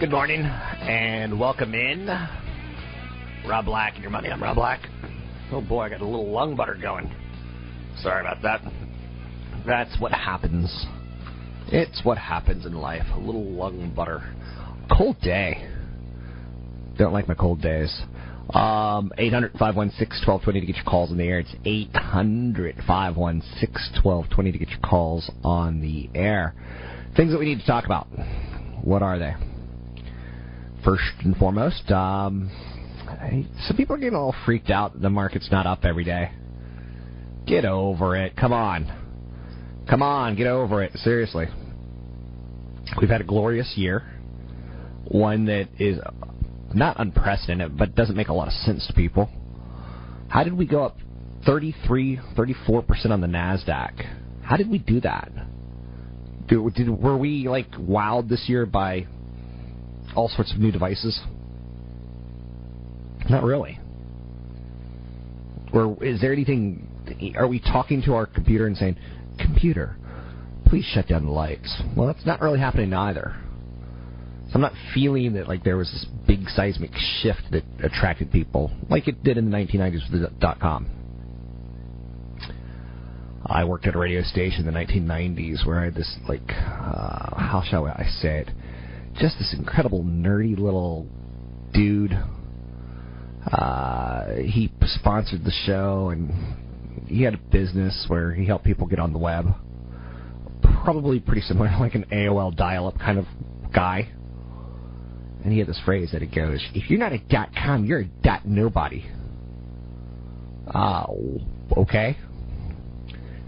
Good 0.00 0.12
morning 0.12 0.40
and 0.40 1.38
welcome 1.38 1.74
in. 1.74 2.06
Rob 3.46 3.66
Black 3.66 3.96
and 3.96 4.02
your 4.02 4.10
money. 4.10 4.30
I'm 4.30 4.42
Rob 4.42 4.56
Black. 4.56 4.80
Oh 5.52 5.60
boy, 5.60 5.82
I 5.82 5.88
got 5.90 6.00
a 6.00 6.06
little 6.06 6.30
lung 6.30 6.56
butter 6.56 6.74
going. 6.80 7.14
Sorry 7.98 8.22
about 8.22 8.40
that. 8.42 8.62
That's 9.66 10.00
what 10.00 10.10
happens. 10.12 10.86
It's 11.66 12.02
what 12.02 12.16
happens 12.16 12.64
in 12.64 12.72
life. 12.72 13.02
A 13.12 13.18
little 13.18 13.44
lung 13.44 13.92
butter. 13.94 14.34
Cold 14.90 15.20
day. 15.20 15.68
Don't 16.96 17.12
like 17.12 17.28
my 17.28 17.34
cold 17.34 17.60
days. 17.60 17.94
Um, 18.54 19.12
800 19.18 19.52
516 19.58 20.26
1220 20.26 20.60
to 20.60 20.66
get 20.66 20.76
your 20.76 20.84
calls 20.86 21.10
in 21.10 21.18
the 21.18 21.24
air. 21.24 21.40
It's 21.40 21.54
800 21.66 22.76
516 22.86 24.02
1220 24.02 24.52
to 24.52 24.58
get 24.58 24.70
your 24.70 24.80
calls 24.80 25.30
on 25.44 25.82
the 25.82 26.08
air. 26.18 26.54
Things 27.18 27.32
that 27.32 27.38
we 27.38 27.44
need 27.44 27.60
to 27.60 27.66
talk 27.66 27.84
about. 27.84 28.06
What 28.82 29.02
are 29.02 29.18
they? 29.18 29.34
First 30.84 31.02
and 31.24 31.36
foremost, 31.36 31.90
um, 31.90 32.50
some 33.66 33.76
people 33.76 33.96
are 33.96 33.98
getting 33.98 34.16
all 34.16 34.34
freaked 34.46 34.70
out 34.70 34.94
that 34.94 35.02
the 35.02 35.10
market's 35.10 35.50
not 35.50 35.66
up 35.66 35.84
every 35.84 36.04
day. 36.04 36.30
Get 37.46 37.64
over 37.64 38.16
it. 38.16 38.36
Come 38.36 38.52
on. 38.52 38.86
Come 39.88 40.02
on, 40.02 40.36
get 40.36 40.46
over 40.46 40.82
it. 40.82 40.92
Seriously. 40.98 41.46
We've 43.00 43.10
had 43.10 43.20
a 43.20 43.24
glorious 43.24 43.72
year. 43.76 44.04
One 45.08 45.46
that 45.46 45.68
is 45.78 45.98
not 46.72 46.98
unprecedented, 47.00 47.76
but 47.76 47.94
doesn't 47.94 48.16
make 48.16 48.28
a 48.28 48.32
lot 48.32 48.48
of 48.48 48.54
sense 48.54 48.86
to 48.86 48.92
people. 48.92 49.28
How 50.28 50.44
did 50.44 50.54
we 50.54 50.66
go 50.66 50.84
up 50.84 50.96
33, 51.44 52.20
34% 52.36 53.10
on 53.10 53.20
the 53.20 53.26
NASDAQ? 53.26 54.42
How 54.42 54.56
did 54.56 54.70
we 54.70 54.78
do 54.78 55.00
that? 55.00 55.30
Did, 56.46 56.74
did, 56.74 56.88
were 56.88 57.16
we 57.16 57.48
like 57.48 57.70
wowed 57.72 58.28
this 58.28 58.44
year 58.48 58.66
by 58.66 59.06
all 60.14 60.28
sorts 60.28 60.52
of 60.52 60.58
new 60.58 60.72
devices? 60.72 61.20
Not 63.28 63.42
really. 63.42 63.78
Or 65.72 66.02
is 66.02 66.20
there 66.20 66.32
anything? 66.32 67.34
Are 67.36 67.46
we 67.46 67.60
talking 67.60 68.02
to 68.02 68.14
our 68.14 68.26
computer 68.26 68.66
and 68.66 68.76
saying, 68.76 68.96
"Computer, 69.38 69.96
please 70.66 70.84
shut 70.84 71.06
down 71.08 71.24
the 71.24 71.30
lights"? 71.30 71.82
Well, 71.96 72.06
that's 72.06 72.26
not 72.26 72.40
really 72.40 72.58
happening 72.58 72.92
either. 72.92 73.36
So 74.48 74.54
I'm 74.54 74.62
not 74.62 74.72
feeling 74.92 75.34
that 75.34 75.46
like 75.46 75.62
there 75.62 75.76
was 75.76 75.90
this 75.92 76.06
big 76.26 76.48
seismic 76.48 76.90
shift 77.22 77.42
that 77.52 77.62
attracted 77.84 78.32
people, 78.32 78.72
like 78.88 79.06
it 79.06 79.22
did 79.22 79.38
in 79.38 79.48
the 79.48 79.56
1990s 79.56 80.10
with 80.10 80.22
the 80.22 80.30
dot 80.40 80.58
com. 80.58 80.86
I 83.46 83.64
worked 83.64 83.86
at 83.86 83.94
a 83.94 83.98
radio 83.98 84.22
station 84.22 84.66
in 84.66 84.74
the 84.74 84.78
1990s 84.78 85.64
where 85.66 85.80
I 85.80 85.84
had 85.86 85.94
this 85.94 86.18
like, 86.28 86.48
uh, 86.50 87.36
how 87.36 87.62
shall 87.68 87.86
I 87.86 88.06
say 88.20 88.40
it? 88.40 88.50
Just 89.18 89.38
this 89.38 89.54
incredible 89.56 90.02
nerdy 90.04 90.58
little 90.58 91.06
dude. 91.72 92.12
Uh, 93.50 94.34
he 94.36 94.70
sponsored 94.82 95.44
the 95.44 95.52
show 95.66 96.10
and 96.10 97.06
he 97.06 97.22
had 97.22 97.34
a 97.34 97.38
business 97.38 98.04
where 98.08 98.32
he 98.32 98.46
helped 98.46 98.64
people 98.64 98.86
get 98.86 98.98
on 98.98 99.12
the 99.12 99.18
web. 99.18 99.46
Probably 100.84 101.20
pretty 101.20 101.40
similar, 101.42 101.70
like 101.80 101.94
an 101.94 102.04
AOL 102.12 102.54
dial-up 102.56 102.98
kind 102.98 103.18
of 103.18 103.26
guy. 103.74 104.08
And 105.42 105.52
he 105.52 105.58
had 105.58 105.68
this 105.68 105.80
phrase 105.84 106.10
that 106.12 106.22
it 106.22 106.34
goes, 106.34 106.62
"If 106.74 106.90
you're 106.90 106.98
not 106.98 107.12
a 107.12 107.18
dot 107.18 107.50
com, 107.54 107.86
you're 107.86 108.00
a 108.00 108.04
dot 108.04 108.46
nobody." 108.46 109.06
Oh, 110.74 111.40
uh, 111.70 111.80
okay. 111.80 112.16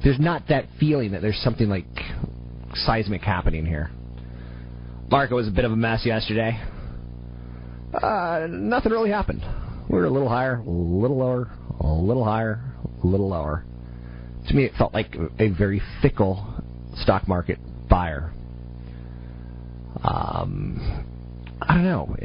There's 0.02 0.18
not 0.18 0.48
that 0.48 0.66
feeling 0.80 1.12
that 1.12 1.22
there's 1.22 1.38
something 1.38 1.68
like 1.68 1.84
seismic 2.74 3.20
happening 3.20 3.66
here. 3.66 3.90
Marco 5.12 5.36
was 5.36 5.46
a 5.46 5.50
bit 5.50 5.66
of 5.66 5.72
a 5.72 5.76
mess 5.76 6.06
yesterday. 6.06 6.58
Uh, 7.92 8.46
nothing 8.48 8.90
really 8.90 9.10
happened. 9.10 9.44
We 9.90 9.98
were 9.98 10.06
a 10.06 10.10
little 10.10 10.30
higher, 10.30 10.54
a 10.54 10.62
little 10.62 11.18
lower, 11.18 11.50
a 11.80 11.86
little 11.86 12.24
higher, 12.24 12.62
a 13.04 13.06
little 13.06 13.28
lower. 13.28 13.62
To 14.48 14.54
me, 14.54 14.64
it 14.64 14.72
felt 14.78 14.94
like 14.94 15.14
a 15.38 15.50
very 15.50 15.82
fickle 16.00 16.46
stock 16.94 17.28
market 17.28 17.58
buyer. 17.90 18.32
Um, 20.02 20.80
I 21.60 21.74
don't 21.74 21.84
know. 21.84 22.16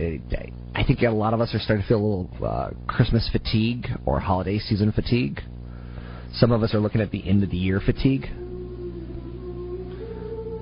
I 0.74 0.86
think 0.86 1.02
a 1.02 1.10
lot 1.10 1.34
of 1.34 1.42
us 1.42 1.54
are 1.54 1.60
starting 1.60 1.84
to 1.84 1.88
feel 1.90 1.98
a 1.98 2.08
little 2.08 2.30
uh, 2.42 2.70
Christmas 2.88 3.30
fatigue 3.34 3.86
or 4.06 4.22
holiday 4.22 4.60
season 4.60 4.94
fatigue. 4.94 5.42
Some 6.36 6.54
of 6.54 6.64
us 6.64 6.74
are 6.74 6.80
looking 6.80 7.02
at 7.02 7.12
the 7.12 7.28
end 7.28 7.44
of 7.44 7.50
the 7.50 7.58
year 7.58 7.82
fatigue. 7.86 8.28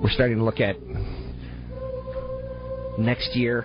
We're 0.02 0.10
starting 0.10 0.38
to 0.38 0.44
look 0.44 0.58
at 0.58 0.76
next 2.98 3.36
year. 3.36 3.64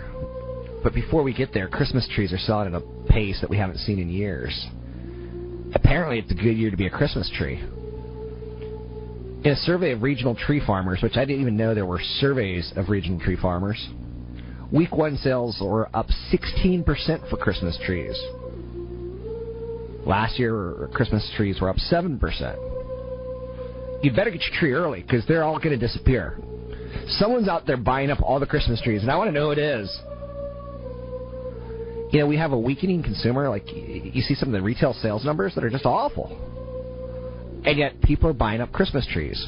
But 0.84 0.94
before 0.94 1.24
we 1.24 1.34
get 1.34 1.54
there, 1.54 1.68
Christmas 1.68 2.08
trees 2.16 2.34
are 2.34 2.40
selling 2.40 2.74
at 2.74 2.82
a 2.82 3.12
pace 3.12 3.40
that 3.42 3.50
we 3.50 3.58
haven't 3.58 3.78
seen 3.78 4.00
in 4.00 4.10
years. 4.10 4.68
Apparently, 5.74 6.20
it's 6.20 6.32
a 6.32 6.36
good 6.36 6.58
year 6.58 6.72
to 6.72 6.78
be 6.78 6.88
a 6.88 6.90
Christmas 6.90 7.32
tree. 7.38 7.60
In 9.44 9.52
a 9.52 9.56
survey 9.56 9.92
of 9.92 10.04
regional 10.04 10.36
tree 10.36 10.62
farmers, 10.66 11.02
which 11.02 11.18
I 11.18 11.26
didn't 11.26 11.42
even 11.42 11.58
know 11.58 11.74
there 11.74 11.86
were 11.86 12.02
surveys 12.20 12.72
of 12.76 12.90
regional 12.90 13.20
tree 13.20 13.38
farmers, 13.38 13.90
week 14.72 14.96
one 14.96 15.18
sales 15.18 15.58
were 15.62 15.90
up 15.96 16.08
16% 16.32 17.30
for 17.30 17.38
Christmas 17.38 17.78
trees. 17.86 18.20
Last 20.06 20.40
year, 20.40 20.90
Christmas 20.94 21.30
trees 21.38 21.62
were 21.62 21.70
up 21.70 21.78
7%. 21.78 24.04
You 24.04 24.12
better 24.12 24.32
get 24.32 24.42
your 24.42 24.60
tree 24.60 24.74
early 24.74 25.02
because 25.02 25.26
they're 25.28 25.44
all 25.44 25.58
going 25.58 25.70
to 25.70 25.78
disappear. 25.78 26.38
Someone's 27.08 27.48
out 27.48 27.66
there 27.66 27.78
buying 27.78 28.12
up 28.12 28.22
all 28.22 28.40
the 28.40 28.46
Christmas 28.46 28.82
trees, 28.82 29.02
and 29.02 29.12
I 29.12 29.16
want 29.16 29.30
to 29.30 29.32
know 29.32 29.46
who 29.46 29.52
it 29.52 29.58
is. 29.58 30.00
You 32.12 32.20
know, 32.20 32.28
we 32.28 32.38
have 32.38 32.52
a 32.52 32.60
weakening 32.60 33.04
consumer. 33.04 33.48
Like, 33.50 33.64
you 33.72 34.22
see 34.22 34.36
some 34.36 34.50
of 34.50 34.54
the 34.54 34.62
retail 34.62 34.94
sales 34.94 35.24
numbers 35.24 35.56
that 35.56 35.64
are 35.64 35.70
just 35.70 35.86
awful. 35.86 36.28
And 37.66 37.78
yet, 37.78 38.02
people 38.02 38.30
are 38.30 38.34
buying 38.34 38.60
up 38.60 38.72
Christmas 38.72 39.08
trees. 39.08 39.48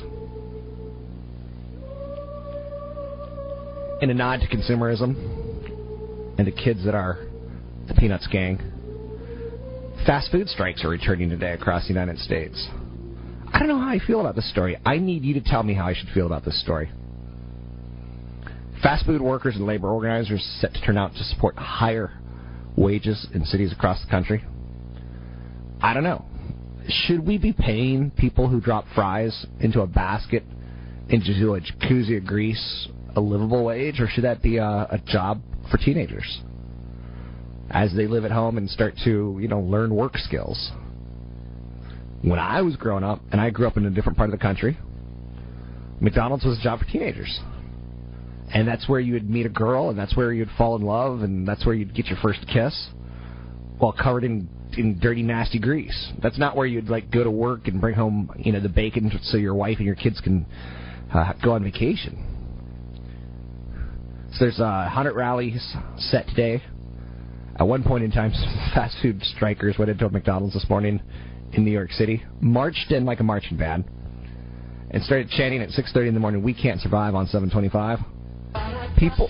In 4.02 4.10
a 4.10 4.14
nod 4.14 4.42
to 4.42 4.48
consumerism 4.48 5.16
and 6.38 6.48
the 6.48 6.52
kids 6.52 6.84
that 6.86 6.96
are 6.96 7.26
the 7.88 7.94
Peanuts 7.94 8.28
gang, 8.28 8.60
fast 10.06 10.32
food 10.32 10.48
strikes 10.50 10.84
are 10.84 10.90
returning 10.90 11.30
today 11.30 11.52
across 11.52 11.84
the 11.84 11.90
United 11.90 12.18
States. 12.20 12.68
I 13.52 13.60
don't 13.60 13.68
know 13.68 13.80
how 13.80 13.90
I 13.90 14.00
feel 14.00 14.20
about 14.20 14.36
this 14.36 14.50
story. 14.50 14.78
I 14.86 14.98
need 14.98 15.24
you 15.24 15.34
to 15.36 15.42
tell 15.42 15.64
me 15.64 15.74
how 15.74 15.86
I 15.86 15.94
should 15.94 16.10
feel 16.14 16.26
about 16.26 16.44
this 16.44 16.60
story. 16.62 16.90
Fast 18.84 19.06
food 19.06 19.22
workers 19.22 19.56
and 19.56 19.66
labor 19.66 19.90
organizers 19.90 20.44
set 20.60 20.74
to 20.74 20.82
turn 20.82 20.98
out 20.98 21.14
to 21.14 21.24
support 21.24 21.56
higher 21.56 22.12
wages 22.76 23.26
in 23.34 23.46
cities 23.46 23.72
across 23.72 24.04
the 24.04 24.12
country. 24.12 24.44
I 25.82 25.94
don't 25.94 26.04
know. 26.04 26.26
Should 26.90 27.26
we 27.26 27.38
be 27.38 27.54
paying 27.54 28.12
people 28.12 28.50
who 28.50 28.60
drop 28.60 28.84
fries 28.94 29.46
into 29.62 29.80
a 29.82 29.88
basket 29.88 30.44
into 31.08 31.54
a 31.54 31.62
jacuzzi 31.62 32.18
of 32.18 32.26
grease 32.26 32.90
a 33.16 33.22
livable 33.22 33.64
wage, 33.64 34.00
or 34.00 34.08
should 34.08 34.24
that 34.24 34.42
be 34.42 34.58
a, 34.58 34.66
a 34.66 35.02
job 35.06 35.42
for 35.70 35.78
teenagers 35.78 36.42
as 37.70 37.94
they 37.96 38.08
live 38.08 38.26
at 38.26 38.32
home 38.32 38.58
and 38.58 38.70
start 38.70 38.96
to, 39.04 39.38
you 39.40 39.48
know, 39.48 39.60
learn 39.60 39.96
work 39.96 40.18
skills? 40.18 40.72
When 42.22 42.40
I 42.40 42.62
was 42.62 42.76
growing 42.76 43.04
up, 43.04 43.22
and 43.32 43.40
I 43.40 43.50
grew 43.50 43.68
up 43.68 43.78
in 43.78 43.86
a 43.86 43.90
different 43.90 44.18
part 44.18 44.30
of 44.30 44.38
the 44.38 44.42
country, 44.42 44.78
McDonald's 46.02 46.44
was 46.44 46.58
a 46.58 46.62
job 46.62 46.80
for 46.80 46.86
teenagers. 46.86 47.40
And 48.54 48.68
that's 48.68 48.88
where 48.88 49.00
you 49.00 49.14
would 49.14 49.30
meet 49.30 49.46
a 49.46 49.50
girl, 49.50 49.90
and 49.90 49.98
that's 49.98 50.16
where 50.16 50.32
you'd 50.32 50.50
fall 50.58 50.76
in 50.76 50.84
love, 50.84 51.22
and 51.22 51.48
that's 51.48 51.66
where 51.66 51.74
you'd 51.74 51.96
get 51.96 52.06
your 52.06 52.20
first 52.22 52.46
kiss, 52.48 52.90
while 53.80 53.92
covered 53.94 54.24
in 54.24 54.48
in 54.78 55.00
dirty, 55.00 55.24
nasty 55.24 55.60
grease. 55.60 56.12
That's 56.22 56.38
not 56.38 56.56
where 56.56 56.66
you'd 56.66 56.90
like 56.90 57.12
go 57.12 57.24
to 57.24 57.32
work 57.32 57.68
and 57.68 57.80
bring 57.80 57.96
home, 57.96 58.32
you 58.38 58.52
know, 58.52 58.60
the 58.60 58.70
bacon 58.70 59.12
so 59.24 59.38
your 59.38 59.56
wife 59.56 59.78
and 59.78 59.86
your 59.86 59.96
kids 59.96 60.20
can 60.20 60.46
uh, 61.14 61.34
go 61.44 61.52
on 61.52 61.64
vacation. 61.64 62.30
So 64.34 64.46
there's 64.46 64.60
uh, 64.60 64.90
100 64.92 65.14
rallies 65.14 65.76
set 65.98 66.28
today. 66.28 66.64
At 67.60 67.68
one 67.68 67.84
point 67.84 68.04
in 68.04 68.12
time, 68.12 68.34
some 68.34 68.72
fast 68.74 68.98
food 69.02 69.22
strikers 69.24 69.76
went 69.78 69.92
into 69.92 70.06
a 70.06 70.10
McDonald's 70.10 70.56
this 70.56 70.66
morning 70.70 71.02
in 71.52 71.64
New 71.64 71.72
York 71.72 71.92
City, 71.92 72.24
marched 72.42 72.92
in 72.92 73.06
like 73.06 73.20
a 73.20 73.24
marching 73.24 73.58
band, 73.58 73.86
and 74.90 75.04
started 75.04 75.30
chanting 75.30 75.62
at 75.62 75.70
6:30 75.70 76.08
in 76.08 76.14
the 76.16 76.20
morning, 76.20 76.42
"We 76.42 76.54
can't 76.54 76.82
survive 76.82 77.14
on 77.14 77.28
725." 77.28 78.00
People, 79.04 79.30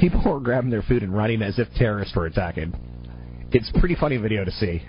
people 0.00 0.22
were 0.24 0.38
grabbing 0.38 0.70
their 0.70 0.82
food 0.82 1.02
and 1.02 1.12
running 1.12 1.42
as 1.42 1.58
if 1.58 1.66
terrorists 1.74 2.14
were 2.14 2.26
attacking. 2.26 2.72
It's 3.50 3.72
pretty 3.80 3.96
funny 3.96 4.18
video 4.18 4.44
to 4.44 4.52
see. 4.52 4.80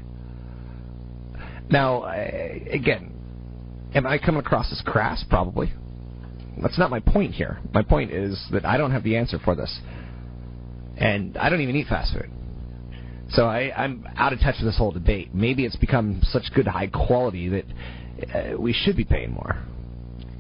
Now, 1.72 2.04
again, 2.04 3.12
am 3.96 4.06
I 4.06 4.20
coming 4.20 4.42
across 4.42 4.72
as 4.72 4.80
crass? 4.86 5.26
Probably. 5.28 5.74
That's 6.62 6.78
not 6.78 6.92
my 6.92 7.00
point 7.00 7.34
here. 7.34 7.60
My 7.74 7.82
point 7.82 8.12
is 8.12 8.40
that 8.52 8.64
I 8.64 8.78
don't 8.78 8.92
have 8.92 9.04
the 9.04 9.18
answer 9.18 9.40
for 9.44 9.56
this. 9.56 9.80
And 10.98 11.36
I 11.36 11.50
don't 11.50 11.62
even 11.62 11.76
eat 11.76 11.88
fast 11.88 12.14
food. 12.14 12.30
So 13.32 13.48
I, 13.48 13.74
I'm 13.76 14.08
out 14.18 14.34
of 14.34 14.40
touch 14.40 14.58
with 14.60 14.68
this 14.68 14.78
whole 14.78 14.92
debate. 14.92 15.34
Maybe 15.34 15.66
it's 15.66 15.78
become 15.78 16.20
such 16.26 16.44
good 16.54 16.68
high 16.68 16.88
quality 16.88 17.50
that 17.50 17.66
uh, 18.36 18.62
we 18.62 18.72
should 18.72 18.96
be 18.96 19.06
paying 19.06 19.32
more. 19.32 19.64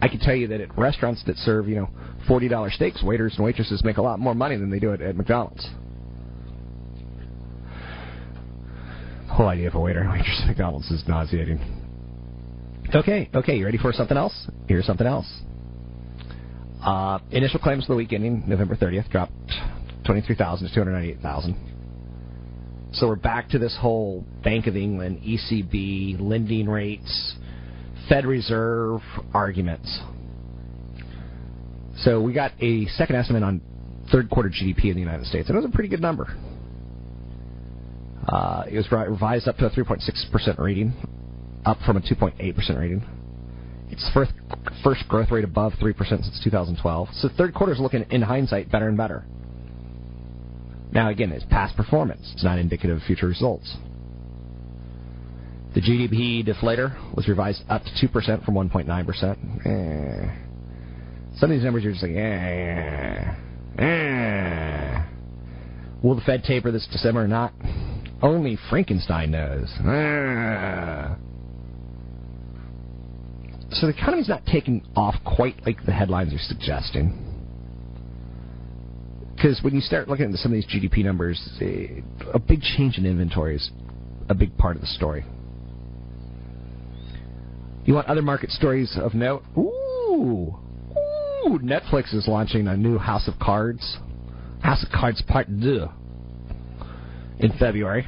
I 0.01 0.07
can 0.07 0.19
tell 0.19 0.35
you 0.35 0.47
that 0.47 0.61
at 0.61 0.77
restaurants 0.77 1.23
that 1.27 1.37
serve, 1.37 1.67
you 1.67 1.75
know, 1.75 1.89
forty 2.27 2.47
dollar 2.47 2.71
steaks, 2.71 3.03
waiters 3.03 3.35
and 3.35 3.45
waitresses 3.45 3.83
make 3.83 3.97
a 3.97 4.01
lot 4.01 4.19
more 4.19 4.33
money 4.33 4.57
than 4.57 4.69
they 4.69 4.79
do 4.79 4.93
at, 4.93 5.01
at 5.01 5.15
McDonald's. 5.15 5.67
The 9.27 9.33
whole 9.33 9.47
idea 9.47 9.67
of 9.67 9.75
a 9.75 9.79
waiter 9.79 9.99
and 9.99 10.11
waitress 10.11 10.39
at 10.41 10.47
McDonald's 10.47 10.89
is 10.91 11.03
nauseating. 11.07 11.59
Okay, 12.93 13.29
okay, 13.33 13.55
you 13.55 13.63
ready 13.63 13.77
for 13.77 13.93
something 13.93 14.17
else? 14.17 14.33
Here's 14.67 14.85
something 14.85 15.07
else. 15.07 15.41
Uh, 16.83 17.19
initial 17.29 17.59
claims 17.59 17.85
for 17.85 17.93
the 17.93 17.97
week 17.97 18.11
ending 18.11 18.43
November 18.47 18.75
30th 18.75 19.09
dropped 19.09 19.31
23,000 20.05 20.67
to 20.67 20.73
298,000. 20.73 22.91
So 22.93 23.07
we're 23.07 23.15
back 23.15 23.49
to 23.49 23.59
this 23.59 23.77
whole 23.79 24.25
Bank 24.43 24.67
of 24.67 24.75
England, 24.75 25.21
ECB, 25.21 26.19
lending 26.19 26.67
rates, 26.67 27.35
Fed 28.09 28.25
Reserve 28.25 29.01
arguments. 29.33 29.99
So 31.97 32.21
we 32.21 32.33
got 32.33 32.51
a 32.61 32.85
second 32.87 33.15
estimate 33.15 33.43
on 33.43 33.61
third 34.11 34.29
quarter 34.29 34.49
GDP 34.49 34.85
in 34.85 34.93
the 34.93 34.99
United 35.01 35.25
States, 35.27 35.49
and 35.49 35.57
it 35.57 35.61
was 35.61 35.69
a 35.69 35.73
pretty 35.73 35.89
good 35.89 36.01
number. 36.01 36.27
Uh, 38.27 38.65
it 38.69 38.77
was 38.77 38.91
revised 38.91 39.47
up 39.47 39.57
to 39.57 39.65
a 39.65 39.69
3.6% 39.69 40.59
reading, 40.59 40.93
up 41.65 41.77
from 41.85 41.97
a 41.97 42.01
2.8% 42.01 42.79
reading. 42.79 43.03
It's 43.89 44.09
first 44.13 44.31
first 44.83 45.07
growth 45.07 45.31
rate 45.31 45.43
above 45.43 45.73
3% 45.73 45.97
since 45.97 46.39
2012. 46.43 47.09
So 47.13 47.29
third 47.37 47.53
quarter 47.53 47.73
is 47.73 47.79
looking, 47.79 48.05
in 48.09 48.21
hindsight, 48.21 48.71
better 48.71 48.87
and 48.87 48.97
better. 48.97 49.25
Now, 50.91 51.09
again, 51.09 51.31
it's 51.31 51.45
past 51.45 51.75
performance. 51.75 52.31
It's 52.33 52.43
not 52.43 52.57
indicative 52.57 52.97
of 52.97 53.03
future 53.03 53.27
results. 53.27 53.75
The 55.73 55.79
GDP 55.79 56.45
deflator 56.45 57.15
was 57.15 57.29
revised 57.29 57.63
up 57.69 57.83
to 57.83 58.07
2% 58.07 58.43
from 58.43 58.55
1.9%. 58.55 59.65
Eh. 59.65 60.35
Some 61.37 61.49
of 61.49 61.55
these 61.55 61.63
numbers 61.63 61.85
are 61.85 61.91
just 61.91 62.03
like, 62.03 62.11
eh. 62.11 63.35
Eh. 63.79 65.05
Will 66.03 66.15
the 66.15 66.21
Fed 66.21 66.43
taper 66.43 66.71
this 66.71 66.87
December 66.91 67.23
or 67.23 67.27
not? 67.27 67.53
Only 68.21 68.57
Frankenstein 68.69 69.31
knows. 69.31 69.71
Eh. 69.79 71.15
So 73.71 73.87
the 73.87 73.93
economy's 73.93 74.27
not 74.27 74.45
taking 74.45 74.85
off 74.97 75.15
quite 75.23 75.65
like 75.65 75.85
the 75.85 75.93
headlines 75.93 76.33
are 76.33 76.39
suggesting. 76.39 77.17
Because 79.33 79.61
when 79.63 79.73
you 79.73 79.81
start 79.81 80.09
looking 80.09 80.31
at 80.31 80.37
some 80.39 80.51
of 80.51 80.55
these 80.55 80.67
GDP 80.67 81.05
numbers, 81.05 81.41
a 81.61 82.39
big 82.39 82.61
change 82.61 82.97
in 82.97 83.05
inventory 83.05 83.55
is 83.55 83.71
a 84.27 84.35
big 84.35 84.57
part 84.57 84.75
of 84.75 84.81
the 84.81 84.87
story. 84.87 85.23
You 87.83 87.95
want 87.95 88.07
other 88.07 88.21
market 88.21 88.51
stories 88.51 88.95
of 88.95 89.15
note? 89.15 89.43
Ooh, 89.57 90.55
ooh! 90.93 91.59
Netflix 91.59 92.13
is 92.13 92.27
launching 92.27 92.67
a 92.67 92.77
new 92.77 92.99
House 92.99 93.27
of 93.27 93.39
Cards, 93.39 93.97
House 94.61 94.83
of 94.83 94.91
Cards 94.91 95.21
Part 95.27 95.47
Two, 95.47 95.87
in 97.39 97.51
February, 97.57 98.07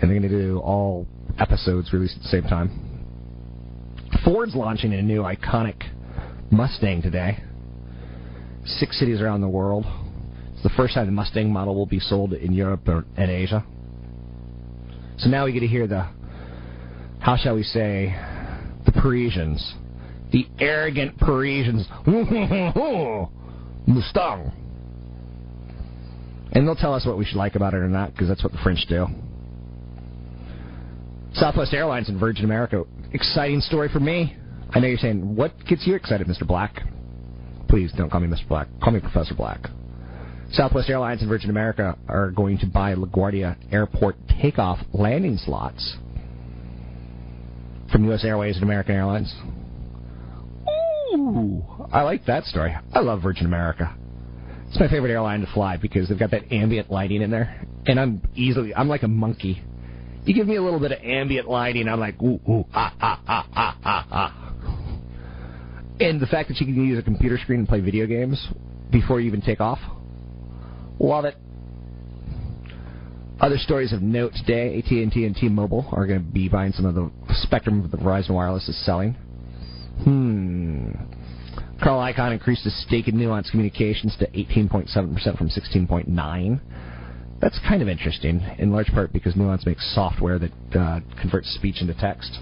and 0.00 0.10
they're 0.10 0.18
going 0.18 0.22
to 0.22 0.28
do 0.28 0.58
all 0.58 1.06
episodes 1.38 1.92
released 1.92 2.16
at 2.16 2.22
the 2.22 2.28
same 2.28 2.42
time. 2.42 2.70
Ford's 4.24 4.54
launching 4.54 4.92
a 4.92 5.00
new 5.00 5.22
iconic 5.22 5.82
Mustang 6.50 7.00
today. 7.00 7.38
Six 8.64 8.98
cities 8.98 9.22
around 9.22 9.40
the 9.40 9.48
world. 9.48 9.86
It's 10.52 10.62
the 10.62 10.70
first 10.76 10.92
time 10.94 11.06
the 11.06 11.12
Mustang 11.12 11.50
model 11.50 11.74
will 11.74 11.86
be 11.86 12.00
sold 12.00 12.34
in 12.34 12.52
Europe 12.52 12.86
and 12.86 13.30
Asia. 13.30 13.64
So 15.16 15.30
now 15.30 15.46
we 15.46 15.52
get 15.52 15.60
to 15.60 15.66
hear 15.66 15.86
the, 15.86 16.08
how 17.20 17.36
shall 17.36 17.54
we 17.54 17.62
say, 17.62 18.14
the 18.86 18.92
Parisians. 18.92 19.74
The 20.32 20.46
arrogant 20.58 21.18
Parisians. 21.18 21.86
Mustang. 23.86 24.52
And 26.52 26.66
they'll 26.66 26.74
tell 26.76 26.94
us 26.94 27.04
what 27.06 27.18
we 27.18 27.24
should 27.24 27.36
like 27.36 27.54
about 27.54 27.74
it 27.74 27.78
or 27.78 27.88
not, 27.88 28.12
because 28.12 28.28
that's 28.28 28.42
what 28.42 28.52
the 28.52 28.58
French 28.58 28.86
do. 28.88 29.06
Southwest 31.34 31.72
Airlines 31.74 32.08
and 32.08 32.18
Virgin 32.18 32.44
America 32.44 32.84
exciting 33.12 33.60
story 33.60 33.88
for 33.88 34.00
me. 34.00 34.36
I 34.70 34.80
know 34.80 34.88
you're 34.88 34.98
saying, 34.98 35.36
what 35.36 35.52
gets 35.68 35.86
you 35.86 35.94
excited, 35.94 36.26
Mr. 36.26 36.46
Black? 36.46 36.82
Please 37.68 37.92
don't 37.96 38.10
call 38.10 38.20
me 38.20 38.28
Mr. 38.28 38.48
Black. 38.48 38.68
Call 38.82 38.92
me 38.92 39.00
Professor 39.00 39.34
Black. 39.34 39.60
Southwest 40.52 40.90
Airlines 40.90 41.20
and 41.20 41.28
Virgin 41.28 41.50
America 41.50 41.96
are 42.08 42.30
going 42.30 42.58
to 42.58 42.66
buy 42.66 42.94
LaGuardia 42.94 43.56
Airport 43.72 44.16
takeoff 44.40 44.78
landing 44.92 45.36
slots 45.36 45.96
from 47.92 48.04
U.S. 48.06 48.24
Airways 48.24 48.56
and 48.56 48.64
American 48.64 48.94
Airlines. 48.94 49.34
Ooh, 51.14 51.64
I 51.92 52.02
like 52.02 52.24
that 52.26 52.44
story. 52.44 52.74
I 52.92 53.00
love 53.00 53.22
Virgin 53.22 53.46
America. 53.46 53.94
It's 54.68 54.78
my 54.78 54.88
favorite 54.88 55.10
airline 55.10 55.40
to 55.40 55.52
fly 55.52 55.76
because 55.76 56.08
they've 56.08 56.18
got 56.18 56.30
that 56.30 56.52
ambient 56.52 56.90
lighting 56.90 57.22
in 57.22 57.30
there, 57.30 57.66
and 57.86 57.98
I'm 57.98 58.22
easily 58.34 58.74
I'm 58.74 58.88
like 58.88 59.02
a 59.02 59.08
monkey 59.08 59.62
you 60.24 60.34
give 60.34 60.46
me 60.46 60.56
a 60.56 60.62
little 60.62 60.80
bit 60.80 60.92
of 60.92 60.98
ambient 61.02 61.48
lighting, 61.48 61.88
I'm 61.88 62.00
like, 62.00 62.20
ooh, 62.22 62.40
ooh, 62.48 62.64
ah, 62.74 62.94
ah, 63.00 63.20
ah, 63.26 63.48
ah, 63.54 63.78
ah, 63.84 64.06
ah. 64.10 64.52
And 65.98 66.20
the 66.20 66.26
fact 66.26 66.48
that 66.48 66.60
you 66.60 66.66
can 66.66 66.86
use 66.86 66.98
a 66.98 67.02
computer 67.02 67.38
screen 67.38 67.60
and 67.60 67.68
play 67.68 67.80
video 67.80 68.06
games 68.06 68.48
before 68.90 69.20
you 69.20 69.28
even 69.28 69.40
take 69.40 69.60
off, 69.60 69.78
love 70.98 71.24
it. 71.24 71.36
Other 73.40 73.56
stories 73.56 73.92
of 73.92 74.02
note 74.02 74.34
today: 74.34 74.78
AT&T 74.78 75.24
and 75.24 75.34
T-Mobile 75.34 75.88
are 75.92 76.06
going 76.06 76.22
to 76.22 76.30
be 76.30 76.48
buying 76.48 76.72
some 76.72 76.84
of 76.84 76.94
the 76.94 77.10
spectrum 77.36 77.88
that 77.90 78.00
Verizon 78.00 78.30
Wireless 78.30 78.68
is 78.68 78.84
selling. 78.84 79.14
Hmm. 80.04 80.90
Carl 81.82 82.00
Icahn 82.00 82.32
increased 82.32 82.64
his 82.64 82.82
stake 82.82 83.08
in 83.08 83.16
Nuance 83.16 83.50
Communications 83.50 84.14
to 84.18 84.26
18.7% 84.26 85.38
from 85.38 85.48
16.9. 85.48 86.60
That's 87.40 87.58
kind 87.66 87.80
of 87.80 87.88
interesting, 87.88 88.42
in 88.58 88.70
large 88.70 88.88
part 88.88 89.14
because 89.14 89.34
Nuance 89.34 89.64
makes 89.64 89.94
software 89.94 90.38
that 90.38 90.52
uh, 90.78 91.00
converts 91.18 91.48
speech 91.54 91.80
into 91.80 91.94
text. 91.94 92.40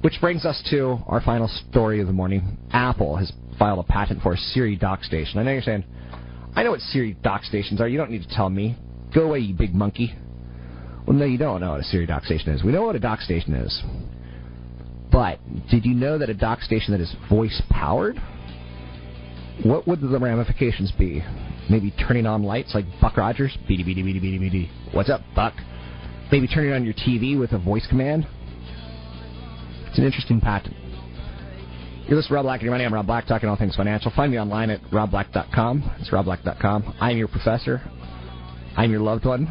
Which 0.00 0.14
brings 0.20 0.44
us 0.44 0.60
to 0.70 0.98
our 1.06 1.20
final 1.20 1.46
story 1.70 2.00
of 2.00 2.08
the 2.08 2.12
morning. 2.12 2.58
Apple 2.72 3.16
has 3.16 3.32
filed 3.58 3.78
a 3.78 3.84
patent 3.84 4.22
for 4.22 4.32
a 4.32 4.36
Siri 4.36 4.74
dock 4.74 5.04
station. 5.04 5.38
I 5.38 5.44
know 5.44 5.52
you're 5.52 5.62
saying, 5.62 5.84
I 6.56 6.64
know 6.64 6.72
what 6.72 6.80
Siri 6.80 7.12
dock 7.22 7.44
stations 7.44 7.80
are. 7.80 7.86
You 7.86 7.98
don't 7.98 8.10
need 8.10 8.22
to 8.22 8.34
tell 8.34 8.50
me. 8.50 8.76
Go 9.14 9.22
away, 9.22 9.40
you 9.40 9.54
big 9.54 9.74
monkey. 9.74 10.14
Well, 11.06 11.16
no, 11.16 11.24
you 11.24 11.38
don't 11.38 11.60
know 11.60 11.72
what 11.72 11.80
a 11.80 11.84
Siri 11.84 12.06
dock 12.06 12.24
station 12.24 12.52
is. 12.52 12.62
We 12.62 12.72
know 12.72 12.82
what 12.82 12.96
a 12.96 13.00
dock 13.00 13.20
station 13.20 13.54
is. 13.54 13.82
But 15.10 15.40
did 15.70 15.84
you 15.84 15.94
know 15.94 16.18
that 16.18 16.30
a 16.30 16.34
dock 16.34 16.60
station 16.60 16.92
that 16.92 17.00
is 17.00 17.14
voice 17.28 17.60
powered? 17.70 18.16
What 19.64 19.86
would 19.88 20.00
the 20.00 20.18
ramifications 20.18 20.92
be? 20.92 21.22
Maybe 21.68 21.92
turning 21.92 22.26
on 22.26 22.44
lights 22.44 22.74
like 22.74 22.84
Buck 23.00 23.16
Rogers. 23.16 23.56
Beady, 23.68 23.82
beady, 23.82 24.02
beady, 24.02 24.20
beady, 24.20 24.38
beady. 24.38 24.70
What's 24.92 25.10
up, 25.10 25.20
Buck? 25.34 25.54
Maybe 26.30 26.46
turning 26.46 26.72
on 26.72 26.84
your 26.84 26.94
TV 26.94 27.38
with 27.38 27.52
a 27.52 27.58
voice 27.58 27.86
command. 27.88 28.26
It's 29.88 29.98
an 29.98 30.04
interesting 30.04 30.40
patent. 30.40 30.76
You're 32.06 32.16
listening 32.16 32.28
to 32.28 32.34
Rob 32.34 32.44
Black 32.44 32.60
and 32.60 32.64
your 32.64 32.72
money. 32.72 32.84
I'm 32.84 32.94
Rob 32.94 33.06
Black, 33.06 33.26
talking 33.26 33.48
all 33.48 33.56
things 33.56 33.76
financial. 33.76 34.12
Find 34.14 34.32
me 34.32 34.38
online 34.38 34.70
at 34.70 34.80
robblack.com. 34.84 35.96
It's 35.98 36.10
robblack.com. 36.10 36.96
I'm 37.00 37.16
your 37.16 37.28
professor. 37.28 37.82
I'm 38.76 38.90
your 38.90 39.00
loved 39.00 39.24
one. 39.24 39.46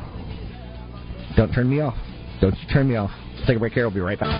Don't 1.35 1.51
turn 1.53 1.69
me 1.69 1.81
off. 1.81 1.95
Don't 2.41 2.55
you 2.55 2.73
turn 2.73 2.88
me 2.88 2.95
off. 2.95 3.11
Let's 3.35 3.47
take 3.47 3.57
a 3.57 3.59
break 3.59 3.73
here. 3.73 3.85
We'll 3.85 3.93
be 3.93 3.99
right 3.99 4.19
back. 4.19 4.39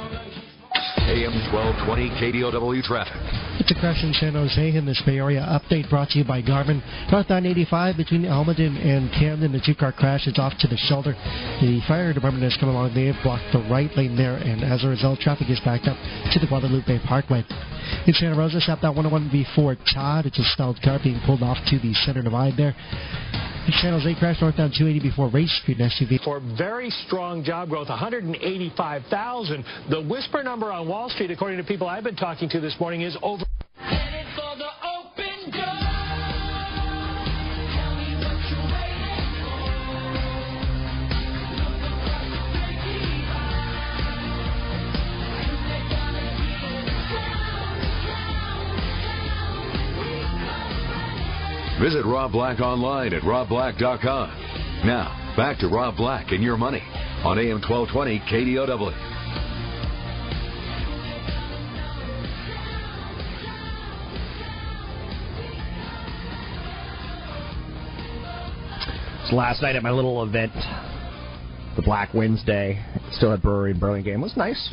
AM 1.10 1.34
1220 1.50 2.10
KDOW 2.22 2.84
traffic. 2.84 3.18
It's 3.60 3.72
a 3.72 3.76
crash 3.76 4.04
in 4.04 4.14
San 4.14 4.34
Jose 4.34 4.78
in 4.78 4.86
this 4.86 5.02
Bay 5.06 5.18
Area. 5.18 5.42
Update 5.42 5.90
brought 5.90 6.10
to 6.10 6.20
you 6.20 6.24
by 6.24 6.42
Garmin. 6.42 6.86
North 7.12 7.28
985 7.30 7.98
between 7.98 8.24
Almaden 8.24 8.78
and 8.78 9.10
Camden. 9.12 9.52
The 9.52 9.60
two-car 9.60 9.92
crash 9.92 10.28
is 10.28 10.38
off 10.38 10.54
to 10.60 10.68
the 10.68 10.78
shoulder. 10.78 11.14
The 11.62 11.82
fire 11.88 12.14
department 12.14 12.44
has 12.44 12.56
come 12.60 12.70
along. 12.70 12.94
They 12.94 13.08
have 13.08 13.22
blocked 13.24 13.52
the 13.52 13.66
right 13.70 13.90
lane 13.98 14.16
there, 14.16 14.38
and 14.38 14.64
as 14.64 14.84
a 14.84 14.88
result, 14.88 15.20
traffic 15.20 15.50
is 15.50 15.60
backed 15.66 15.88
up 15.88 15.98
to 16.32 16.40
the 16.40 16.48
Guadalupe 16.48 17.00
Parkway. 17.08 17.44
In 18.06 18.14
Santa 18.14 18.38
Rosa, 18.38 18.62
southbound 18.62 18.96
101 18.96 19.34
before 19.34 19.76
Todd. 19.92 20.26
It's 20.26 20.40
a 20.40 20.46
stalled 20.54 20.80
car 20.82 21.00
being 21.04 21.20
pulled 21.26 21.42
off 21.42 21.58
to 21.74 21.80
the 21.80 21.94
center 22.06 22.22
divide 22.22 22.54
there. 22.56 22.76
San 23.74 23.94
Jose 23.94 24.16
crash 24.16 24.42
northbound 24.42 24.74
280 24.78 25.00
before 25.10 25.30
Race 25.30 25.52
Street 25.62 25.80
and 25.80 25.92
SUV. 25.92 26.24
For 26.24 26.40
very 26.58 26.90
strong 26.90 27.44
job 27.44 27.70
growth, 27.70 27.90
185,000. 27.90 29.66
The 29.90 30.02
whisper 30.02 30.44
number 30.44 30.72
on 30.72 30.88
Wall 30.88 31.10
Street, 31.10 31.32
according 31.32 31.58
to 31.58 31.64
people 31.64 31.88
I've 31.88 32.04
been 32.04 32.16
talking 32.16 32.50
to 32.50 32.60
this 32.60 32.76
morning, 32.80 33.02
is 33.02 33.18
over. 33.22 33.44
Visit 51.90 52.06
Rob 52.06 52.32
Black 52.32 52.60
online 52.60 53.14
at 53.16 53.24
robblack.com. 53.24 54.30
Now, 54.86 55.34
back 55.36 55.58
to 55.58 55.68
Rob 55.68 55.98
Black 55.98 56.32
and 56.32 56.44
your 56.44 56.56
money 56.56 56.84
on 57.26 57.40
AM 57.40 57.60
1220 57.68 58.20
KDOW. 58.30 58.94
Last 69.34 69.64
night 69.64 69.76
at 69.76 69.82
my 69.82 69.90
little 69.90 70.22
event, 70.22 70.54
the 71.76 71.82
Black 71.82 72.14
Wednesday, 72.14 72.86
Steelhead 73.14 73.42
brewery 73.42 73.72
and 73.72 73.80
Burlingame. 73.80 74.22
Was 74.22 74.38
nice. 74.38 74.70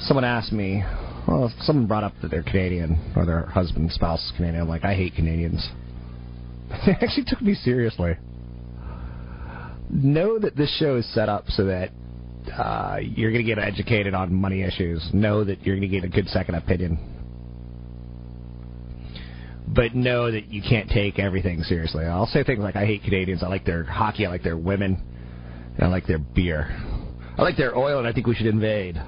Someone 0.00 0.24
asked 0.24 0.52
me, 0.52 0.84
well, 1.28 1.52
someone 1.60 1.86
brought 1.86 2.04
up 2.04 2.14
that 2.22 2.30
they're 2.30 2.42
Canadian 2.42 3.12
or 3.14 3.26
their 3.26 3.44
husband, 3.46 3.92
spouse 3.92 4.24
is 4.24 4.32
Canadian. 4.36 4.62
I'm 4.62 4.68
like, 4.68 4.84
I 4.84 4.94
hate 4.94 5.14
Canadians. 5.14 5.68
They 6.86 6.92
actually 6.92 7.24
took 7.26 7.40
me 7.40 7.54
seriously. 7.54 8.14
Know 9.90 10.38
that 10.38 10.54
this 10.54 10.74
show 10.78 10.96
is 10.96 11.14
set 11.14 11.30
up 11.30 11.44
so 11.48 11.64
that 11.64 11.90
uh, 12.52 12.98
you're 13.00 13.30
going 13.30 13.44
to 13.44 13.54
get 13.54 13.58
educated 13.58 14.12
on 14.12 14.32
money 14.34 14.62
issues. 14.62 15.06
Know 15.14 15.44
that 15.44 15.62
you're 15.62 15.76
going 15.76 15.90
to 15.90 15.94
get 16.00 16.04
a 16.04 16.08
good 16.08 16.28
second 16.28 16.56
opinion. 16.56 16.98
But 19.66 19.94
know 19.94 20.30
that 20.30 20.48
you 20.48 20.62
can't 20.62 20.90
take 20.90 21.18
everything 21.18 21.62
seriously. 21.62 22.04
I'll 22.04 22.26
say 22.26 22.44
things 22.44 22.60
like, 22.60 22.76
I 22.76 22.84
hate 22.84 23.02
Canadians. 23.02 23.42
I 23.42 23.48
like 23.48 23.64
their 23.64 23.84
hockey. 23.84 24.26
I 24.26 24.28
like 24.28 24.42
their 24.42 24.58
women. 24.58 25.02
I 25.80 25.86
like 25.86 26.06
their 26.06 26.18
beer. 26.18 26.68
I 27.38 27.42
like 27.42 27.56
their 27.56 27.76
oil, 27.76 27.98
and 27.98 28.06
I 28.06 28.12
think 28.12 28.26
we 28.26 28.34
should 28.34 28.46
invade. 28.46 29.00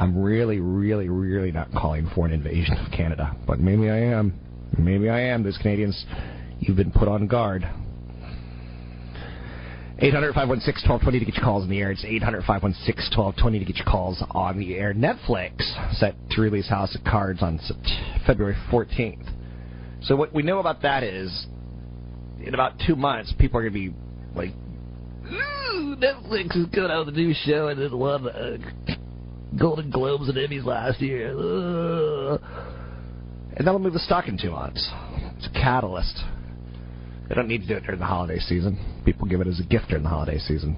I'm 0.00 0.16
really, 0.16 0.60
really, 0.60 1.10
really 1.10 1.52
not 1.52 1.70
calling 1.72 2.10
for 2.14 2.24
an 2.24 2.32
invasion 2.32 2.74
of 2.78 2.90
Canada, 2.90 3.36
but 3.46 3.60
maybe 3.60 3.90
I 3.90 3.98
am. 3.98 4.32
Maybe 4.78 5.10
I 5.10 5.20
am. 5.20 5.42
Those 5.42 5.58
Canadians, 5.58 6.06
you've 6.58 6.78
been 6.78 6.90
put 6.90 7.06
on 7.06 7.26
guard. 7.26 7.68
800 9.98 10.32
516 10.32 10.88
1220 10.88 11.18
to 11.18 11.24
get 11.26 11.34
your 11.34 11.44
calls 11.44 11.64
in 11.64 11.70
the 11.70 11.78
air. 11.80 11.90
It's 11.90 12.02
800 12.02 12.44
516 12.46 13.12
1220 13.14 13.58
to 13.58 13.64
get 13.66 13.76
your 13.76 13.84
calls 13.84 14.24
on 14.30 14.58
the 14.58 14.74
air. 14.76 14.94
Netflix 14.94 15.60
set 15.92 16.14
to 16.30 16.40
release 16.40 16.70
House 16.70 16.94
of 16.94 17.04
Cards 17.04 17.42
on 17.42 17.60
February 18.26 18.56
14th. 18.72 19.28
So, 20.04 20.16
what 20.16 20.32
we 20.32 20.42
know 20.42 20.60
about 20.60 20.80
that 20.80 21.02
is 21.02 21.46
in 22.42 22.54
about 22.54 22.80
two 22.86 22.96
months, 22.96 23.34
people 23.38 23.60
are 23.60 23.68
going 23.68 23.74
to 23.74 23.90
be 23.90 23.94
like, 24.34 24.54
Netflix 26.00 26.56
is 26.56 26.66
coming 26.74 26.90
out 26.90 27.06
a 27.06 27.10
new 27.10 27.34
show 27.44 27.68
and 27.68 27.78
it 27.78 27.92
won 27.92 28.26
uh, 28.26 28.56
Golden 29.58 29.90
Globes 29.90 30.28
and 30.28 30.36
Emmys 30.36 30.64
last 30.64 31.00
year. 31.00 31.30
Ugh. 31.36 32.40
And 33.56 33.66
that'll 33.66 33.80
move 33.80 33.92
the 33.92 33.98
stock 33.98 34.28
in 34.28 34.38
two 34.38 34.50
months. 34.50 34.90
It's 35.36 35.46
a 35.46 35.52
catalyst. 35.52 36.20
They 37.28 37.34
don't 37.34 37.48
need 37.48 37.62
to 37.62 37.66
do 37.66 37.74
it 37.74 37.82
during 37.84 38.00
the 38.00 38.06
holiday 38.06 38.38
season. 38.38 39.02
People 39.04 39.26
give 39.26 39.40
it 39.40 39.46
as 39.46 39.60
a 39.60 39.64
gift 39.64 39.88
during 39.88 40.02
the 40.02 40.08
holiday 40.08 40.38
season. 40.38 40.76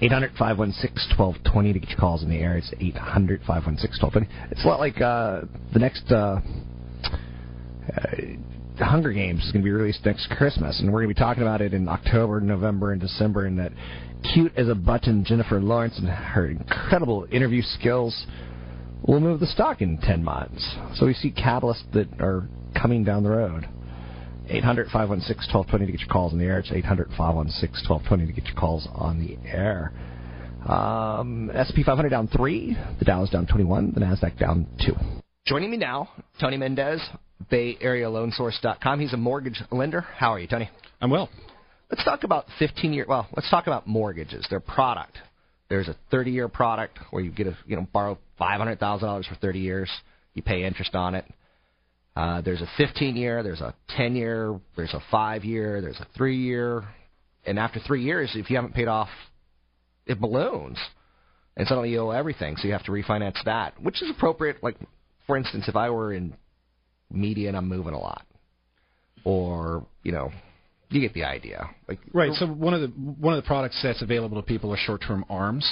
800 0.00 0.30
516 0.38 1.18
1220 1.18 1.72
to 1.72 1.78
get 1.80 1.88
your 1.90 1.98
calls 1.98 2.22
in 2.22 2.30
the 2.30 2.36
air. 2.36 2.56
It's 2.56 2.72
800 2.78 3.40
516 3.40 4.00
1220. 4.00 4.52
It's 4.52 4.64
a 4.64 4.68
lot 4.68 4.78
like 4.78 5.00
uh, 5.00 5.42
the 5.72 5.78
next 5.80 6.10
uh, 6.12 6.40
uh, 7.96 8.16
Hunger 8.86 9.12
Games 9.12 9.44
is 9.44 9.52
going 9.52 9.62
to 9.62 9.64
be 9.64 9.70
released 9.70 10.04
next 10.04 10.30
Christmas, 10.30 10.80
and 10.80 10.92
we're 10.92 11.00
going 11.00 11.14
to 11.14 11.14
be 11.14 11.20
talking 11.20 11.42
about 11.42 11.60
it 11.60 11.74
in 11.74 11.88
October, 11.88 12.40
November, 12.40 12.92
and 12.92 13.00
December. 13.00 13.46
And 13.46 13.58
that 13.58 13.72
cute 14.32 14.52
as 14.56 14.68
a 14.68 14.74
button 14.74 15.24
Jennifer 15.24 15.60
Lawrence 15.60 15.98
and 15.98 16.08
her 16.08 16.46
incredible 16.46 17.26
interview 17.30 17.62
skills 17.62 18.26
will 19.06 19.20
move 19.20 19.40
the 19.40 19.46
stock 19.46 19.80
in 19.80 19.98
10 19.98 20.22
months. 20.22 20.76
So 20.94 21.06
we 21.06 21.14
see 21.14 21.30
catalysts 21.30 21.90
that 21.92 22.08
are 22.20 22.48
coming 22.80 23.04
down 23.04 23.22
the 23.22 23.30
road. 23.30 23.68
800 24.50 24.86
516 24.86 25.54
1220 25.54 25.86
to 25.86 25.92
get 25.92 26.00
your 26.00 26.08
calls 26.08 26.32
on 26.32 26.38
the 26.38 26.46
air. 26.46 26.58
It's 26.58 26.72
800 26.72 27.08
516 27.16 27.88
1220 27.88 28.26
to 28.26 28.32
get 28.32 28.44
your 28.46 28.58
calls 28.58 28.88
on 28.94 29.18
the 29.18 29.36
air. 29.46 29.92
Um, 30.66 31.50
SP 31.54 31.84
500 31.84 32.08
down 32.08 32.28
3, 32.28 32.76
the 32.98 33.04
Dow 33.04 33.22
is 33.22 33.30
down 33.30 33.46
21, 33.46 33.92
the 33.92 34.00
NASDAQ 34.00 34.38
down 34.38 34.66
2. 34.84 34.94
Joining 35.46 35.70
me 35.70 35.76
now, 35.76 36.10
Tony 36.40 36.56
Mendez, 36.56 37.00
BayAreaLoanSource.com. 37.50 39.00
He's 39.00 39.12
a 39.12 39.16
mortgage 39.16 39.62
lender. 39.70 40.00
How 40.00 40.32
are 40.34 40.38
you, 40.38 40.48
Tony? 40.48 40.70
I'm 41.00 41.10
well. 41.10 41.28
Let's 41.90 42.04
talk 42.04 42.24
about 42.24 42.46
15 42.58 42.92
year. 42.92 43.06
Well, 43.08 43.26
let's 43.34 43.50
talk 43.50 43.66
about 43.66 43.86
mortgages. 43.86 44.46
Their 44.50 44.60
product. 44.60 45.16
There's 45.68 45.88
a 45.88 45.96
30 46.10 46.30
year 46.30 46.48
product 46.48 46.98
where 47.10 47.22
you 47.22 47.30
get 47.30 47.46
a 47.46 47.56
you 47.66 47.76
know 47.76 47.86
borrow 47.92 48.18
$500,000 48.40 49.28
for 49.28 49.34
30 49.36 49.58
years. 49.58 49.90
You 50.34 50.42
pay 50.42 50.64
interest 50.64 50.94
on 50.94 51.14
it. 51.14 51.24
Uh, 52.14 52.40
there's 52.40 52.60
a 52.60 52.68
15 52.76 53.16
year. 53.16 53.42
There's 53.42 53.60
a 53.60 53.74
10 53.96 54.16
year. 54.16 54.60
There's 54.76 54.92
a 54.92 55.02
five 55.10 55.44
year. 55.44 55.80
There's 55.80 56.00
a 56.00 56.06
three 56.16 56.36
year. 56.36 56.84
And 57.46 57.58
after 57.58 57.80
three 57.80 58.02
years, 58.02 58.30
if 58.34 58.50
you 58.50 58.56
haven't 58.56 58.74
paid 58.74 58.88
off, 58.88 59.08
it 60.06 60.20
balloons, 60.20 60.78
and 61.56 61.68
suddenly 61.68 61.90
you 61.90 62.00
owe 62.00 62.10
everything. 62.10 62.56
So 62.56 62.66
you 62.66 62.72
have 62.72 62.84
to 62.84 62.92
refinance 62.92 63.36
that, 63.44 63.80
which 63.80 64.02
is 64.02 64.10
appropriate. 64.10 64.62
Like 64.62 64.76
for 65.26 65.36
instance, 65.36 65.66
if 65.68 65.76
I 65.76 65.90
were 65.90 66.12
in 66.12 66.34
media 67.10 67.48
and 67.48 67.56
I'm 67.56 67.68
moving 67.68 67.94
a 67.94 67.98
lot, 67.98 68.26
or 69.24 69.86
you 70.02 70.12
know, 70.12 70.30
you 70.90 71.00
get 71.00 71.14
the 71.14 71.24
idea. 71.24 71.68
Like 71.88 71.98
right. 72.12 72.32
So 72.34 72.46
one 72.46 72.74
of 72.74 72.80
the 72.80 72.88
one 72.88 73.34
of 73.34 73.42
the 73.42 73.46
products 73.46 73.78
that's 73.82 74.02
available 74.02 74.40
to 74.40 74.46
people 74.46 74.72
are 74.72 74.76
short-term 74.76 75.24
arms, 75.28 75.68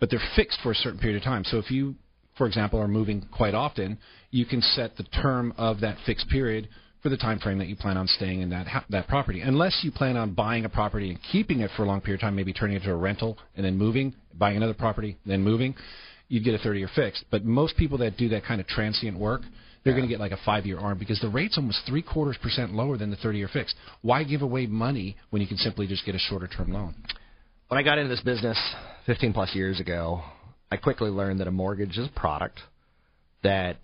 but 0.00 0.10
they're 0.10 0.20
fixed 0.34 0.60
for 0.62 0.72
a 0.72 0.74
certain 0.74 0.98
period 0.98 1.16
of 1.16 1.22
time. 1.22 1.44
So 1.44 1.58
if 1.58 1.70
you, 1.70 1.94
for 2.38 2.46
example, 2.46 2.80
are 2.80 2.88
moving 2.88 3.26
quite 3.32 3.54
often, 3.54 3.98
you 4.30 4.46
can 4.46 4.60
set 4.60 4.96
the 4.96 5.04
term 5.04 5.52
of 5.56 5.80
that 5.80 5.98
fixed 6.06 6.28
period 6.28 6.68
for 7.02 7.10
the 7.10 7.16
time 7.16 7.38
frame 7.38 7.58
that 7.58 7.68
you 7.68 7.76
plan 7.76 7.96
on 7.96 8.06
staying 8.06 8.40
in 8.40 8.50
that 8.50 8.66
that 8.90 9.08
property. 9.08 9.40
Unless 9.40 9.80
you 9.82 9.92
plan 9.92 10.16
on 10.16 10.32
buying 10.34 10.64
a 10.64 10.68
property 10.68 11.10
and 11.10 11.18
keeping 11.32 11.60
it 11.60 11.70
for 11.76 11.84
a 11.84 11.86
long 11.86 12.00
period 12.00 12.20
of 12.20 12.22
time, 12.22 12.34
maybe 12.34 12.52
turning 12.52 12.76
it 12.76 12.82
into 12.82 12.92
a 12.92 12.96
rental 12.96 13.38
and 13.54 13.64
then 13.64 13.76
moving, 13.76 14.14
buying 14.34 14.56
another 14.56 14.74
property, 14.74 15.16
then 15.24 15.42
moving, 15.42 15.74
you'd 16.28 16.44
get 16.44 16.54
a 16.54 16.58
30-year 16.58 16.90
fixed. 16.94 17.24
But 17.30 17.44
most 17.44 17.76
people 17.76 17.98
that 17.98 18.16
do 18.16 18.28
that 18.30 18.44
kind 18.44 18.60
of 18.60 18.66
transient 18.66 19.18
work 19.18 19.42
they're 19.86 19.94
yeah. 19.94 20.00
going 20.00 20.08
to 20.08 20.12
get 20.12 20.20
like 20.20 20.32
a 20.32 20.44
five 20.44 20.66
year 20.66 20.80
arm 20.80 20.98
because 20.98 21.20
the 21.20 21.28
rate's 21.28 21.56
almost 21.56 21.78
three 21.86 22.02
quarters 22.02 22.36
percent 22.42 22.74
lower 22.74 22.98
than 22.98 23.08
the 23.08 23.16
30 23.16 23.38
year 23.38 23.48
fixed. 23.48 23.76
Why 24.02 24.24
give 24.24 24.42
away 24.42 24.66
money 24.66 25.16
when 25.30 25.40
you 25.40 25.46
can 25.46 25.58
simply 25.58 25.86
just 25.86 26.04
get 26.04 26.16
a 26.16 26.18
shorter 26.18 26.48
term 26.48 26.72
loan? 26.72 26.96
When 27.68 27.78
I 27.78 27.84
got 27.84 27.96
into 27.96 28.08
this 28.08 28.20
business 28.20 28.58
15 29.06 29.32
plus 29.32 29.54
years 29.54 29.78
ago, 29.78 30.22
I 30.72 30.76
quickly 30.76 31.08
learned 31.08 31.38
that 31.38 31.46
a 31.46 31.52
mortgage 31.52 31.98
is 31.98 32.08
a 32.08 32.18
product 32.18 32.58
that 33.44 33.76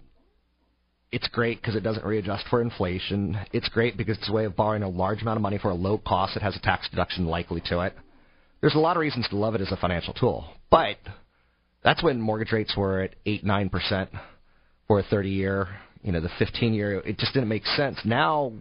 it's 1.12 1.28
great 1.28 1.60
because 1.60 1.76
it 1.76 1.84
doesn't 1.84 2.04
readjust 2.04 2.46
for 2.50 2.60
inflation. 2.60 3.38
It's 3.52 3.68
great 3.68 3.96
because 3.96 4.18
it's 4.18 4.28
a 4.28 4.32
way 4.32 4.44
of 4.44 4.56
borrowing 4.56 4.82
a 4.82 4.88
large 4.88 5.22
amount 5.22 5.36
of 5.36 5.42
money 5.42 5.58
for 5.58 5.70
a 5.70 5.74
low 5.74 5.98
cost 5.98 6.34
that 6.34 6.42
has 6.42 6.56
a 6.56 6.60
tax 6.60 6.88
deduction 6.90 7.26
likely 7.26 7.62
to 7.66 7.78
it. 7.82 7.94
There's 8.60 8.74
a 8.74 8.80
lot 8.80 8.96
of 8.96 9.00
reasons 9.02 9.28
to 9.28 9.36
love 9.36 9.54
it 9.54 9.60
as 9.60 9.70
a 9.70 9.76
financial 9.76 10.14
tool, 10.14 10.48
but 10.68 10.96
that's 11.84 12.02
when 12.02 12.20
mortgage 12.20 12.50
rates 12.50 12.74
were 12.76 13.02
at 13.02 13.14
eight 13.24 13.44
nine 13.44 13.68
percent 13.68 14.10
for 14.88 14.98
a 14.98 15.02
30 15.04 15.30
year 15.30 15.68
you 16.02 16.12
know, 16.12 16.20
the 16.20 16.30
15 16.38 16.74
year, 16.74 17.00
it 17.00 17.18
just 17.18 17.32
didn't 17.32 17.48
make 17.48 17.64
sense. 17.66 17.98
Now, 18.04 18.52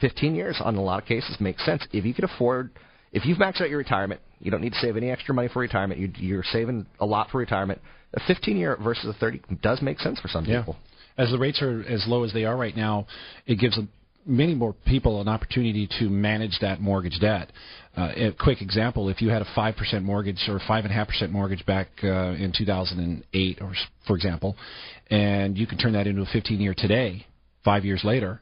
15 0.00 0.34
years 0.34 0.60
on 0.62 0.76
a 0.76 0.82
lot 0.82 1.02
of 1.02 1.08
cases 1.08 1.36
makes 1.40 1.64
sense 1.64 1.86
if 1.92 2.04
you 2.04 2.14
could 2.14 2.24
afford. 2.24 2.70
If 3.12 3.24
you've 3.24 3.38
maxed 3.38 3.60
out 3.60 3.68
your 3.68 3.78
retirement, 3.78 4.20
you 4.40 4.50
don't 4.50 4.60
need 4.60 4.72
to 4.72 4.78
save 4.78 4.96
any 4.96 5.10
extra 5.10 5.34
money 5.34 5.48
for 5.48 5.60
retirement. 5.60 6.00
You, 6.00 6.10
you're 6.16 6.44
saving 6.44 6.86
a 7.00 7.06
lot 7.06 7.30
for 7.30 7.38
retirement. 7.38 7.80
A 8.14 8.20
15 8.26 8.56
year 8.56 8.76
versus 8.82 9.06
a 9.06 9.18
30 9.18 9.42
does 9.62 9.82
make 9.82 10.00
sense 10.00 10.18
for 10.20 10.28
some 10.28 10.44
yeah. 10.44 10.60
people. 10.60 10.76
As 11.18 11.30
the 11.30 11.38
rates 11.38 11.60
are 11.60 11.82
as 11.82 12.04
low 12.06 12.24
as 12.24 12.32
they 12.32 12.44
are 12.44 12.56
right 12.56 12.76
now, 12.76 13.06
it 13.46 13.56
gives 13.56 13.78
many 14.30 14.54
more 14.54 14.74
people 14.86 15.20
an 15.20 15.28
opportunity 15.28 15.88
to 15.98 16.08
manage 16.08 16.58
that 16.60 16.80
mortgage 16.80 17.18
debt. 17.20 17.50
Uh, 17.96 18.12
a 18.16 18.32
quick 18.32 18.62
example: 18.62 19.08
if 19.08 19.20
you 19.20 19.28
had 19.28 19.42
a 19.42 19.46
five 19.54 19.76
percent 19.76 20.04
mortgage 20.04 20.38
or 20.48 20.60
five 20.66 20.84
and 20.84 20.92
a 20.92 20.94
half 20.94 21.08
percent 21.08 21.32
mortgage 21.32 21.64
back 21.66 21.88
uh, 22.04 22.32
in 22.32 22.52
2008, 22.56 23.58
or 23.60 23.72
for 24.06 24.16
example, 24.16 24.56
and 25.10 25.58
you 25.58 25.66
can 25.66 25.76
turn 25.76 25.92
that 25.92 26.06
into 26.06 26.22
a 26.22 26.26
15 26.26 26.60
year 26.60 26.74
today, 26.76 27.26
five 27.64 27.84
years 27.84 28.02
later, 28.04 28.40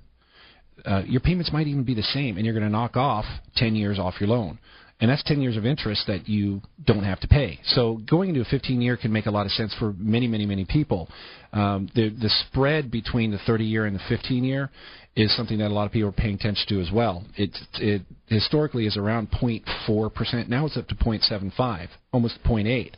uh, 0.84 1.02
your 1.06 1.20
payments 1.20 1.52
might 1.52 1.66
even 1.66 1.82
be 1.82 1.94
the 1.94 2.02
same, 2.02 2.36
and 2.36 2.44
you're 2.44 2.54
going 2.54 2.66
to 2.66 2.70
knock 2.70 2.96
off 2.96 3.24
10 3.56 3.74
years 3.74 3.98
off 3.98 4.14
your 4.20 4.28
loan. 4.28 4.58
And 5.00 5.10
that's 5.10 5.22
10 5.24 5.40
years 5.40 5.56
of 5.56 5.64
interest 5.64 6.04
that 6.08 6.28
you 6.28 6.60
don't 6.84 7.04
have 7.04 7.20
to 7.20 7.28
pay. 7.28 7.60
So 7.64 8.00
going 8.08 8.30
into 8.30 8.40
a 8.40 8.44
15 8.44 8.80
year 8.80 8.96
can 8.96 9.12
make 9.12 9.26
a 9.26 9.30
lot 9.30 9.46
of 9.46 9.52
sense 9.52 9.74
for 9.78 9.94
many, 9.96 10.26
many, 10.26 10.44
many 10.44 10.64
people. 10.64 11.08
Um, 11.52 11.88
the 11.94 12.10
the 12.10 12.28
spread 12.28 12.90
between 12.90 13.30
the 13.30 13.38
30 13.46 13.64
year 13.64 13.86
and 13.86 13.94
the 13.94 14.02
15 14.08 14.42
year 14.42 14.70
is 15.14 15.34
something 15.36 15.58
that 15.58 15.68
a 15.68 15.74
lot 15.74 15.86
of 15.86 15.92
people 15.92 16.08
are 16.08 16.12
paying 16.12 16.34
attention 16.34 16.64
to 16.68 16.80
as 16.80 16.90
well. 16.92 17.24
It 17.36 17.56
it 17.74 18.02
historically 18.26 18.86
is 18.86 18.96
around 18.96 19.30
0.4 19.30 20.12
percent. 20.12 20.48
Now 20.48 20.66
it's 20.66 20.76
up 20.76 20.88
to 20.88 20.94
0.75, 20.96 21.88
almost 22.12 22.38
0.8, 22.44 22.92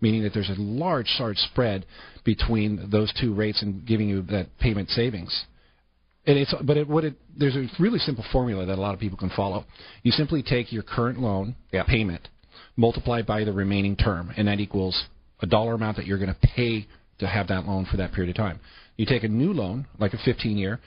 meaning 0.00 0.22
that 0.24 0.34
there's 0.34 0.50
a 0.50 0.60
large, 0.60 1.08
large 1.20 1.38
spread 1.38 1.86
between 2.24 2.90
those 2.90 3.12
two 3.20 3.32
rates 3.32 3.62
and 3.62 3.86
giving 3.86 4.08
you 4.08 4.22
that 4.22 4.48
payment 4.58 4.88
savings. 4.90 5.44
And 6.26 6.38
it's, 6.38 6.54
but 6.62 6.76
it, 6.76 6.88
what 6.88 7.04
it, 7.04 7.14
there's 7.36 7.56
a 7.56 7.66
really 7.78 7.98
simple 7.98 8.24
formula 8.32 8.64
that 8.66 8.78
a 8.78 8.80
lot 8.80 8.94
of 8.94 9.00
people 9.00 9.18
can 9.18 9.30
follow. 9.30 9.64
You 10.02 10.12
simply 10.12 10.42
take 10.42 10.72
your 10.72 10.82
current 10.82 11.20
loan 11.20 11.54
Yeah. 11.72 11.84
payment, 11.84 12.28
multiply 12.76 13.22
by 13.22 13.44
the 13.44 13.52
remaining 13.52 13.94
term, 13.96 14.32
and 14.36 14.48
that 14.48 14.58
equals 14.58 15.04
a 15.40 15.46
dollar 15.46 15.74
amount 15.74 15.96
that 15.98 16.06
you're 16.06 16.18
going 16.18 16.32
to 16.32 16.48
pay 16.56 16.86
to 17.18 17.26
have 17.26 17.48
that 17.48 17.66
loan 17.66 17.86
for 17.90 17.98
that 17.98 18.12
period 18.12 18.30
of 18.30 18.36
time. 18.36 18.58
You 18.96 19.06
take 19.06 19.24
a 19.24 19.28
new 19.28 19.52
loan, 19.52 19.86
like 19.98 20.14
a 20.14 20.18
15 20.18 20.56
year, 20.56 20.80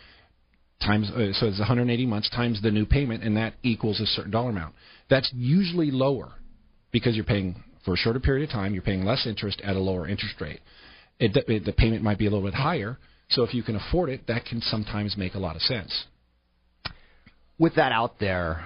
times 0.82 1.10
uh, 1.12 1.34
so 1.34 1.48
it's 1.48 1.60
180 1.60 2.06
months 2.06 2.30
times 2.30 2.62
the 2.62 2.72
new 2.72 2.86
payment, 2.86 3.24
and 3.24 3.38
that 3.38 3.54
equals 3.64 4.00
a 4.00 4.06
certain 4.06 4.32
dollar 4.32 4.50
amount. 4.50 4.76
That's 5.10 5.32
usually 5.36 5.92
lower 5.92 6.34
because 6.92 7.16
you're 7.16 7.26
paying 7.26 7.64
for 7.86 7.94
a 7.94 7.98
shorter 7.98 8.20
period 8.20 8.50
of 8.50 8.54
time. 8.54 8.74
You're 8.74 8.84
paying 8.84 9.06
less 9.06 9.26
interest 9.28 9.62
at 9.64 9.76
a 9.76 9.80
lower 9.80 10.08
interest 10.08 10.36
rate. 10.42 10.60
It, 11.20 11.36
it, 11.48 11.66
the 11.66 11.74
payment 11.74 12.04
might 12.04 12.18
be 12.18 12.28
a 12.28 12.30
little 12.30 12.46
bit 12.46 12.54
higher, 12.54 12.98
so 13.30 13.44
if 13.44 13.54
you 13.54 13.64
can 13.64 13.76
afford 13.76 14.10
it, 14.10 14.28
that 14.28 14.46
can 14.46 14.62
sometimes 14.62 15.16
make 15.18 15.34
a 15.34 15.40
lot 15.40 15.56
of 15.56 15.62
sense. 15.62 16.06
with 17.60 17.76
that 17.76 17.92
out 17.92 18.20
there, 18.20 18.66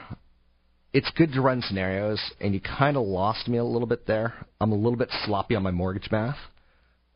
it's 0.93 1.09
good 1.15 1.31
to 1.33 1.41
run 1.41 1.61
scenarios, 1.61 2.19
and 2.41 2.53
you 2.53 2.59
kind 2.59 2.97
of 2.97 3.03
lost 3.05 3.47
me 3.47 3.57
a 3.57 3.63
little 3.63 3.87
bit 3.87 4.05
there. 4.05 4.33
I'm 4.59 4.73
a 4.73 4.75
little 4.75 4.97
bit 4.97 5.07
sloppy 5.25 5.55
on 5.55 5.63
my 5.63 5.71
mortgage 5.71 6.09
math, 6.11 6.37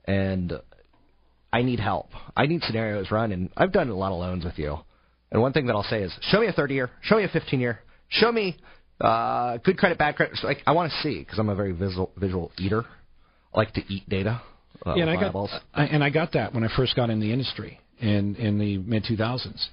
and 0.06 0.54
I 1.52 1.64
need 1.64 1.80
help. 1.80 2.08
I 2.36 2.46
need 2.46 2.62
scenarios 2.64 3.12
run, 3.12 3.34
and 3.34 3.50
I've 3.58 3.74
done 3.74 3.90
a 3.90 3.96
lot 3.96 4.14
of 4.14 4.20
loans 4.20 4.46
with 4.46 4.58
you. 4.58 4.78
And 5.32 5.42
one 5.42 5.52
thing 5.52 5.66
that 5.68 5.74
I'll 5.74 5.84
say 5.84 6.02
is, 6.04 6.14
show 6.22 6.40
me 6.40 6.48
a 6.48 6.54
30 6.54 6.74
year, 6.74 6.90
show 7.02 7.18
me 7.18 7.26
a 7.26 7.28
15 7.28 7.60
year, 7.60 7.80
show 8.08 8.32
me 8.32 8.58
uh, 9.02 9.58
good 9.58 9.78
credit, 9.78 9.98
bad 9.98 10.16
credit. 10.16 10.38
So, 10.38 10.48
like 10.48 10.60
I 10.66 10.72
want 10.72 10.92
to 10.92 10.98
see 11.02 11.20
because 11.20 11.40
I'm 11.40 11.50
a 11.50 11.56
very 11.56 11.74
visual 11.74 12.12
visual 12.18 12.52
eater. 12.58 12.86
I 13.54 13.58
like 13.58 13.74
to 13.74 13.82
eat 13.94 14.08
data. 14.08 14.42
Uh, 14.86 14.96
yeah, 14.96 15.04
and 15.04 15.12
I 15.12 15.16
got. 15.32 15.50
I, 15.74 15.86
and 15.86 16.04
I 16.04 16.10
got 16.10 16.34
that 16.34 16.54
when 16.54 16.64
I 16.64 16.70
first 16.76 16.96
got 16.96 17.10
in 17.10 17.20
the 17.20 17.32
industry 17.32 17.80
in 18.00 18.36
in 18.36 18.58
the 18.58 18.78
mid 18.80 19.04
2000s. 19.04 19.68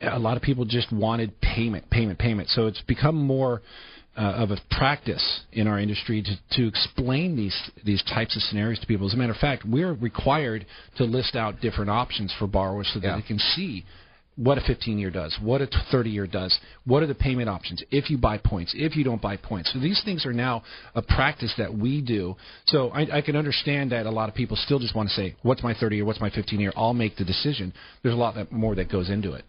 A 0.00 0.18
lot 0.18 0.36
of 0.36 0.42
people 0.42 0.64
just 0.64 0.92
wanted 0.92 1.40
payment, 1.40 1.88
payment, 1.88 2.18
payment. 2.18 2.48
So 2.48 2.66
it's 2.66 2.80
become 2.82 3.14
more 3.14 3.62
uh, 4.16 4.20
of 4.20 4.50
a 4.50 4.56
practice 4.70 5.42
in 5.52 5.66
our 5.66 5.78
industry 5.78 6.22
to 6.22 6.56
to 6.56 6.66
explain 6.66 7.36
these 7.36 7.56
these 7.84 8.02
types 8.04 8.36
of 8.36 8.42
scenarios 8.42 8.78
to 8.80 8.86
people. 8.86 9.06
As 9.06 9.14
a 9.14 9.16
matter 9.16 9.32
of 9.32 9.38
fact, 9.38 9.64
we're 9.64 9.94
required 9.94 10.66
to 10.96 11.04
list 11.04 11.36
out 11.36 11.60
different 11.60 11.90
options 11.90 12.34
for 12.38 12.46
borrowers 12.46 12.90
so 12.92 13.00
that 13.00 13.06
Yeah. 13.06 13.16
they 13.16 13.22
can 13.22 13.38
see 13.38 13.84
what 14.36 14.56
a 14.56 14.62
15 14.62 14.98
year 14.98 15.10
does, 15.10 15.36
what 15.42 15.60
a 15.60 15.68
30 15.90 16.10
year 16.10 16.26
does, 16.26 16.58
what 16.84 17.02
are 17.02 17.06
the 17.06 17.14
payment 17.14 17.48
options, 17.48 17.82
if 17.90 18.08
you 18.08 18.16
buy 18.16 18.38
points, 18.38 18.72
if 18.74 18.96
you 18.96 19.04
don't 19.04 19.20
buy 19.20 19.36
points. 19.36 19.70
So 19.72 19.78
these 19.78 20.00
things 20.04 20.24
are 20.24 20.32
now 20.32 20.62
a 20.94 21.02
practice 21.02 21.52
that 21.58 21.72
we 21.74 22.00
do. 22.00 22.34
So 22.66 22.88
I, 22.90 23.18
I 23.18 23.20
can 23.20 23.36
understand 23.36 23.92
that 23.92 24.06
a 24.06 24.10
lot 24.10 24.28
of 24.30 24.34
people 24.34 24.56
still 24.56 24.78
just 24.78 24.96
want 24.96 25.10
to 25.10 25.14
say, 25.14 25.36
what's 25.42 25.62
my 25.62 25.74
30 25.74 25.96
year, 25.96 26.04
what's 26.04 26.20
my 26.20 26.30
15 26.30 26.60
year, 26.60 26.72
I'll 26.76 26.94
make 26.94 27.16
the 27.16 27.24
decision. 27.24 27.74
There's 28.02 28.14
a 28.14 28.18
lot 28.18 28.34
that, 28.36 28.50
more 28.50 28.74
that 28.74 28.90
goes 28.90 29.10
into 29.10 29.32
it. 29.34 29.44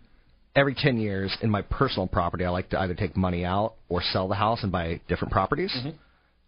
every 0.56 0.75
10 0.75 0.98
years 0.98 1.36
in 1.42 1.50
my 1.50 1.62
personal 1.63 2.08
property, 2.08 2.46
I 2.46 2.50
like 2.50 2.70
to 2.70 2.80
either 2.80 2.94
take 2.94 3.18
money 3.18 3.44
out 3.46 3.75
or 3.90 4.02
sell 4.02 4.28
the 4.28 4.36
house 4.36 4.60
and 4.63 4.72
buy 4.72 5.02
different 5.08 5.32
properties. 5.32 5.75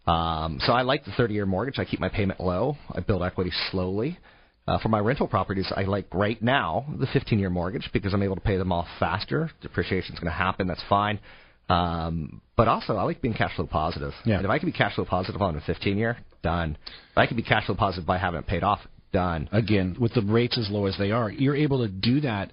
Um, 0.06 0.58
so 0.60 0.72
I 0.72 0.82
like 0.82 1.04
the 1.04 1.12
30 1.16 1.34
year 1.34 1.46
mortgage. 1.46 1.78
I 1.78 1.84
keep 1.84 1.98
my 2.00 2.08
payment 2.08 2.40
low. 2.40 2.76
I 2.92 3.00
build 3.00 3.22
equity 3.22 3.50
slowly. 3.70 4.18
Uh, 4.68 4.78
for 4.78 4.88
my 4.88 4.98
rental 4.98 5.28
properties, 5.28 5.70
I 5.76 5.82
like 5.82 6.12
right 6.12 6.42
now 6.42 6.86
the 6.98 7.06
15 7.06 7.38
year 7.38 7.50
mortgage 7.50 7.88
because 7.92 8.12
I'm 8.12 8.22
able 8.22 8.34
to 8.34 8.40
pay 8.40 8.56
them 8.56 8.72
off 8.72 8.86
faster. 8.98 9.50
Depreciation's 9.62 10.18
going 10.18 10.30
to 10.30 10.36
happen. 10.36 10.66
That's 10.66 10.82
fine. 10.88 11.20
Um, 11.68 12.40
but 12.56 12.68
also, 12.68 12.96
I 12.96 13.02
like 13.02 13.20
being 13.20 13.34
cash 13.34 13.54
flow 13.56 13.66
positive. 13.66 14.12
Yeah. 14.24 14.36
And 14.36 14.44
if 14.44 14.50
I 14.50 14.58
can 14.58 14.66
be 14.68 14.72
cash 14.72 14.94
flow 14.94 15.04
positive 15.04 15.40
on 15.40 15.56
a 15.56 15.60
15 15.60 15.96
year, 15.96 16.16
done. 16.42 16.76
If 17.12 17.18
I 17.18 17.26
can 17.26 17.36
be 17.36 17.42
cash 17.42 17.66
flow 17.66 17.74
positive 17.74 18.06
by 18.06 18.18
having 18.18 18.40
it 18.40 18.46
paid 18.46 18.62
off, 18.62 18.80
done. 19.12 19.48
Again, 19.52 19.96
with 20.00 20.14
the 20.14 20.22
rates 20.22 20.58
as 20.58 20.68
low 20.70 20.86
as 20.86 20.96
they 20.98 21.10
are, 21.10 21.30
you're 21.30 21.56
able 21.56 21.78
to 21.78 21.88
do 21.88 22.20
that 22.22 22.52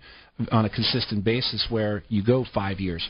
on 0.52 0.66
a 0.66 0.70
consistent 0.70 1.24
basis 1.24 1.66
where 1.70 2.04
you 2.10 2.24
go 2.24 2.46
five 2.54 2.80
years, 2.80 3.08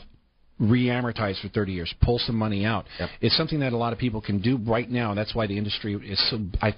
re-amortize 0.58 1.40
for 1.40 1.48
30 1.48 1.72
years, 1.72 1.94
pull 2.00 2.18
some 2.18 2.36
money 2.36 2.64
out. 2.64 2.86
Yep. 3.00 3.10
It's 3.20 3.36
something 3.36 3.60
that 3.60 3.72
a 3.72 3.76
lot 3.76 3.92
of 3.92 3.98
people 3.98 4.20
can 4.20 4.40
do 4.40 4.56
right 4.58 4.88
now. 4.88 5.14
That's 5.14 5.34
why 5.34 5.46
the 5.46 5.58
industry 5.58 5.94
is 5.94 6.30
so. 6.30 6.38
I 6.62 6.74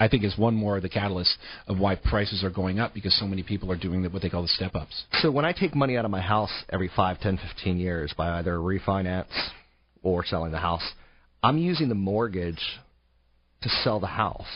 I 0.00 0.08
think 0.08 0.24
is 0.24 0.36
one 0.38 0.54
more 0.54 0.76
of 0.76 0.82
the 0.82 0.88
catalysts 0.88 1.34
of 1.68 1.78
why 1.78 1.94
prices 1.94 2.42
are 2.42 2.50
going 2.50 2.80
up 2.80 2.94
because 2.94 3.16
so 3.18 3.26
many 3.26 3.42
people 3.42 3.70
are 3.70 3.76
doing 3.76 4.02
the, 4.02 4.08
what 4.08 4.22
they 4.22 4.30
call 4.30 4.42
the 4.42 4.48
step 4.48 4.74
ups. 4.74 5.04
So 5.20 5.30
when 5.30 5.44
I 5.44 5.52
take 5.52 5.74
money 5.74 5.98
out 5.98 6.06
of 6.06 6.10
my 6.10 6.22
house 6.22 6.50
every 6.70 6.90
5, 6.96 7.20
10, 7.20 7.38
15 7.54 7.78
years 7.78 8.12
by 8.16 8.38
either 8.38 8.56
refinance 8.56 9.26
or 10.02 10.24
selling 10.24 10.52
the 10.52 10.58
house, 10.58 10.82
I'm 11.42 11.58
using 11.58 11.90
the 11.90 11.94
mortgage 11.94 12.80
to 13.60 13.68
sell 13.84 14.00
the 14.00 14.06
house. 14.06 14.46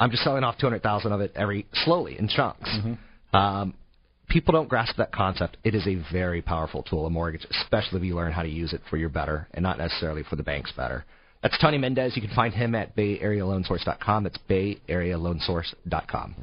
I'm 0.00 0.10
just 0.10 0.24
selling 0.24 0.44
off 0.44 0.56
200,000 0.58 1.12
of 1.12 1.20
it 1.20 1.32
every 1.36 1.66
slowly 1.84 2.18
in 2.18 2.28
chunks. 2.28 2.68
Um, 3.34 3.74
people 4.28 4.52
don't 4.52 4.68
grasp 4.68 4.96
that 4.96 5.12
concept. 5.12 5.56
It 5.64 5.74
is 5.74 5.86
a 5.86 6.02
very 6.12 6.42
powerful 6.42 6.82
tool, 6.82 7.06
a 7.06 7.10
mortgage, 7.10 7.46
especially 7.62 7.98
if 7.98 8.04
you 8.04 8.14
learn 8.14 8.32
how 8.32 8.42
to 8.42 8.48
use 8.48 8.72
it 8.72 8.80
for 8.90 8.96
your 8.96 9.08
better 9.08 9.48
and 9.52 9.62
not 9.62 9.78
necessarily 9.78 10.22
for 10.22 10.36
the 10.36 10.42
bank's 10.42 10.72
better. 10.72 11.04
That's 11.42 11.58
Tony 11.60 11.76
Mendez. 11.76 12.16
You 12.16 12.22
can 12.22 12.34
find 12.34 12.54
him 12.54 12.74
at 12.74 12.96
BayAreaLoanSource.com. 12.96 14.24
That's 14.24 14.38
BayAreaLoanSource.com. 14.48 16.34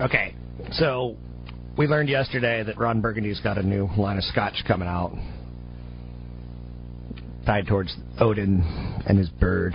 Okay, 0.00 0.34
so 0.72 1.16
we 1.76 1.86
learned 1.86 2.08
yesterday 2.08 2.62
that 2.62 2.78
Ron 2.78 3.02
Burgundy's 3.02 3.40
got 3.40 3.58
a 3.58 3.62
new 3.62 3.88
line 3.98 4.16
of 4.16 4.24
scotch 4.24 4.62
coming 4.66 4.88
out, 4.88 5.14
tied 7.44 7.66
towards 7.66 7.94
Odin 8.18 8.62
and 9.06 9.18
his 9.18 9.28
bird. 9.28 9.74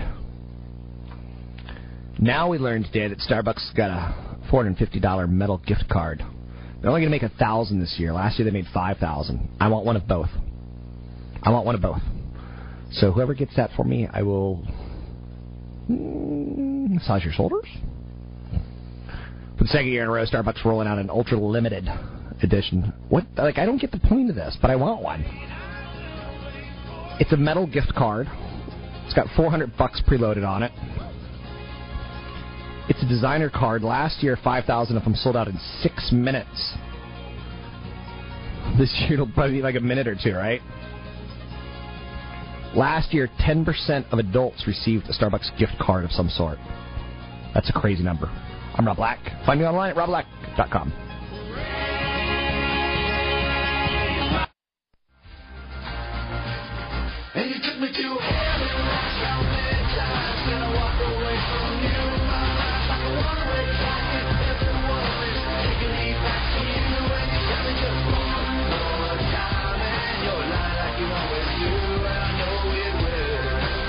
Now 2.18 2.50
we 2.50 2.58
learned 2.58 2.86
today 2.86 3.08
that 3.08 3.20
Starbucks 3.20 3.76
got 3.76 3.90
a 3.92 4.31
$450 4.52 5.30
metal 5.30 5.58
gift 5.60 5.86
card. 5.90 6.24
They're 6.82 6.90
only 6.90 7.02
going 7.02 7.12
to 7.12 7.18
make 7.22 7.24
a 7.24 7.36
thousand 7.38 7.80
this 7.80 7.96
year. 8.00 8.12
Last 8.12 8.40
year 8.40 8.46
they 8.46 8.52
made 8.52 8.66
five 8.74 8.98
thousand. 8.98 9.50
I 9.60 9.68
want 9.68 9.86
one 9.86 9.96
of 9.96 10.08
both. 10.08 10.30
I 11.44 11.52
want 11.52 11.66
one 11.66 11.76
of 11.76 11.82
both. 11.82 12.02
So 12.94 13.12
whoever 13.12 13.34
gets 13.34 13.56
that 13.56 13.70
for 13.76 13.84
me, 13.84 14.08
I 14.12 14.24
will 14.24 14.66
mm, 15.90 16.90
massage 16.90 17.24
your 17.24 17.34
shoulders. 17.34 17.68
For 19.58 19.66
the 19.66 19.68
second 19.68 19.90
year 19.90 20.02
in 20.02 20.10
a 20.10 20.12
row, 20.12 20.26
Starbucks 20.26 20.66
rolling 20.66 20.88
out 20.88 20.98
an 20.98 21.12
ultra 21.12 21.38
limited 21.38 21.88
edition. 22.42 22.92
What? 23.10 23.26
Like 23.38 23.60
I 23.60 23.66
don't 23.66 23.80
get 23.80 23.92
the 23.92 24.00
point 24.00 24.32
of 24.32 24.36
this, 24.36 24.58
but 24.60 24.72
I 24.72 24.76
want 24.76 25.04
one. 25.04 25.24
It's 27.20 27.32
a 27.32 27.38
metal 27.38 27.68
gift 27.68 27.94
card. 27.96 28.28
It's 29.06 29.14
got 29.14 29.28
400 29.36 29.78
bucks 29.78 30.02
preloaded 30.08 30.48
on 30.48 30.64
it. 30.64 30.72
It's 32.92 33.02
a 33.04 33.08
designer 33.08 33.50
card. 33.50 33.84
Last 33.84 34.22
year, 34.22 34.38
5,000 34.44 34.98
of 34.98 35.06
them 35.06 35.16
sold 35.16 35.38
out 35.38 35.48
in 35.48 35.58
six 35.82 36.12
minutes. 36.12 36.74
This 38.78 38.94
year, 39.00 39.14
it'll 39.14 39.32
probably 39.32 39.54
be 39.54 39.62
like 39.62 39.76
a 39.76 39.80
minute 39.80 40.10
or 40.10 40.18
two, 40.22 40.34
right? 40.34 40.60
Last 42.76 43.14
year, 43.14 43.30
10% 43.40 44.12
of 44.12 44.20
adults 44.20 44.68
received 44.68 45.06
a 45.08 45.14
Starbucks 45.14 45.58
gift 45.58 45.80
card 45.80 46.04
of 46.04 46.12
some 46.12 46.28
sort. 46.28 46.58
That's 47.54 47.70
a 47.70 47.74
crazy 47.80 48.04
number. 48.04 48.28
I'm 48.76 48.86
Rob 48.86 48.98
Black. 48.98 49.20
Find 49.46 49.62
me 49.62 49.66
online 49.66 49.92
at 49.92 49.96
robblack.com. 49.96 50.92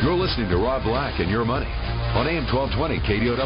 You're 0.02 0.14
listening 0.14 0.48
to 0.48 0.56
Rob 0.56 0.82
Black 0.82 1.20
and 1.20 1.30
Your 1.30 1.44
Money 1.44 1.70
on 1.70 2.26
AM 2.26 2.44
1220 2.52 2.98
KDOW. 3.06 3.38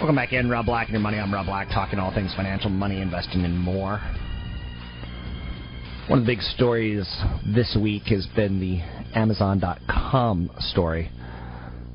Welcome 0.00 0.16
back 0.16 0.32
in, 0.32 0.48
Rob 0.48 0.64
Black 0.64 0.86
and 0.86 0.94
your 0.94 1.02
money. 1.02 1.18
I'm 1.18 1.34
Rob 1.34 1.44
Black, 1.44 1.68
talking 1.68 1.98
all 1.98 2.14
things 2.14 2.32
financial, 2.34 2.70
money, 2.70 3.02
investing, 3.02 3.44
and 3.44 3.58
more. 3.58 4.00
One 6.08 6.20
of 6.20 6.24
the 6.24 6.32
big 6.32 6.40
stories 6.40 7.06
this 7.54 7.76
week 7.78 8.04
has 8.04 8.26
been 8.34 8.58
the 8.58 8.80
Amazon.com 9.14 10.50
story. 10.60 11.10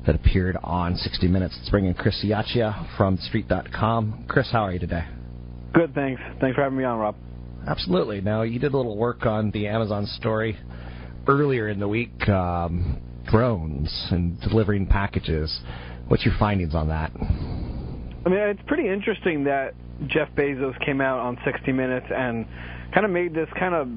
that 0.06 0.14
appeared 0.14 0.56
on 0.62 0.94
60 0.94 1.26
Minutes. 1.26 1.56
Let's 1.58 1.70
bring 1.70 1.86
in 1.86 1.94
Chris 1.94 2.24
Ciaccia 2.24 2.96
from 2.96 3.16
Street.com. 3.16 4.26
Chris, 4.28 4.48
how 4.52 4.60
are 4.60 4.72
you 4.72 4.78
today? 4.78 5.04
Good, 5.72 5.94
thanks. 5.94 6.20
Thanks 6.40 6.54
for 6.54 6.62
having 6.62 6.78
me 6.78 6.84
on, 6.84 6.98
Rob. 6.98 7.16
Absolutely. 7.66 8.20
Now, 8.20 8.42
you 8.42 8.58
did 8.58 8.72
a 8.72 8.76
little 8.76 8.96
work 8.96 9.26
on 9.26 9.50
the 9.50 9.66
Amazon 9.66 10.06
story 10.06 10.58
earlier 11.26 11.68
in 11.68 11.78
the 11.78 11.88
week 11.88 12.28
um, 12.28 13.00
drones 13.30 14.08
and 14.10 14.40
delivering 14.40 14.86
packages. 14.86 15.60
What's 16.08 16.24
your 16.24 16.34
findings 16.38 16.74
on 16.74 16.88
that? 16.88 17.12
I 17.14 18.28
mean, 18.28 18.38
it's 18.38 18.62
pretty 18.66 18.88
interesting 18.88 19.44
that 19.44 19.74
Jeff 20.06 20.28
Bezos 20.34 20.78
came 20.84 21.00
out 21.00 21.18
on 21.18 21.38
60 21.44 21.72
Minutes 21.72 22.06
and 22.14 22.46
kind 22.94 23.04
of 23.04 23.12
made 23.12 23.34
this 23.34 23.48
kind 23.58 23.74
of 23.74 23.88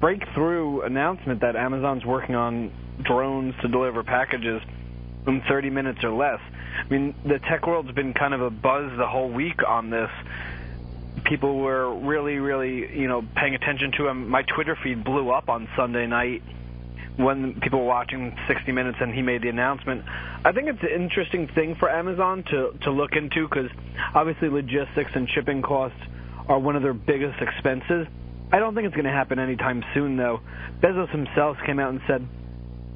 breakthrough 0.00 0.80
announcement 0.80 1.40
that 1.40 1.54
Amazon's 1.54 2.04
working 2.04 2.34
on 2.34 2.72
drones 3.04 3.54
to 3.62 3.68
deliver 3.68 4.02
packages 4.02 4.60
in 5.26 5.42
30 5.48 5.70
minutes 5.70 6.00
or 6.02 6.10
less. 6.10 6.40
I 6.84 6.88
mean, 6.90 7.14
the 7.24 7.38
tech 7.48 7.66
world's 7.66 7.92
been 7.92 8.12
kind 8.12 8.34
of 8.34 8.40
a 8.40 8.50
buzz 8.50 8.90
the 8.98 9.06
whole 9.06 9.30
week 9.30 9.60
on 9.66 9.90
this. 9.90 10.10
People 11.24 11.58
were 11.58 11.94
really, 11.94 12.36
really, 12.38 12.98
you 12.98 13.08
know, 13.08 13.22
paying 13.36 13.54
attention 13.54 13.92
to 13.98 14.08
him. 14.08 14.28
My 14.28 14.42
Twitter 14.42 14.76
feed 14.82 15.04
blew 15.04 15.30
up 15.30 15.48
on 15.48 15.68
Sunday 15.76 16.06
night 16.06 16.42
when 17.16 17.60
people 17.60 17.80
were 17.80 17.86
watching 17.86 18.36
60 18.48 18.72
Minutes 18.72 18.98
and 19.00 19.14
he 19.14 19.22
made 19.22 19.42
the 19.42 19.48
announcement. 19.48 20.04
I 20.44 20.52
think 20.52 20.68
it's 20.68 20.82
an 20.82 20.88
interesting 20.88 21.48
thing 21.48 21.76
for 21.76 21.90
Amazon 21.90 22.44
to 22.50 22.72
to 22.82 22.90
look 22.90 23.12
into 23.12 23.48
because 23.48 23.70
obviously 24.14 24.48
logistics 24.48 25.12
and 25.14 25.28
shipping 25.30 25.62
costs 25.62 26.00
are 26.48 26.58
one 26.58 26.76
of 26.76 26.82
their 26.82 26.94
biggest 26.94 27.40
expenses. 27.40 28.06
I 28.52 28.58
don't 28.58 28.74
think 28.74 28.86
it's 28.86 28.94
going 28.94 29.06
to 29.06 29.10
happen 29.10 29.38
anytime 29.38 29.82
soon, 29.94 30.16
though. 30.16 30.40
Bezos 30.80 31.10
himself 31.10 31.56
came 31.64 31.78
out 31.78 31.90
and 31.90 32.00
said 32.06 32.26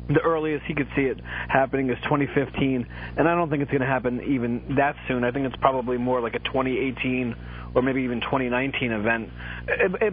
the 0.09 0.21
earliest 0.21 0.65
he 0.67 0.75
could 0.75 0.89
see 0.95 1.03
it 1.03 1.21
happening 1.49 1.91
is 1.91 1.99
2015, 2.05 2.87
and 3.17 3.29
I 3.29 3.35
don't 3.35 3.51
think 3.51 3.63
it's 3.63 3.71
going 3.71 3.81
to 3.81 3.87
happen 3.87 4.21
even 4.23 4.77
that 4.77 4.95
soon. 5.09 5.25
I 5.25 5.33
think 5.33 5.47
it's 5.47 5.57
probably 5.61 5.99
more 5.99 6.21
like 6.21 6.35
a 6.35 6.39
2018 6.41 7.35
or 7.75 7.83
maybe 7.83 8.03
even 8.03 8.21
2019 8.21 8.93
event. 8.93 9.31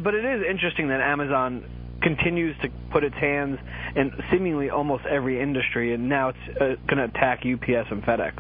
But 0.03 0.13
it 0.15 0.25
is 0.25 0.43
interesting 0.49 0.89
that 0.89 0.99
Amazon 1.01 1.63
continues 2.01 2.55
to 2.61 2.69
put 2.91 3.03
its 3.03 3.15
hands 3.15 3.57
in 3.95 4.11
seemingly 4.31 4.69
almost 4.69 5.05
every 5.05 5.41
industry, 5.41 5.93
and 5.93 6.09
now 6.09 6.29
it's 6.29 6.57
uh, 6.59 6.75
going 6.87 6.97
to 6.97 7.05
attack 7.05 7.39
UPS 7.45 7.87
and 7.91 8.03
FedEx. 8.03 8.33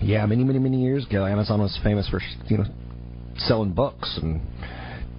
Yeah, 0.00 0.24
many, 0.26 0.44
many, 0.44 0.60
many 0.60 0.80
years 0.82 1.04
ago, 1.06 1.26
Amazon 1.26 1.60
was 1.60 1.78
famous 1.82 2.08
for 2.08 2.20
you 2.46 2.58
know 2.58 2.64
selling 3.36 3.72
books 3.72 4.18
and 4.22 4.40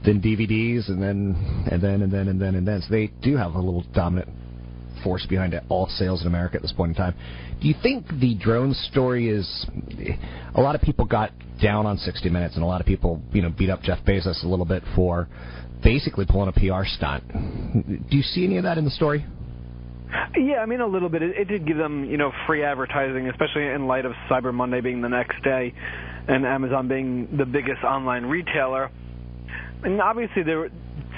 then 0.06 0.22
DVDs 0.22 0.88
and 0.88 1.02
then 1.02 1.68
and 1.70 1.82
then 1.82 2.02
and 2.02 2.12
then 2.12 2.28
and 2.30 2.42
then 2.42 2.56
and 2.56 2.68
then. 2.68 2.82
So 2.82 2.88
they 2.92 3.08
do 3.22 3.36
have 3.36 3.56
a 3.56 3.60
little 3.60 3.84
dominant 3.94 4.30
force 5.04 5.26
behind 5.26 5.54
it, 5.54 5.64
all 5.70 5.88
sales 5.88 6.22
in 6.22 6.28
America 6.28 6.56
at 6.56 6.62
this 6.62 6.72
point 6.72 6.90
in 6.90 6.96
time. 6.96 7.16
Do 7.62 7.68
you 7.68 7.76
think 7.82 8.08
the 8.20 8.36
drone 8.36 8.74
story 8.74 9.30
is? 9.30 9.66
A 10.56 10.62
lot 10.62 10.76
of 10.76 10.82
people 10.82 11.06
got 11.06 11.32
down 11.62 11.86
on 11.86 11.98
60 11.98 12.30
Minutes, 12.30 12.56
and 12.56 12.64
a 12.64 12.68
lot 12.68 12.82
of 12.82 12.88
people, 12.88 13.22
you 13.32 13.42
know, 13.42 13.50
beat 13.50 13.70
up 13.70 13.82
Jeff 13.82 14.00
Bezos 14.06 14.44
a 14.44 14.48
little 14.48 14.66
bit 14.66 14.84
for 14.96 15.28
basically 15.84 16.26
pulling 16.26 16.50
a 16.50 16.54
PR 16.54 16.86
stunt. 16.86 17.24
Do 18.10 18.18
you 18.18 18.24
see 18.24 18.46
any 18.46 18.58
of 18.58 18.64
that 18.64 18.78
in 18.78 18.86
the 18.86 18.92
story? 18.92 19.26
Yeah, 20.38 20.58
I 20.58 20.66
mean 20.66 20.82
a 20.82 20.88
little 20.88 21.10
bit. 21.10 21.22
It, 21.22 21.38
it 21.38 21.46
did 21.46 21.66
give 21.66 21.78
them, 21.78 22.06
you 22.06 22.18
know, 22.18 22.32
free 22.46 22.64
advertising, 22.64 23.30
especially 23.30 23.68
in 23.68 23.88
light 23.88 24.06
of 24.06 24.12
Cyber 24.30 24.54
Monday 24.54 24.82
being 24.82 25.02
the 25.02 25.10
next 25.10 25.42
day, 25.44 25.74
and 26.28 26.46
Amazon 26.46 26.88
being 26.88 27.38
the 27.38 27.46
biggest 27.46 27.84
online 27.84 28.26
retailer. 28.26 28.92
And 29.84 30.02
obviously, 30.02 30.44
there 30.44 30.70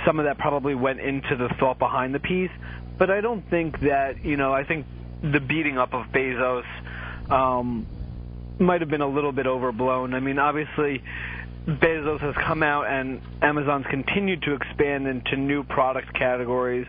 some 0.05 0.19
of 0.19 0.25
that 0.25 0.37
probably 0.37 0.75
went 0.75 0.99
into 0.99 1.35
the 1.37 1.49
thought 1.59 1.79
behind 1.79 2.13
the 2.13 2.19
piece, 2.19 2.51
but 2.97 3.09
I 3.09 3.21
don't 3.21 3.47
think 3.49 3.79
that 3.81 4.23
you 4.23 4.37
know. 4.37 4.53
I 4.53 4.63
think 4.63 4.85
the 5.21 5.39
beating 5.39 5.77
up 5.77 5.93
of 5.93 6.07
Bezos 6.07 6.65
um, 7.31 7.87
might 8.59 8.81
have 8.81 8.89
been 8.89 9.01
a 9.01 9.07
little 9.07 9.31
bit 9.31 9.47
overblown. 9.47 10.13
I 10.13 10.19
mean, 10.19 10.39
obviously. 10.39 11.03
Bezos 11.65 12.19
has 12.19 12.35
come 12.35 12.61
out 12.61 12.87
and 12.87 13.21
Amazon's 13.41 13.85
continued 13.89 14.41
to 14.41 14.53
expand 14.53 15.07
into 15.07 15.37
new 15.37 15.63
product 15.63 16.13
categories. 16.13 16.85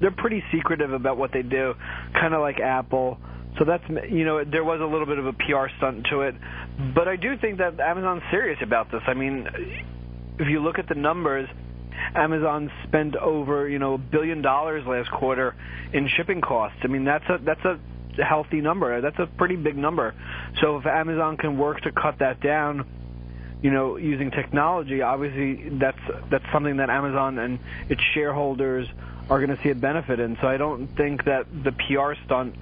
They're 0.00 0.10
pretty 0.10 0.42
secretive 0.50 0.92
about 0.92 1.16
what 1.16 1.32
they 1.32 1.42
do, 1.42 1.74
kind 2.12 2.34
of 2.34 2.40
like 2.40 2.58
Apple. 2.58 3.18
So 3.58 3.64
that's 3.64 3.84
you 3.88 4.24
know 4.24 4.44
there 4.44 4.64
was 4.64 4.80
a 4.80 4.84
little 4.84 5.06
bit 5.06 5.18
of 5.18 5.26
a 5.26 5.32
PR 5.32 5.68
stunt 5.78 6.06
to 6.10 6.22
it, 6.22 6.34
but 6.94 7.08
I 7.08 7.16
do 7.16 7.38
think 7.38 7.58
that 7.58 7.80
Amazon's 7.80 8.22
serious 8.30 8.58
about 8.62 8.90
this. 8.90 9.00
I 9.06 9.14
mean, 9.14 9.48
if 10.38 10.48
you 10.48 10.60
look 10.60 10.78
at 10.78 10.88
the 10.88 10.94
numbers, 10.94 11.48
Amazon 12.14 12.70
spent 12.84 13.16
over 13.16 13.68
you 13.68 13.78
know 13.78 13.94
a 13.94 13.98
billion 13.98 14.42
dollars 14.42 14.86
last 14.86 15.10
quarter 15.10 15.54
in 15.92 16.08
shipping 16.08 16.40
costs. 16.40 16.78
I 16.82 16.88
mean 16.88 17.04
that's 17.04 17.28
a 17.28 17.38
that's 17.42 17.64
a 17.64 17.78
healthy 18.22 18.60
number. 18.60 19.00
That's 19.00 19.18
a 19.18 19.26
pretty 19.26 19.56
big 19.56 19.76
number. 19.76 20.14
So 20.60 20.78
if 20.78 20.86
Amazon 20.86 21.36
can 21.36 21.58
work 21.58 21.82
to 21.82 21.92
cut 21.92 22.18
that 22.18 22.40
down, 22.40 22.86
you 23.62 23.70
know, 23.70 23.96
using 23.96 24.30
technology, 24.30 25.02
obviously 25.02 25.68
that's 25.78 26.00
that's 26.30 26.44
something 26.52 26.78
that 26.78 26.90
Amazon 26.90 27.38
and 27.38 27.58
its 27.88 28.02
shareholders 28.14 28.88
are 29.28 29.44
going 29.44 29.56
to 29.56 29.62
see 29.62 29.70
a 29.70 29.74
benefit 29.74 30.20
in. 30.20 30.36
So 30.40 30.46
I 30.46 30.56
don't 30.56 30.86
think 30.88 31.24
that 31.24 31.46
the 31.64 31.72
PR 31.72 32.14
stunt 32.24 32.54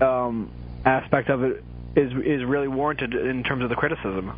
um, 0.00 0.50
aspect 0.84 1.28
of 1.28 1.42
it 1.42 1.64
is 1.96 2.12
is 2.12 2.44
really 2.44 2.68
warranted 2.68 3.14
in 3.14 3.42
terms 3.42 3.62
of 3.62 3.68
the 3.68 3.76
criticism. 3.76 4.32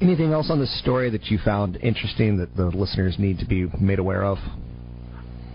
Anything 0.00 0.32
else 0.32 0.50
on 0.50 0.58
this 0.58 0.76
story 0.80 1.10
that 1.10 1.26
you 1.26 1.38
found 1.44 1.76
interesting 1.76 2.36
that 2.38 2.56
the 2.56 2.66
listeners 2.66 3.16
need 3.18 3.38
to 3.38 3.46
be 3.46 3.66
made 3.80 3.98
aware 3.98 4.24
of? 4.24 4.38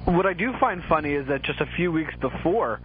What 0.06 0.25
I 0.25 0.34
do 0.34 0.53
find 0.60 0.82
funny 0.88 1.13
is 1.13 1.27
that 1.27 1.43
just 1.43 1.60
a 1.60 1.65
few 1.75 1.91
weeks 1.91 2.13
before, 2.21 2.80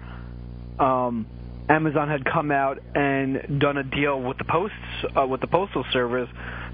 um, 0.81 1.27
Amazon 1.69 2.09
had 2.09 2.25
come 2.25 2.51
out 2.51 2.79
and 2.95 3.61
done 3.61 3.77
a 3.77 3.85
deal 3.85 4.21
with 4.21 4.39
the 4.39 4.45
posts 4.45 4.77
uh, 5.17 5.27
with 5.27 5.41
the 5.41 5.47
postal 5.47 5.85
service 5.93 6.29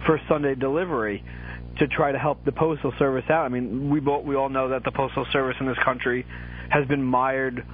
for 0.06 0.18
Sunday 0.28 0.54
delivery 0.54 1.22
to 1.78 1.86
try 1.86 2.10
to 2.10 2.18
help 2.18 2.44
the 2.44 2.52
postal 2.52 2.92
service 2.98 3.24
out. 3.28 3.44
I 3.44 3.48
mean, 3.48 3.90
we 3.90 4.00
both, 4.00 4.24
we 4.24 4.34
all 4.36 4.48
know 4.48 4.70
that 4.70 4.84
the 4.84 4.90
postal 4.90 5.26
service 5.32 5.56
in 5.60 5.66
this 5.66 5.78
country 5.84 6.26
has 6.70 6.86
been 6.88 7.02
mired 7.02 7.64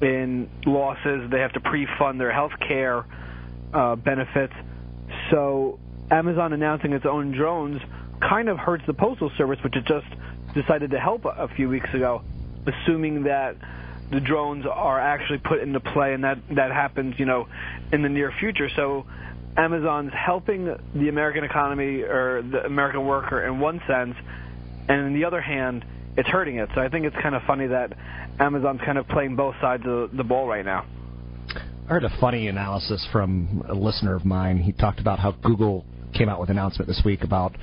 in 0.00 0.50
losses. 0.66 1.30
They 1.30 1.40
have 1.40 1.52
to 1.54 1.60
pre-fund 1.60 2.20
their 2.20 2.32
health 2.32 2.52
care 2.66 3.06
uh, 3.72 3.96
benefits. 3.96 4.52
So 5.30 5.78
Amazon 6.12 6.52
announcing 6.52 6.92
its 6.92 7.06
own 7.06 7.32
drones 7.32 7.80
kind 8.20 8.48
of 8.48 8.58
hurts 8.58 8.84
the 8.86 8.92
postal 8.92 9.30
service, 9.36 9.58
which 9.64 9.74
it 9.74 9.84
just 9.86 10.06
decided 10.54 10.90
to 10.90 11.00
help 11.00 11.24
a 11.24 11.48
few 11.56 11.68
weeks 11.68 11.88
ago, 11.94 12.22
assuming 12.66 13.24
that 13.24 13.56
the 14.10 14.20
drones 14.20 14.66
are 14.70 15.00
actually 15.00 15.38
put 15.38 15.60
into 15.60 15.80
play, 15.80 16.12
and 16.12 16.22
that 16.22 16.38
that 16.54 16.70
happens, 16.70 17.14
you 17.18 17.24
know, 17.24 17.48
in 17.92 18.02
the 18.02 18.08
near 18.08 18.30
future. 18.38 18.68
So 18.76 19.06
Amazon's 19.56 20.12
helping 20.14 20.66
the 20.94 21.08
American 21.08 21.44
economy 21.44 22.02
or 22.02 22.42
the 22.42 22.64
American 22.64 23.06
worker 23.06 23.46
in 23.46 23.58
one 23.58 23.80
sense, 23.88 24.14
and 24.88 25.06
in 25.06 25.14
the 25.14 25.24
other 25.24 25.40
hand, 25.40 25.84
it's 26.16 26.28
hurting 26.28 26.56
it. 26.56 26.68
So 26.74 26.82
I 26.82 26.88
think 26.88 27.06
it's 27.06 27.16
kind 27.22 27.34
of 27.34 27.42
funny 27.46 27.66
that 27.68 27.94
Amazon's 28.38 28.80
kind 28.84 28.98
of 28.98 29.08
playing 29.08 29.34
both 29.34 29.54
sides 29.62 29.84
of 29.86 30.14
the 30.14 30.24
ball 30.24 30.46
right 30.46 30.64
now. 30.64 30.84
I 31.86 31.94
heard 31.94 32.04
a 32.04 32.16
funny 32.20 32.48
analysis 32.48 33.06
from 33.10 33.64
a 33.68 33.74
listener 33.74 34.14
of 34.14 34.24
mine. 34.24 34.58
He 34.58 34.72
talked 34.72 35.00
about 35.00 35.18
how 35.18 35.32
Google 35.32 35.84
came 36.12 36.28
out 36.28 36.40
with 36.40 36.50
an 36.50 36.58
announcement 36.58 36.88
this 36.88 37.02
week 37.04 37.22
about 37.22 37.54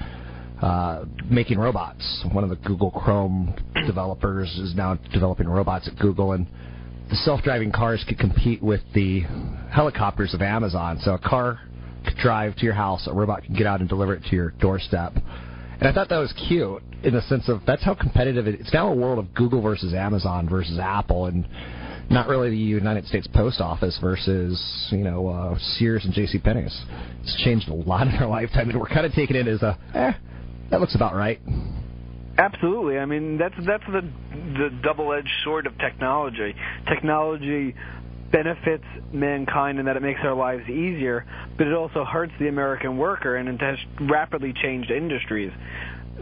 uh, 0.62 1.06
making 1.30 1.58
robots. 1.58 2.26
One 2.32 2.44
of 2.44 2.50
the 2.50 2.58
Google 2.58 2.92
Chrome 2.92 3.54
developers 3.86 4.50
is 4.58 4.76
now 4.76 4.96
developing 5.14 5.48
robots 5.48 5.88
at 5.88 5.98
Google, 6.00 6.34
and 6.34 6.48
the 7.10 7.16
self-driving 7.16 7.72
cars 7.72 8.04
could 8.08 8.20
compete 8.20 8.62
with 8.62 8.82
the 8.94 9.22
helicopters 9.72 10.34
of 10.34 10.42
Amazon. 10.42 11.00
So 11.02 11.14
a 11.14 11.20
car 11.20 11.60
could 12.06 12.18
drive 12.18 12.56
to 12.58 12.66
your 12.66 12.74
house, 12.74 13.08
a 13.08 13.14
robot 13.14 13.44
can 13.44 13.56
get 13.56 13.68
out 13.68 13.80
and 13.80 13.90
deliver 13.90 14.14
it 14.14 14.24
to 14.30 14.36
your 14.36 14.52
doorstep. 14.60 15.14
And 15.80 15.88
I 15.88 15.94
thought 15.94 16.10
that 16.10 16.18
was 16.18 16.34
cute 16.48 16.84
in 17.04 17.14
the 17.14 17.22
sense 17.22 17.48
of 17.48 17.62
that's 17.66 17.84
how 17.84 17.94
competitive 17.94 18.48
it, 18.48 18.60
it's 18.60 18.74
now 18.74 18.92
a 18.92 18.96
world 18.96 19.18
of 19.18 19.34
Google 19.34 19.62
versus 19.62 19.94
Amazon 19.94 20.50
versus 20.50 20.78
Apple, 20.78 21.28
and 21.28 21.48
not 22.10 22.28
really 22.28 22.50
the 22.50 22.58
United 22.58 23.06
States 23.06 23.28
Post 23.28 23.62
Office 23.62 23.98
versus 24.02 24.88
you 24.92 25.04
know 25.04 25.28
uh, 25.28 25.58
Sears 25.78 26.06
and 26.06 26.14
J.C. 26.14 26.40
Penney's. 26.40 26.76
It's 27.22 27.42
changed 27.44 27.70
a 27.70 27.74
lot 27.74 28.08
in 28.08 28.16
our 28.16 28.28
lifetime, 28.28 28.70
and 28.70 28.80
we're 28.80 28.88
kind 28.88 29.06
of 29.06 29.14
taking 29.14 29.36
it 29.36 29.48
as 29.48 29.62
a 29.62 29.78
eh, 29.94 30.14
that 30.72 30.80
looks 30.80 30.96
about 30.96 31.16
right. 31.16 31.40
Absolutely. 32.38 32.98
I 32.98 33.06
mean, 33.06 33.38
that's 33.38 33.56
that's 33.66 33.84
the 33.88 34.02
the 34.32 34.70
double-edged 34.82 35.30
sword 35.44 35.68
of 35.68 35.78
technology. 35.78 36.56
Technology 36.88 37.76
benefits 38.32 38.86
mankind 39.12 39.80
in 39.80 39.86
that 39.86 39.98
it 39.98 40.02
makes 40.02 40.20
our 40.24 40.36
lives 40.36 40.68
easier, 40.70 41.26
but 41.58 41.68
it 41.68 41.74
also 41.74 42.06
hurts 42.06 42.32
the 42.40 42.48
American 42.48 42.98
worker 42.98 43.36
and 43.36 43.50
it 43.50 43.60
has 43.60 43.78
rapidly 44.02 44.54
changed 44.62 44.92
industries. 44.92 45.52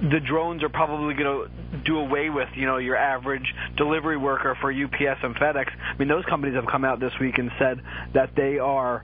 The 0.01 0.19
drones 0.19 0.63
are 0.63 0.69
probably 0.69 1.15
going 1.15 1.49
to 1.49 1.77
do 1.79 1.97
away 1.99 2.29
with, 2.29 2.49
you 2.55 2.65
know, 2.65 2.77
your 2.77 2.95
average 2.95 3.53
delivery 3.75 4.17
worker 4.17 4.55
for 4.61 4.71
UPS 4.71 5.19
and 5.23 5.35
FedEx. 5.35 5.69
I 5.69 5.97
mean, 5.97 6.07
those 6.07 6.25
companies 6.25 6.55
have 6.55 6.67
come 6.67 6.85
out 6.85 6.99
this 6.99 7.13
week 7.19 7.37
and 7.37 7.51
said 7.57 7.81
that 8.13 8.35
they 8.35 8.59
are 8.59 9.03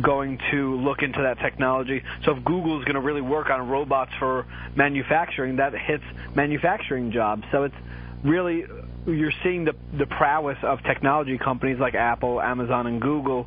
going 0.00 0.40
to 0.50 0.76
look 0.76 1.02
into 1.02 1.22
that 1.22 1.38
technology. 1.38 2.02
So 2.24 2.36
if 2.36 2.44
Google 2.44 2.78
is 2.78 2.84
going 2.84 2.94
to 2.94 3.00
really 3.00 3.20
work 3.20 3.50
on 3.50 3.68
robots 3.68 4.12
for 4.18 4.46
manufacturing, 4.74 5.56
that 5.56 5.74
hits 5.74 6.04
manufacturing 6.34 7.12
jobs. 7.12 7.44
So 7.52 7.64
it's 7.64 7.76
really 8.24 8.64
you're 9.06 9.32
seeing 9.42 9.64
the 9.64 9.74
the 9.96 10.06
prowess 10.06 10.58
of 10.62 10.82
technology 10.82 11.38
companies 11.38 11.78
like 11.78 11.94
Apple, 11.94 12.40
Amazon, 12.40 12.86
and 12.86 13.00
Google 13.00 13.46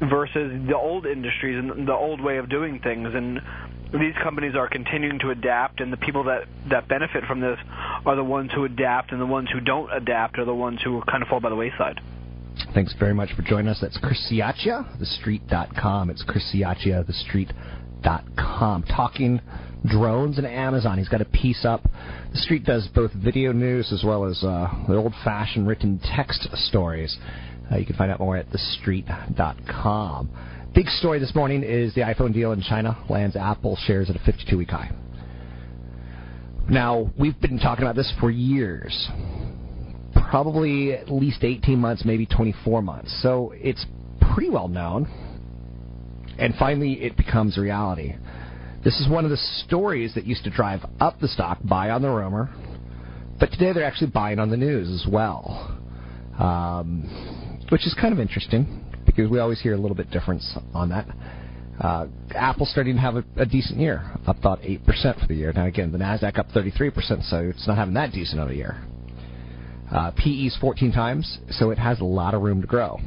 versus 0.00 0.66
the 0.66 0.76
old 0.76 1.06
industries 1.06 1.58
and 1.58 1.88
the 1.88 1.94
old 1.94 2.20
way 2.20 2.36
of 2.36 2.50
doing 2.50 2.80
things 2.80 3.14
and 3.14 3.40
these 3.92 4.14
companies 4.22 4.54
are 4.54 4.68
continuing 4.68 5.18
to 5.20 5.30
adapt 5.30 5.80
and 5.80 5.92
the 5.92 5.96
people 5.96 6.24
that 6.24 6.44
that 6.70 6.88
benefit 6.88 7.24
from 7.24 7.40
this 7.40 7.58
are 8.04 8.16
the 8.16 8.24
ones 8.24 8.50
who 8.54 8.64
adapt 8.64 9.12
and 9.12 9.20
the 9.20 9.26
ones 9.26 9.48
who 9.52 9.60
don't 9.60 9.92
adapt 9.92 10.38
are 10.38 10.44
the 10.44 10.54
ones 10.54 10.80
who 10.84 11.02
kind 11.10 11.22
of 11.22 11.28
fall 11.28 11.40
by 11.40 11.48
the 11.48 11.56
wayside. 11.56 12.00
Thanks 12.74 12.94
very 12.98 13.14
much 13.14 13.32
for 13.34 13.42
joining 13.42 13.68
us. 13.68 13.78
That's 13.80 13.98
Chris 13.98 14.30
Ciaccia, 14.30 14.98
thestreet.com. 14.98 16.10
It's 16.10 16.22
Chris 16.22 16.54
Ciaccia, 16.54 17.04
thestreet.com. 17.04 18.82
Talking 18.84 19.40
drones 19.84 20.38
and 20.38 20.46
Amazon. 20.46 20.98
He's 20.98 21.08
got 21.08 21.20
a 21.20 21.26
piece 21.26 21.64
up. 21.64 21.82
The 22.32 22.38
Street 22.38 22.64
does 22.64 22.88
both 22.94 23.12
video 23.12 23.52
news 23.52 23.92
as 23.92 24.02
well 24.04 24.24
as 24.24 24.42
uh, 24.42 24.68
the 24.88 24.94
old-fashioned 24.94 25.66
written 25.66 26.00
text 26.16 26.48
stories. 26.54 27.16
Uh, 27.70 27.76
you 27.76 27.86
can 27.86 27.96
find 27.96 28.10
out 28.10 28.20
more 28.20 28.36
at 28.36 28.46
thestreet.com. 28.50 30.30
Big 30.76 30.90
story 30.90 31.18
this 31.18 31.34
morning 31.34 31.62
is 31.62 31.94
the 31.94 32.02
iPhone 32.02 32.34
deal 32.34 32.52
in 32.52 32.60
China 32.60 33.02
lands 33.08 33.34
Apple 33.34 33.78
shares 33.86 34.10
at 34.10 34.16
a 34.16 34.18
52-week 34.18 34.68
high. 34.68 34.90
Now, 36.68 37.10
we've 37.18 37.40
been 37.40 37.58
talking 37.58 37.82
about 37.82 37.96
this 37.96 38.12
for 38.20 38.30
years. 38.30 39.08
Probably 40.28 40.92
at 40.92 41.10
least 41.10 41.44
18 41.44 41.78
months, 41.78 42.04
maybe 42.04 42.26
24 42.26 42.82
months. 42.82 43.22
So 43.22 43.54
it's 43.54 43.86
pretty 44.34 44.50
well 44.50 44.68
known. 44.68 45.06
And 46.38 46.54
finally, 46.56 47.02
it 47.02 47.16
becomes 47.16 47.56
reality. 47.56 48.14
This 48.84 49.00
is 49.00 49.08
one 49.08 49.24
of 49.24 49.30
the 49.30 49.38
stories 49.64 50.12
that 50.14 50.26
used 50.26 50.44
to 50.44 50.50
drive 50.50 50.80
up 51.00 51.20
the 51.20 51.28
stock, 51.28 51.56
buy 51.64 51.88
on 51.88 52.02
the 52.02 52.10
rumor, 52.10 52.50
but 53.40 53.50
today 53.50 53.72
they're 53.72 53.82
actually 53.82 54.10
buying 54.10 54.38
on 54.38 54.50
the 54.50 54.58
news 54.58 54.90
as 54.90 55.10
well, 55.10 55.80
um, 56.38 57.64
which 57.70 57.86
is 57.86 57.96
kind 57.98 58.12
of 58.12 58.20
interesting 58.20 58.82
because 59.16 59.30
we 59.30 59.38
always 59.38 59.60
hear 59.60 59.72
a 59.72 59.78
little 59.78 59.96
bit 59.96 60.10
difference 60.10 60.56
on 60.74 60.90
that. 60.90 61.06
Uh, 61.80 62.06
Apple's 62.34 62.70
starting 62.70 62.96
to 62.96 63.00
have 63.00 63.16
a, 63.16 63.24
a 63.36 63.46
decent 63.46 63.80
year, 63.80 64.02
up 64.26 64.38
about 64.38 64.60
8% 64.60 64.84
for 65.20 65.26
the 65.26 65.34
year. 65.34 65.52
Now, 65.52 65.66
again, 65.66 65.92
the 65.92 65.98
NASDAQ 65.98 66.38
up 66.38 66.48
33%, 66.50 67.28
so 67.28 67.38
it's 67.40 67.66
not 67.66 67.76
having 67.76 67.94
that 67.94 68.12
decent 68.12 68.40
of 68.40 68.50
a 68.50 68.54
year. 68.54 68.82
Uh, 69.90 70.10
PE's 70.12 70.56
14 70.60 70.92
times, 70.92 71.38
so 71.50 71.70
it 71.70 71.78
has 71.78 72.00
a 72.00 72.04
lot 72.04 72.34
of 72.34 72.42
room 72.42 72.60
to 72.60 72.66
grow. 72.66 72.98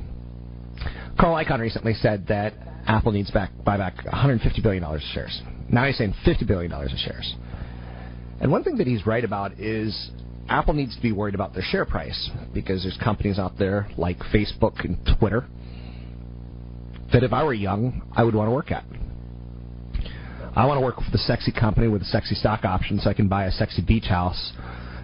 Carl 1.20 1.44
Icahn 1.44 1.60
recently 1.60 1.94
said 1.94 2.28
that 2.28 2.54
Apple 2.88 3.12
needs 3.12 3.30
back 3.32 3.52
buy 3.66 3.78
back 3.78 4.04
150 4.06 4.62
billion 4.62 4.82
dollars 4.82 5.04
of 5.04 5.14
shares. 5.14 5.42
Now 5.70 5.86
he's 5.86 5.98
saying 5.98 6.14
50 6.24 6.46
billion 6.46 6.72
dollars 6.72 6.94
of 6.94 7.00
shares. 7.00 7.36
And 8.40 8.50
one 8.50 8.64
thing 8.64 8.78
that 8.78 8.88
he's 8.88 9.06
right 9.06 9.24
about 9.24 9.60
is 9.60 10.12
Apple 10.48 10.74
needs 10.74 10.96
to 10.96 11.02
be 11.02 11.12
worried 11.12 11.36
about 11.36 11.54
their 11.54 11.64
share 11.64 11.86
price 11.86 12.30
because 12.54 12.84
there's 12.84 12.98
companies 13.04 13.38
out 13.38 13.58
there 13.60 13.90
like 13.98 14.18
Facebook 14.34 14.86
and 14.86 14.98
Twitter 15.20 15.46
that 17.14 17.24
if 17.24 17.34
I 17.34 17.44
were 17.44 17.54
young, 17.54 18.02
I 18.16 18.24
would 18.24 18.36
want 18.36 18.48
to 18.48 18.52
work 18.52 18.72
at. 18.72 18.84
I 20.56 20.66
want 20.66 20.78
to 20.78 20.84
work 20.84 20.96
for 20.96 21.12
the 21.12 21.18
sexy 21.18 21.52
company 21.52 21.88
with 21.88 22.02
a 22.02 22.06
sexy 22.06 22.36
stock 22.36 22.66
option 22.66 23.00
so 23.00 23.10
I 23.10 23.14
can 23.14 23.28
buy 23.28 23.46
a 23.46 23.52
sexy 23.52 23.82
beach 23.82 24.06
house 24.06 24.54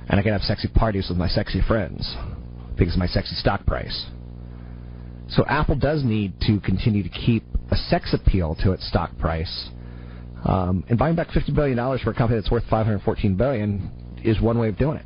and 0.10 0.20
I 0.20 0.24
can 0.24 0.34
have 0.34 0.41
sexy 0.41 0.68
parties 0.68 1.08
with 1.10 1.18
my 1.18 1.28
sexy 1.28 1.62
friends 1.68 2.15
because 2.78 2.94
of 2.94 3.00
my 3.00 3.08
sexy 3.08 3.36
stock 3.36 3.65
price. 3.65 4.08
So 5.30 5.46
Apple 5.48 5.76
does 5.76 6.04
need 6.04 6.34
to 6.41 6.60
continue 6.60 7.04
to 7.04 7.10
keep 7.10 7.44
a 7.72 7.76
sex 7.76 8.13
appeal 8.13 8.56
to 8.63 8.74
its 8.74 8.88
stock 8.88 9.18
price. 9.18 9.70
Um, 10.44 10.84
and 10.89 11.00
buying 11.00 11.15
back 11.15 11.30
$50 11.30 11.56
billion 11.56 11.78
for 12.00 12.12
a 12.12 12.13
company 12.13 12.39
that's 12.39 12.52
worth 12.52 12.65
514 12.70 13.36
billion 13.36 13.89
is 14.24 14.39
one 14.39 14.60
way 14.60 14.70
of 14.70 14.78
doing 14.78 14.98
it. 14.98 15.06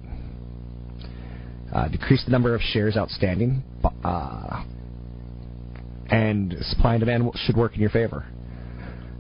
Uh, 1.74 1.88
decrease 1.88 2.26
the 2.26 2.32
number 2.32 2.56
of 2.56 2.62
shares 2.62 2.98
outstanding, 2.98 3.64
uh, 4.04 4.64
and 6.12 6.56
supply 6.62 6.96
and 6.96 7.00
demand 7.00 7.32
should 7.46 7.56
work 7.56 7.76
in 7.76 7.82
your 7.82 7.90
favor. 7.90 8.26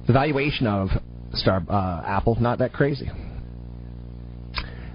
The 0.08 0.13
valuation 0.13 0.67
of 0.67 0.89
Star 1.34 1.63
uh, 1.69 2.02
Apple 2.06 2.36
not 2.39 2.60
that 2.60 2.73
crazy. 2.73 3.10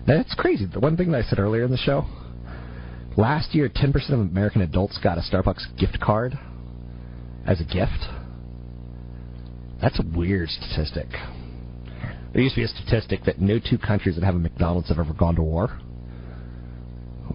That's 0.06 0.34
crazy. 0.34 0.66
The 0.66 0.80
one 0.80 0.96
thing 0.96 1.12
that 1.12 1.24
I 1.24 1.28
said 1.28 1.38
earlier 1.38 1.64
in 1.64 1.70
the 1.70 1.76
show. 1.76 2.04
Last 3.16 3.54
year, 3.54 3.68
10% 3.68 3.94
of 4.12 4.18
American 4.18 4.62
adults 4.62 4.98
got 5.02 5.18
a 5.18 5.20
Starbucks 5.20 5.78
gift 5.78 6.00
card 6.00 6.36
as 7.46 7.60
a 7.60 7.64
gift. 7.64 8.04
That's 9.80 9.98
a 10.00 10.18
weird 10.18 10.48
statistic. 10.48 11.06
There 12.32 12.42
used 12.42 12.56
to 12.56 12.62
be 12.62 12.64
a 12.64 12.68
statistic 12.68 13.20
that 13.26 13.40
no 13.40 13.60
two 13.60 13.78
countries 13.78 14.16
that 14.16 14.24
have 14.24 14.34
a 14.34 14.38
McDonald's 14.38 14.88
have 14.88 14.98
ever 14.98 15.14
gone 15.14 15.36
to 15.36 15.42
war. 15.42 15.78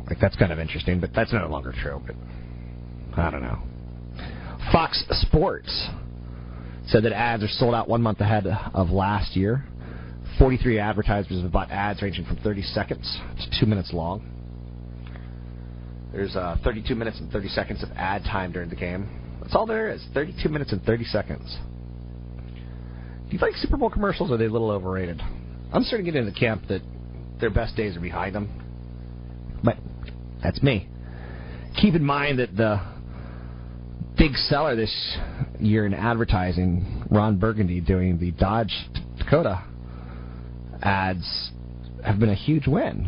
Like 0.07 0.19
that's 0.19 0.35
kind 0.35 0.51
of 0.51 0.59
interesting, 0.59 0.99
but 0.99 1.11
that's 1.15 1.31
no 1.31 1.47
longer 1.47 1.73
true. 1.81 2.01
But 2.05 3.19
I 3.19 3.31
don't 3.31 3.41
know. 3.41 3.59
Fox 4.71 5.03
Sports 5.21 5.89
said 6.87 7.03
that 7.03 7.11
ads 7.11 7.43
are 7.43 7.47
sold 7.47 7.73
out 7.73 7.87
one 7.87 8.01
month 8.01 8.19
ahead 8.19 8.45
of 8.45 8.89
last 8.89 9.35
year. 9.35 9.65
43 10.37 10.79
advertisers 10.79 11.41
have 11.41 11.51
bought 11.51 11.71
ads 11.71 12.01
ranging 12.01 12.25
from 12.25 12.37
30 12.37 12.61
seconds 12.61 13.19
to 13.39 13.59
two 13.59 13.65
minutes 13.65 13.91
long. 13.93 14.21
There's 16.11 16.35
uh, 16.35 16.57
32 16.63 16.95
minutes 16.95 17.19
and 17.19 17.31
30 17.31 17.49
seconds 17.49 17.83
of 17.83 17.89
ad 17.95 18.23
time 18.23 18.51
during 18.51 18.69
the 18.69 18.75
game. 18.75 19.39
That's 19.41 19.55
all 19.55 19.65
there 19.65 19.91
is. 19.91 20.03
32 20.13 20.49
minutes 20.49 20.71
and 20.71 20.83
30 20.83 21.03
seconds. 21.05 21.57
Do 23.27 23.35
you 23.35 23.39
like 23.39 23.55
Super 23.55 23.77
Bowl 23.77 23.89
commercials? 23.89 24.31
Or 24.31 24.35
are 24.35 24.37
they 24.37 24.45
a 24.45 24.51
little 24.51 24.71
overrated? 24.71 25.21
I'm 25.71 25.83
starting 25.83 26.05
to 26.05 26.11
get 26.11 26.19
into 26.19 26.31
the 26.31 26.39
camp 26.39 26.63
that 26.69 26.81
their 27.39 27.51
best 27.51 27.75
days 27.75 27.95
are 27.95 27.99
behind 27.99 28.33
them. 28.33 29.59
But 29.63 29.77
that's 30.41 30.61
me. 30.63 30.87
Keep 31.79 31.95
in 31.95 32.03
mind 32.03 32.39
that 32.39 32.55
the 32.55 32.81
big 34.19 34.35
seller 34.35 34.75
this 34.75 35.17
year 35.61 35.85
in 35.85 35.93
advertising, 35.93 37.05
Ron 37.09 37.39
Burgundy 37.39 37.79
doing 37.79 38.19
the 38.19 38.31
Dodge 38.31 38.75
Dakota 39.17 39.63
ads, 40.81 41.51
have 42.05 42.19
been 42.19 42.29
a 42.29 42.35
huge 42.35 42.67
win. 42.67 43.07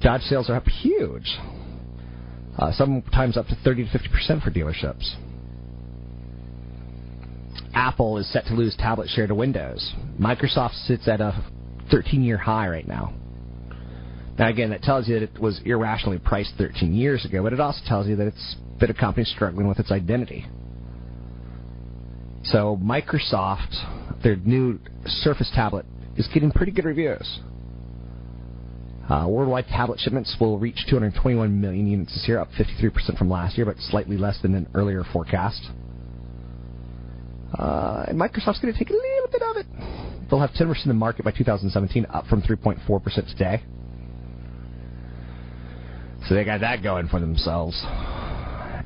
Dodge 0.00 0.22
sales 0.22 0.48
are 0.48 0.54
up 0.54 0.66
huge. 0.66 1.36
Uh, 2.58 2.70
sometimes 2.72 3.36
up 3.36 3.46
to 3.48 3.56
30 3.64 3.86
to 3.86 3.90
50 3.90 4.08
percent 4.08 4.42
for 4.42 4.50
dealerships. 4.50 5.14
Apple 7.74 8.18
is 8.18 8.30
set 8.32 8.44
to 8.46 8.54
lose 8.54 8.76
tablet 8.76 9.08
share 9.08 9.26
to 9.26 9.34
Windows. 9.34 9.94
Microsoft 10.20 10.74
sits 10.86 11.08
at 11.08 11.20
a 11.20 11.44
13-year 11.92 12.36
high 12.36 12.68
right 12.68 12.86
now. 12.86 13.14
Now, 14.38 14.48
again, 14.48 14.70
that 14.70 14.82
tells 14.82 15.08
you 15.08 15.18
that 15.18 15.22
it 15.22 15.40
was 15.40 15.60
irrationally 15.64 16.18
priced 16.18 16.54
13 16.58 16.94
years 16.94 17.24
ago, 17.24 17.42
but 17.42 17.52
it 17.52 17.60
also 17.60 17.80
tells 17.86 18.06
you 18.06 18.16
that 18.16 18.26
it's 18.26 18.56
been 18.82 18.90
a 18.90 18.94
company 18.94 19.24
struggling 19.24 19.68
with 19.68 19.78
its 19.78 19.92
identity. 19.92 20.44
So, 22.42 22.76
Microsoft, 22.82 23.72
their 24.24 24.34
new 24.34 24.80
Surface 25.06 25.50
tablet, 25.54 25.86
is 26.16 26.28
getting 26.34 26.50
pretty 26.50 26.72
good 26.72 26.84
reviews. 26.84 27.40
Uh, 29.08 29.26
worldwide 29.28 29.66
tablet 29.68 30.00
shipments 30.00 30.36
will 30.40 30.58
reach 30.58 30.84
221 30.90 31.60
million 31.60 31.86
units 31.86 32.12
this 32.12 32.24
year, 32.26 32.40
up 32.40 32.48
53% 32.58 33.16
from 33.16 33.30
last 33.30 33.56
year, 33.56 33.66
but 33.66 33.76
slightly 33.78 34.16
less 34.16 34.40
than 34.42 34.54
an 34.56 34.66
earlier 34.74 35.04
forecast. 35.12 35.62
Uh, 37.56 38.04
and 38.08 38.18
Microsoft's 38.18 38.58
going 38.58 38.72
to 38.72 38.78
take 38.78 38.90
a 38.90 38.94
little 38.94 39.28
bit 39.30 39.42
of 39.42 39.56
it. 39.58 39.66
They'll 40.28 40.40
have 40.40 40.50
10% 40.50 40.70
of 40.70 40.88
the 40.88 40.94
market 40.94 41.24
by 41.24 41.30
2017, 41.30 42.06
up 42.10 42.26
from 42.26 42.42
3.4% 42.42 43.28
today. 43.30 43.62
So 46.28 46.34
they 46.34 46.44
got 46.44 46.62
that 46.62 46.82
going 46.82 47.06
for 47.06 47.20
themselves. 47.20 47.80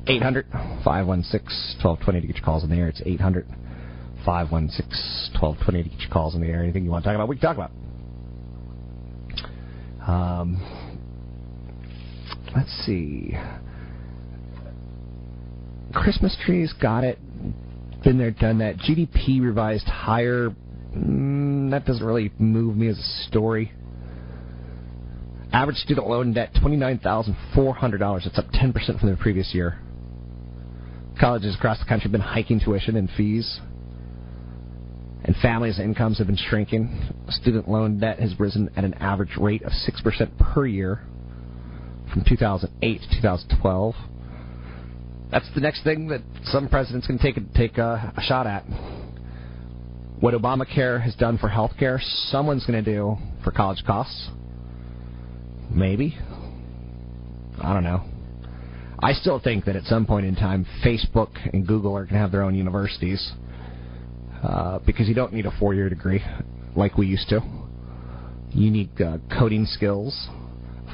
800 0.07 0.47
516 0.83 1.83
1220 1.83 2.21
to 2.21 2.27
get 2.27 2.35
your 2.37 2.45
calls 2.45 2.63
in 2.63 2.69
the 2.69 2.75
air. 2.75 2.87
It's 2.87 3.01
800 3.05 3.45
516 4.25 5.39
1220 5.39 5.83
to 5.83 5.89
get 5.89 5.99
your 5.99 6.09
calls 6.09 6.35
in 6.35 6.41
the 6.41 6.47
air. 6.47 6.63
Anything 6.63 6.83
you 6.83 6.91
want 6.91 7.03
to 7.03 7.09
talk 7.09 7.15
about, 7.15 7.27
we 7.27 7.37
can 7.37 7.41
talk 7.41 7.57
about. 7.57 7.71
Um, 10.07 10.61
let's 12.55 12.71
see. 12.85 13.35
Christmas 15.93 16.37
trees, 16.45 16.73
got 16.81 17.03
it. 17.03 17.19
Been 18.03 18.17
there, 18.17 18.31
done 18.31 18.59
that. 18.59 18.77
GDP 18.77 19.41
revised 19.41 19.87
higher. 19.87 20.49
Mm, 20.95 21.71
that 21.71 21.85
doesn't 21.85 22.05
really 22.05 22.31
move 22.39 22.77
me 22.77 22.87
as 22.87 22.97
a 22.97 23.27
story. 23.27 23.73
Average 25.51 25.77
student 25.77 26.07
loan 26.07 26.33
debt 26.33 26.53
$29,400. 26.55 28.23
That's 28.23 28.37
up 28.37 28.45
10% 28.51 28.99
from 28.99 29.09
the 29.09 29.17
previous 29.17 29.53
year. 29.53 29.79
Colleges 31.19 31.55
across 31.55 31.79
the 31.79 31.85
country 31.85 32.03
have 32.03 32.11
been 32.11 32.21
hiking 32.21 32.59
tuition 32.59 32.95
and 32.95 33.09
fees. 33.17 33.59
And 35.23 35.35
families' 35.37 35.79
incomes 35.79 36.19
have 36.19 36.27
been 36.27 36.37
shrinking. 36.37 37.13
Student 37.29 37.67
loan 37.67 37.99
debt 37.99 38.19
has 38.19 38.39
risen 38.39 38.69
at 38.77 38.83
an 38.83 38.93
average 38.95 39.35
rate 39.37 39.63
of 39.63 39.71
6% 39.71 40.53
per 40.53 40.65
year 40.65 41.01
from 42.13 42.23
2008 42.27 43.01
to 43.01 43.07
2012. 43.21 43.95
That's 45.31 45.49
the 45.53 45.61
next 45.61 45.83
thing 45.83 46.07
that 46.07 46.21
some 46.45 46.69
presidents 46.69 47.07
can 47.07 47.17
take 47.19 47.37
a, 47.37 47.41
take 47.55 47.77
a, 47.77 48.13
a 48.15 48.21
shot 48.21 48.47
at. 48.47 48.63
What 50.19 50.33
Obamacare 50.33 51.01
has 51.01 51.15
done 51.15 51.37
for 51.37 51.49
health 51.49 51.73
care, 51.77 51.99
someone's 52.29 52.65
going 52.65 52.83
to 52.83 52.91
do 52.91 53.17
for 53.43 53.51
college 53.51 53.83
costs. 53.85 54.29
Maybe. 55.69 56.17
I 57.61 57.73
don't 57.73 57.83
know. 57.83 58.03
I 58.99 59.13
still 59.13 59.39
think 59.39 59.65
that 59.65 59.75
at 59.75 59.83
some 59.83 60.07
point 60.07 60.25
in 60.25 60.35
time, 60.35 60.65
Facebook 60.83 61.29
and 61.53 61.67
Google 61.67 61.95
are 61.95 62.03
going 62.03 62.13
to 62.13 62.19
have 62.19 62.31
their 62.31 62.41
own 62.41 62.55
universities 62.55 63.31
uh, 64.43 64.79
because 64.79 65.07
you 65.07 65.13
don't 65.13 65.33
need 65.33 65.45
a 65.45 65.51
four-year 65.59 65.87
degree 65.87 66.23
like 66.75 66.97
we 66.97 67.05
used 67.05 67.29
to. 67.29 67.41
You 68.51 68.71
need 68.71 68.99
uh, 68.99 69.19
coding 69.37 69.65
skills. 69.65 70.27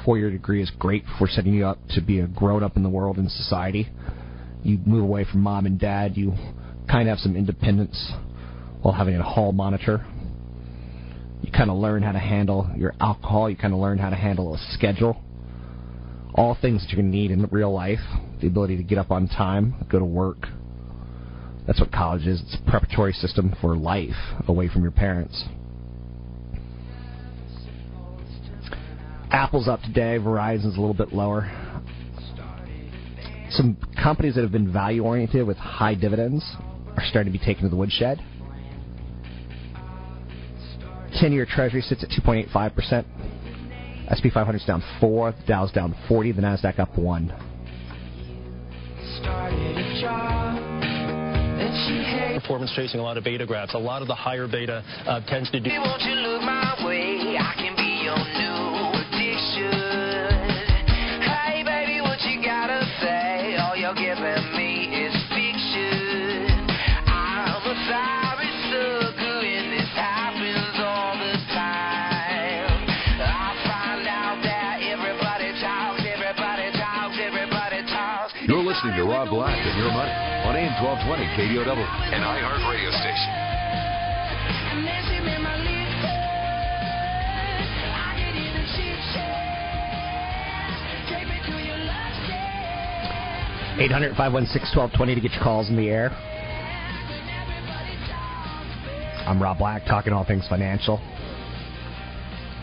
Four-year 0.04 0.30
degree 0.30 0.62
is 0.62 0.70
great 0.78 1.04
for 1.18 1.26
setting 1.26 1.54
you 1.54 1.64
up 1.64 1.78
to 1.90 2.02
be 2.02 2.20
a 2.20 2.26
grown-up 2.26 2.76
in 2.76 2.82
the 2.82 2.90
world 2.90 3.16
and 3.16 3.30
society. 3.30 3.88
You 4.62 4.78
move 4.84 5.04
away 5.04 5.24
from 5.24 5.40
mom 5.40 5.64
and 5.64 5.80
dad. 5.80 6.14
You 6.14 6.34
kind 6.90 7.08
of 7.08 7.16
have 7.16 7.20
some 7.20 7.36
independence 7.36 8.12
while 8.82 8.92
having 8.92 9.14
a 9.14 9.22
hall 9.22 9.52
monitor. 9.52 10.04
You 11.40 11.50
kind 11.50 11.70
of 11.70 11.78
learn 11.78 12.02
how 12.02 12.12
to 12.12 12.18
handle 12.18 12.70
your 12.76 12.92
alcohol. 13.00 13.48
You 13.48 13.56
kind 13.56 13.72
of 13.72 13.80
learn 13.80 13.96
how 13.96 14.10
to 14.10 14.16
handle 14.16 14.54
a 14.54 14.58
schedule 14.72 15.23
all 16.34 16.56
things 16.60 16.82
that 16.82 16.90
you're 16.90 17.00
going 17.00 17.12
to 17.12 17.16
need 17.16 17.30
in 17.30 17.46
real 17.50 17.72
life 17.72 18.00
the 18.40 18.46
ability 18.48 18.76
to 18.76 18.82
get 18.82 18.98
up 18.98 19.10
on 19.10 19.28
time, 19.28 19.74
go 19.90 19.98
to 19.98 20.04
work. 20.04 20.48
That's 21.66 21.80
what 21.80 21.92
college 21.92 22.26
is. 22.26 22.42
It's 22.42 22.56
a 22.60 22.70
preparatory 22.70 23.12
system 23.12 23.54
for 23.60 23.76
life 23.76 24.10
away 24.48 24.68
from 24.68 24.82
your 24.82 24.90
parents. 24.90 25.44
Apple's 29.30 29.66
up 29.66 29.80
today, 29.82 30.18
Verizon's 30.18 30.76
a 30.76 30.80
little 30.80 30.94
bit 30.94 31.12
lower. 31.12 31.50
Some 33.50 33.76
companies 34.00 34.34
that 34.34 34.42
have 34.42 34.52
been 34.52 34.72
value 34.72 35.04
oriented 35.04 35.46
with 35.46 35.56
high 35.56 35.94
dividends 35.94 36.44
are 36.96 37.04
starting 37.08 37.32
to 37.32 37.38
be 37.38 37.44
taken 37.44 37.62
to 37.62 37.68
the 37.68 37.76
woodshed. 37.76 38.18
10 41.14 41.32
year 41.32 41.46
Treasury 41.46 41.80
sits 41.80 42.02
at 42.02 42.10
2.85%. 42.10 43.04
S&P 44.10 44.30
500 44.30 44.56
is 44.58 44.64
down 44.66 44.82
4, 45.00 45.32
the 45.32 45.46
Dow's 45.46 45.72
down 45.72 45.94
40, 46.08 46.32
the 46.32 46.42
Nasdaq 46.42 46.78
up 46.78 46.98
1. 46.98 47.32
Performance 52.34 52.72
chasing 52.76 53.00
a 53.00 53.02
lot 53.02 53.16
of 53.16 53.24
beta 53.24 53.46
graphs. 53.46 53.72
A 53.74 53.78
lot 53.78 54.02
of 54.02 54.08
the 54.08 54.14
higher 54.14 54.46
beta 54.46 54.84
uh, 55.06 55.20
tends 55.26 55.50
to 55.50 55.60
do. 55.60 55.70
1220 80.94 81.26
KDOW, 81.34 82.14
an 82.14 82.22
iHeart 82.22 82.70
radio 82.70 82.90
station. 82.90 83.30
Eight 93.76 93.90
hundred 93.90 94.16
five 94.16 94.32
one 94.32 94.46
six 94.46 94.70
twelve 94.72 94.92
twenty 94.96 95.16
to 95.16 95.20
get 95.20 95.32
your 95.32 95.42
calls 95.42 95.68
in 95.68 95.76
the 95.76 95.88
air. 95.88 96.10
I'm 99.26 99.42
Rob 99.42 99.58
Black, 99.58 99.84
talking 99.86 100.12
all 100.12 100.24
things 100.24 100.46
financial. 100.48 100.98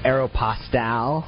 Aeropostale 0.05 1.27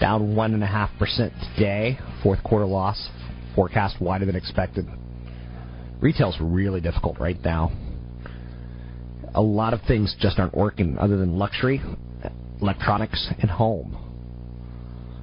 down 0.00 0.34
one 0.34 0.54
and 0.54 0.64
a 0.64 0.66
half 0.66 0.90
percent 0.98 1.32
today. 1.54 2.00
Fourth 2.24 2.42
quarter 2.42 2.66
loss 2.66 3.10
forecast 3.54 4.00
wider 4.00 4.26
than 4.26 4.34
expected. 4.34 4.86
Retail's 6.00 6.36
really 6.40 6.80
difficult 6.80 7.18
right 7.18 7.40
now. 7.42 7.72
A 9.34 9.42
lot 9.42 9.74
of 9.74 9.80
things 9.82 10.14
just 10.18 10.38
aren't 10.38 10.54
working 10.54 10.98
other 10.98 11.16
than 11.16 11.38
luxury, 11.38 11.80
electronics, 12.60 13.28
and 13.40 13.50
home. 13.50 13.96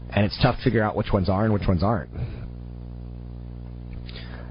And 0.10 0.26
it's 0.26 0.38
tough 0.42 0.58
to 0.58 0.64
figure 0.64 0.84
out 0.84 0.96
which 0.96 1.12
ones 1.12 1.30
are 1.30 1.44
and 1.44 1.54
which 1.54 1.68
ones 1.68 1.84
aren't. 1.84 2.12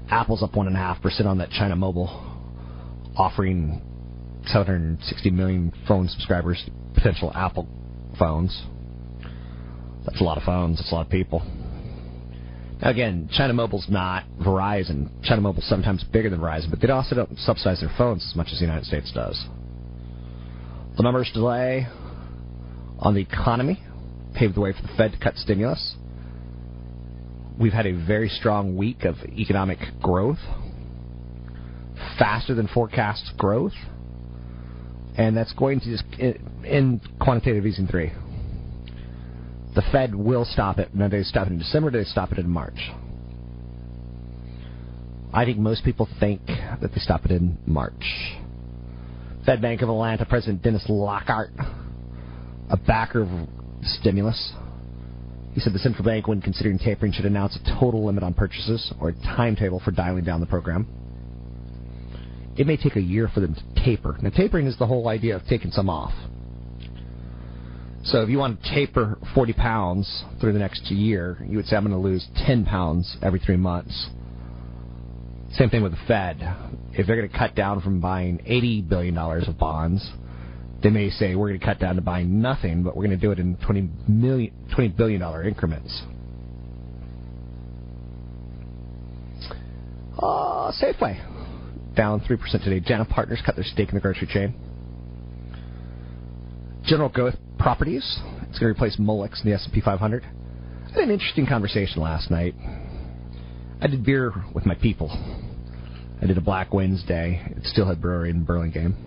Apple's 0.09 0.43
up 0.43 0.51
1.5% 0.51 1.25
on 1.25 1.37
that 1.37 1.49
China 1.49 1.75
Mobile, 1.75 2.09
offering 3.15 3.81
760 4.47 5.29
million 5.31 5.71
phone 5.87 6.07
subscribers 6.07 6.63
potential 6.93 7.31
Apple 7.33 7.67
phones. 8.19 8.63
That's 10.05 10.19
a 10.19 10.23
lot 10.23 10.37
of 10.37 10.43
phones. 10.43 10.77
That's 10.77 10.91
a 10.91 10.95
lot 10.95 11.05
of 11.05 11.11
people. 11.11 11.41
Again, 12.83 13.29
China 13.31 13.53
Mobile's 13.53 13.87
not 13.89 14.25
Verizon. 14.41 15.09
China 15.23 15.39
Mobile's 15.39 15.65
sometimes 15.69 16.03
bigger 16.03 16.29
than 16.29 16.41
Verizon, 16.41 16.69
but 16.69 16.81
they 16.81 16.89
also 16.89 17.15
don't 17.15 17.39
subsidize 17.39 17.79
their 17.79 17.93
phones 17.97 18.27
as 18.29 18.35
much 18.35 18.49
as 18.51 18.59
the 18.59 18.65
United 18.65 18.85
States 18.85 19.09
does. 19.13 19.41
The 20.97 21.03
numbers 21.03 21.31
delay 21.33 21.87
on 22.99 23.13
the 23.13 23.21
economy 23.21 23.81
paved 24.35 24.55
the 24.55 24.59
way 24.59 24.73
for 24.73 24.81
the 24.81 24.93
Fed 24.97 25.13
to 25.13 25.17
cut 25.17 25.37
stimulus. 25.37 25.95
We've 27.57 27.71
had 27.71 27.85
a 27.85 27.93
very 27.93 28.27
strong 28.27 28.75
week 28.75 29.05
of 29.05 29.15
economic 29.29 29.79
growth, 30.01 30.39
faster 32.19 32.53
than 32.53 32.67
forecast 32.67 33.31
growth, 33.37 33.73
and 35.17 35.37
that's 35.37 35.53
going 35.53 35.79
to 35.79 35.85
just 35.85 36.03
in 36.19 36.99
quantitative 37.21 37.65
easing 37.65 37.87
three. 37.87 38.11
The 39.75 39.83
Fed 39.91 40.13
will 40.13 40.45
stop 40.45 40.77
it. 40.77 40.93
Now, 40.93 41.07
they 41.07 41.23
stop 41.23 41.47
it 41.47 41.53
in 41.53 41.59
December, 41.59 41.89
Do 41.89 41.97
they 41.97 42.03
stop 42.03 42.31
it 42.31 42.37
in 42.37 42.49
March. 42.49 42.91
I 45.33 45.45
think 45.45 45.57
most 45.57 45.83
people 45.83 46.07
think 46.19 46.41
that 46.45 46.91
they 46.93 46.99
stop 46.99 47.25
it 47.25 47.31
in 47.31 47.57
March. 47.65 48.35
Fed 49.45 49.61
Bank 49.61 49.81
of 49.81 49.89
Atlanta 49.89 50.25
President 50.25 50.61
Dennis 50.61 50.85
Lockhart, 50.87 51.49
a 52.69 52.77
backer 52.77 53.23
of 53.23 53.29
stimulus, 53.83 54.53
he 55.53 55.59
said 55.59 55.73
the 55.73 55.79
central 55.79 56.03
bank, 56.03 56.27
when 56.27 56.41
considering 56.41 56.79
tapering, 56.79 57.11
should 57.11 57.25
announce 57.25 57.55
a 57.55 57.79
total 57.79 58.05
limit 58.05 58.23
on 58.23 58.33
purchases 58.33 58.91
or 58.99 59.09
a 59.09 59.13
timetable 59.13 59.79
for 59.79 59.91
dialing 59.91 60.23
down 60.23 60.39
the 60.39 60.47
program. 60.47 60.87
It 62.57 62.65
may 62.65 62.77
take 62.77 62.95
a 62.95 63.01
year 63.01 63.29
for 63.33 63.39
them 63.39 63.55
to 63.55 63.83
taper. 63.83 64.17
Now, 64.21 64.29
tapering 64.29 64.65
is 64.65 64.77
the 64.77 64.87
whole 64.87 65.07
idea 65.07 65.35
of 65.35 65.45
taking 65.47 65.71
some 65.71 65.89
off. 65.89 66.13
So 68.05 68.21
if 68.21 68.29
you 68.29 68.37
want 68.37 68.61
to 68.61 68.69
taper 68.69 69.17
40 69.33 69.53
pounds 69.53 70.23
through 70.41 70.53
the 70.53 70.59
next 70.59 70.91
year, 70.91 71.37
you 71.47 71.55
would 71.57 71.65
say, 71.67 71.77
I'm 71.77 71.85
going 71.85 71.95
to 71.95 72.07
lose 72.07 72.27
10 72.45 72.65
pounds 72.65 73.15
every 73.21 73.39
three 73.39 73.55
months. 73.55 74.09
Same 75.53 75.69
thing 75.69 75.83
with 75.83 75.93
the 75.93 75.99
Fed. 76.05 76.37
If 76.91 77.07
they're 77.07 77.15
going 77.15 77.29
to 77.29 77.37
cut 77.37 77.55
down 77.55 77.79
from 77.79 78.01
buying 78.01 78.39
$80 78.39 78.89
billion 78.89 79.17
of 79.17 79.57
bonds, 79.57 80.05
they 80.81 80.89
may 80.89 81.09
say, 81.11 81.35
we're 81.35 81.47
going 81.47 81.59
to 81.59 81.65
cut 81.65 81.79
down 81.79 81.95
to 81.95 82.01
buying 82.01 82.41
nothing, 82.41 82.83
but 82.83 82.97
we're 82.97 83.05
going 83.05 83.17
to 83.17 83.25
do 83.25 83.31
it 83.31 83.39
in 83.39 83.55
20, 83.57 83.89
million, 84.09 84.53
$20 84.77 84.97
billion 84.97 85.21
increments. 85.47 86.01
Uh, 90.17 90.71
Safeway, 90.73 91.95
down 91.95 92.19
3% 92.19 92.63
today. 92.63 92.81
JANA 92.81 93.05
Partners 93.05 93.41
cut 93.45 93.55
their 93.55 93.63
stake 93.63 93.89
in 93.89 93.95
the 93.95 94.01
grocery 94.01 94.27
chain. 94.27 94.53
General 96.85 97.07
Growth 97.07 97.35
Properties. 97.63 98.19
It's 98.49 98.59
going 98.59 98.73
to 98.73 98.77
replace 98.77 98.97
Molex 98.97 99.41
in 99.41 99.49
the 99.49 99.55
S&P 99.55 99.79
500. 99.79 100.23
I 100.25 100.89
had 100.89 101.03
an 101.03 101.11
interesting 101.11 101.45
conversation 101.45 102.01
last 102.01 102.29
night. 102.29 102.55
I 103.79 103.87
did 103.87 104.03
beer 104.05 104.33
with 104.53 104.65
my 104.65 104.75
people. 104.75 105.09
I 106.21 106.25
did 106.25 106.37
a 106.37 106.41
Black 106.41 106.73
Wednesday 106.73 107.41
at 107.55 107.63
Steelhead 107.63 108.01
Brewery 108.01 108.31
in 108.31 108.43
Burlingame, 108.43 108.97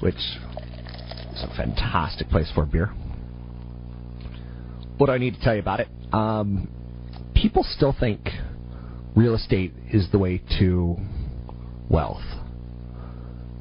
which 0.00 0.14
is 0.14 1.42
a 1.42 1.50
fantastic 1.56 2.28
place 2.28 2.52
for 2.54 2.66
beer. 2.66 2.88
What 4.98 5.06
do 5.06 5.12
I 5.12 5.18
need 5.18 5.32
to 5.32 5.40
tell 5.40 5.54
you 5.54 5.60
about 5.60 5.80
it? 5.80 5.88
Um, 6.12 6.68
people 7.34 7.64
still 7.64 7.96
think 7.98 8.28
real 9.16 9.34
estate 9.34 9.72
is 9.90 10.06
the 10.12 10.18
way 10.18 10.42
to 10.58 10.98
wealth. 11.88 12.20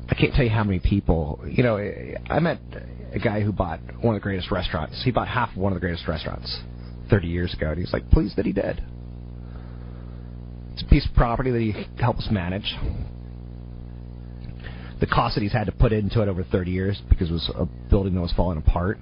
I 0.10 0.16
can't 0.16 0.34
tell 0.34 0.44
you 0.44 0.50
how 0.50 0.64
many 0.64 0.80
people. 0.80 1.44
You 1.48 1.64
know, 1.64 1.78
I 2.30 2.40
met 2.40 2.60
a 3.14 3.20
guy 3.20 3.42
who 3.42 3.52
bought 3.52 3.80
one 4.02 4.16
of 4.16 4.22
the 4.22 4.24
greatest 4.24 4.52
restaurants. 4.52 5.02
He 5.04 5.12
bought 5.12 5.28
half 5.28 5.52
of 5.52 5.58
one 5.58 5.74
of 5.74 5.76
the 5.76 5.82
greatest 5.82 6.08
restaurants 6.08 6.60
30 7.10 7.28
years 7.28 7.54
ago, 7.54 7.70
and 7.70 7.80
he's 7.80 7.92
like, 7.94 8.10
pleased 8.10 8.38
that 8.38 8.46
he 8.46 8.54
did. 8.54 8.82
It's 10.74 10.84
a 10.84 10.88
piece 10.88 11.08
of 11.08 11.16
property 11.16 11.52
that 11.52 11.60
he 11.60 12.02
helps 12.02 12.30
manage. 12.32 12.76
The 15.00 15.08
cost 15.08 15.36
that 15.36 15.42
he's 15.42 15.54
had 15.54 15.66
to 15.66 15.72
put 15.72 15.92
into 15.92 16.22
it 16.22 16.28
over 16.28 16.44
30 16.44 16.72
years 16.72 17.02
because 17.10 17.30
it 17.30 17.34
was 17.34 17.52
a 17.56 17.66
building 17.90 18.16
that 18.16 18.22
was 18.22 18.34
falling 18.36 18.58
apart 18.58 18.98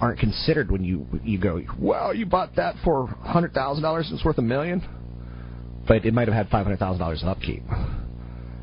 aren't 0.00 0.18
considered 0.18 0.70
when 0.70 0.84
you 0.84 1.06
you 1.24 1.38
go, 1.38 1.60
well, 1.78 2.14
you 2.14 2.24
bought 2.24 2.54
that 2.56 2.76
for 2.84 3.06
hundred 3.06 3.52
thousand 3.52 3.82
dollars, 3.82 4.06
and 4.08 4.16
it's 4.16 4.24
worth 4.24 4.38
a 4.38 4.42
million, 4.42 4.82
but 5.86 6.04
it 6.04 6.14
might 6.14 6.28
have 6.28 6.36
had 6.36 6.48
five 6.48 6.64
hundred 6.64 6.78
thousand 6.78 7.00
dollars 7.00 7.22
of 7.22 7.28
upkeep. 7.28 7.62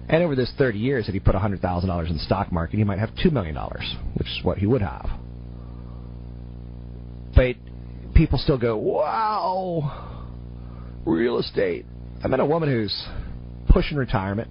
And 0.07 0.21
over 0.23 0.35
this 0.35 0.51
30 0.57 0.77
years, 0.77 1.07
if 1.07 1.13
he 1.13 1.19
put 1.19 1.35
$100,000 1.35 2.07
in 2.07 2.13
the 2.13 2.19
stock 2.23 2.51
market, 2.51 2.77
he 2.77 2.83
might 2.83 2.99
have 2.99 3.09
$2 3.11 3.31
million, 3.31 3.55
which 4.13 4.27
is 4.27 4.39
what 4.43 4.59
he 4.59 4.67
would 4.67 4.81
have. 4.81 5.09
But 7.35 7.55
people 8.13 8.37
still 8.37 8.57
go, 8.57 8.77
wow, 8.77 10.21
real 11.05 11.39
estate. 11.39 11.85
I 12.23 12.27
met 12.27 12.39
a 12.39 12.45
woman 12.45 12.69
who's 12.69 13.07
pushing 13.69 13.97
retirement, 13.97 14.49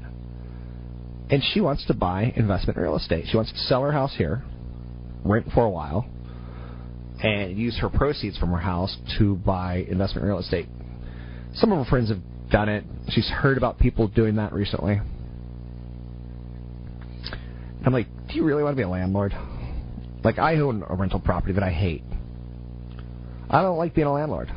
and 1.31 1.43
she 1.53 1.61
wants 1.61 1.87
to 1.87 1.95
buy 1.95 2.33
investment 2.37 2.79
real 2.79 2.97
estate. 2.97 3.27
She 3.31 3.37
wants 3.37 3.53
to 3.53 3.59
sell 3.59 3.83
her 3.83 3.93
house 3.93 4.15
here, 4.17 4.43
rent 5.25 5.47
for 5.55 5.65
a 5.65 5.71
while, 5.71 6.05
and 7.23 7.57
use 7.57 7.79
her 7.79 7.89
proceeds 7.89 8.37
from 8.39 8.51
her 8.51 8.59
house 8.59 8.97
to 9.19 9.37
buy 9.37 9.87
investment 9.89 10.27
real 10.27 10.41
estate. 10.41 10.67
Some 11.55 11.73
of 11.73 11.79
her 11.79 11.89
friends 11.89 12.11
have 12.11 12.21
done 12.51 12.69
it. 12.69 12.85
She's 13.11 13.29
heard 13.29 13.57
about 13.57 13.79
people 13.79 14.09
doing 14.09 14.37
that 14.37 14.53
recently. 14.53 15.01
I'm 17.85 17.93
like, 17.93 18.07
do 18.28 18.35
you 18.35 18.45
really 18.45 18.62
want 18.62 18.74
to 18.74 18.76
be 18.76 18.82
a 18.82 18.89
landlord? 18.89 19.35
Like, 20.24 20.39
I 20.39 20.57
own 20.57 20.85
a 20.89 20.95
rental 20.95 21.20
property 21.20 21.53
that 21.53 21.62
I 21.62 21.70
hate. 21.70 22.03
I 23.51 23.62
don't 23.62 23.76
like 23.76 23.95
being 23.95 24.07
a 24.07 24.12
landlord. 24.12 24.51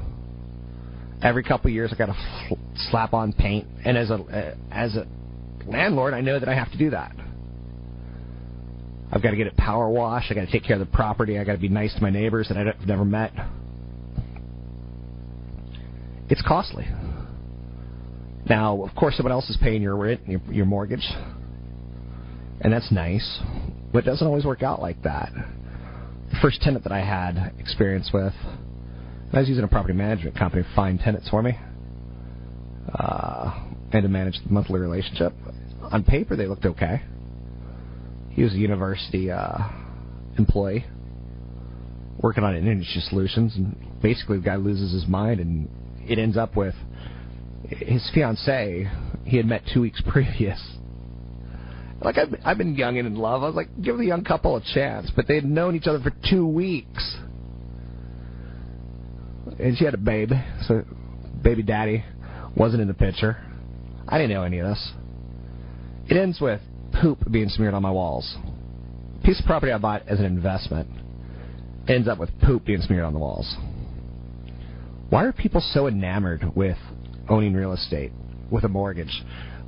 Every 1.21 1.43
couple 1.43 1.67
of 1.69 1.73
years, 1.73 1.91
I 1.93 1.97
got 1.97 2.05
to 2.07 2.55
slap 2.89 3.13
on 3.13 3.33
paint, 3.33 3.67
and 3.83 3.97
as 3.97 4.11
a 4.11 4.15
uh, 4.15 4.55
as 4.71 4.95
a 4.95 5.05
landlord, 5.65 6.13
I 6.13 6.21
know 6.21 6.39
that 6.39 6.47
I 6.47 6.53
have 6.53 6.71
to 6.71 6.77
do 6.77 6.91
that. 6.91 7.11
I've 9.11 9.23
got 9.23 9.31
to 9.31 9.35
get 9.35 9.47
it 9.47 9.57
power 9.57 9.89
washed. 9.89 10.31
I 10.31 10.35
got 10.35 10.45
to 10.45 10.51
take 10.51 10.63
care 10.63 10.79
of 10.79 10.79
the 10.79 10.93
property. 10.93 11.39
I 11.39 11.43
got 11.43 11.53
to 11.53 11.57
be 11.57 11.69
nice 11.69 11.93
to 11.95 12.01
my 12.01 12.09
neighbors 12.09 12.49
that 12.49 12.57
I've 12.57 12.87
never 12.87 13.03
met. 13.03 13.33
It's 16.29 16.41
costly. 16.41 16.85
Now, 18.49 18.83
of 18.83 18.95
course, 18.95 19.15
someone 19.17 19.31
else 19.31 19.49
is 19.49 19.57
paying 19.61 19.81
your 19.81 19.95
rent, 19.95 20.21
your, 20.27 20.41
your 20.51 20.65
mortgage, 20.65 21.07
and 22.61 22.73
that's 22.73 22.91
nice, 22.91 23.39
but 23.91 23.99
it 23.99 24.05
doesn't 24.05 24.25
always 24.25 24.45
work 24.45 24.63
out 24.63 24.81
like 24.81 25.01
that. 25.03 25.31
The 26.31 26.37
first 26.41 26.61
tenant 26.61 26.83
that 26.83 26.91
I 26.91 26.99
had 26.99 27.53
experience 27.59 28.09
with, 28.13 28.33
I 29.33 29.39
was 29.39 29.49
using 29.49 29.63
a 29.63 29.67
property 29.67 29.93
management 29.93 30.37
company 30.37 30.63
to 30.63 30.75
find 30.75 30.99
tenants 30.99 31.29
for 31.29 31.41
me 31.41 31.57
uh, 32.97 33.67
and 33.91 34.03
to 34.03 34.09
manage 34.09 34.39
the 34.43 34.51
monthly 34.51 34.79
relationship. 34.79 35.33
On 35.91 36.03
paper, 36.03 36.35
they 36.35 36.47
looked 36.47 36.65
okay. 36.65 37.01
He 38.31 38.43
was 38.43 38.53
a 38.53 38.57
university 38.57 39.31
uh, 39.31 39.57
employee 40.37 40.85
working 42.21 42.43
on 42.43 42.55
energy 42.55 43.01
solutions, 43.09 43.55
and 43.55 43.75
basically 44.01 44.37
the 44.37 44.43
guy 44.43 44.55
loses 44.55 44.91
his 44.91 45.07
mind, 45.07 45.39
and 45.39 45.69
it 46.07 46.17
ends 46.17 46.37
up 46.37 46.55
with 46.55 46.73
his 47.69 48.09
fiancee 48.13 48.87
he 49.25 49.37
had 49.37 49.45
met 49.45 49.61
two 49.73 49.81
weeks 49.81 50.01
previous. 50.07 50.59
Like 52.01 52.17
I've, 52.17 52.35
I've 52.45 52.57
been 52.57 52.75
young 52.75 52.97
and 52.97 53.07
in 53.07 53.15
love. 53.15 53.43
I 53.43 53.47
was 53.47 53.55
like, 53.55 53.69
give 53.81 53.97
the 53.97 54.05
young 54.05 54.23
couple 54.23 54.55
a 54.55 54.61
chance, 54.73 55.11
but 55.15 55.27
they 55.27 55.35
had 55.35 55.45
known 55.45 55.75
each 55.75 55.87
other 55.87 55.99
for 55.99 56.11
two 56.29 56.45
weeks, 56.45 57.17
and 59.59 59.77
she 59.77 59.85
had 59.85 59.93
a 59.93 59.97
babe, 59.97 60.31
so 60.67 60.83
baby 61.43 61.63
daddy 61.63 62.03
wasn't 62.55 62.81
in 62.81 62.87
the 62.87 62.93
picture. 62.93 63.37
I 64.07 64.17
didn't 64.17 64.31
know 64.31 64.43
any 64.43 64.59
of 64.59 64.67
this. 64.67 64.91
It 66.09 66.17
ends 66.17 66.39
with 66.39 66.61
poop 67.01 67.19
being 67.29 67.49
smeared 67.49 67.73
on 67.73 67.81
my 67.81 67.91
walls. 67.91 68.37
Piece 69.23 69.39
of 69.39 69.45
property 69.45 69.71
I 69.71 69.77
bought 69.77 70.07
as 70.07 70.19
an 70.19 70.25
investment 70.25 70.87
ends 71.89 72.07
up 72.07 72.17
with 72.19 72.29
poop 72.41 72.65
being 72.65 72.81
smeared 72.81 73.05
on 73.05 73.13
the 73.13 73.19
walls. 73.19 73.55
Why 75.09 75.25
are 75.25 75.31
people 75.31 75.61
so 75.61 75.87
enamored 75.87 76.55
with 76.55 76.77
owning 77.29 77.53
real 77.53 77.73
estate 77.73 78.11
with 78.51 78.63
a 78.63 78.69
mortgage 78.69 79.23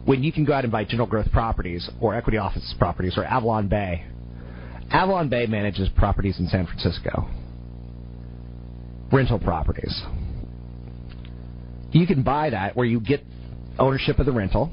when 0.09 0.23
you 0.23 0.31
can 0.31 0.43
go 0.43 0.53
out 0.53 0.63
and 0.63 0.71
buy 0.71 0.83
General 0.83 1.07
Growth 1.07 1.31
Properties 1.31 1.87
or 2.01 2.15
Equity 2.15 2.39
Office 2.39 2.73
Properties 2.79 3.15
or 3.15 3.23
Avalon 3.23 3.67
Bay? 3.67 4.07
Avalon 4.89 5.29
Bay 5.29 5.45
manages 5.45 5.87
properties 5.95 6.39
in 6.39 6.47
San 6.47 6.65
Francisco, 6.65 7.29
rental 9.11 9.37
properties. 9.37 10.01
You 11.91 12.07
can 12.07 12.23
buy 12.23 12.49
that 12.49 12.75
where 12.75 12.87
you 12.87 12.99
get 12.99 13.21
ownership 13.77 14.17
of 14.17 14.25
the 14.25 14.31
rental, 14.31 14.71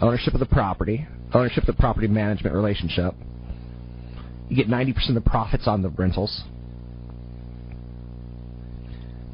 ownership 0.00 0.32
of 0.32 0.40
the 0.40 0.46
property, 0.46 1.06
ownership 1.34 1.64
of 1.64 1.76
the 1.76 1.78
property 1.78 2.08
management 2.08 2.56
relationship. 2.56 3.12
You 4.48 4.56
get 4.56 4.68
90% 4.68 5.10
of 5.10 5.14
the 5.14 5.20
profits 5.20 5.68
on 5.68 5.82
the 5.82 5.90
rentals. 5.90 6.42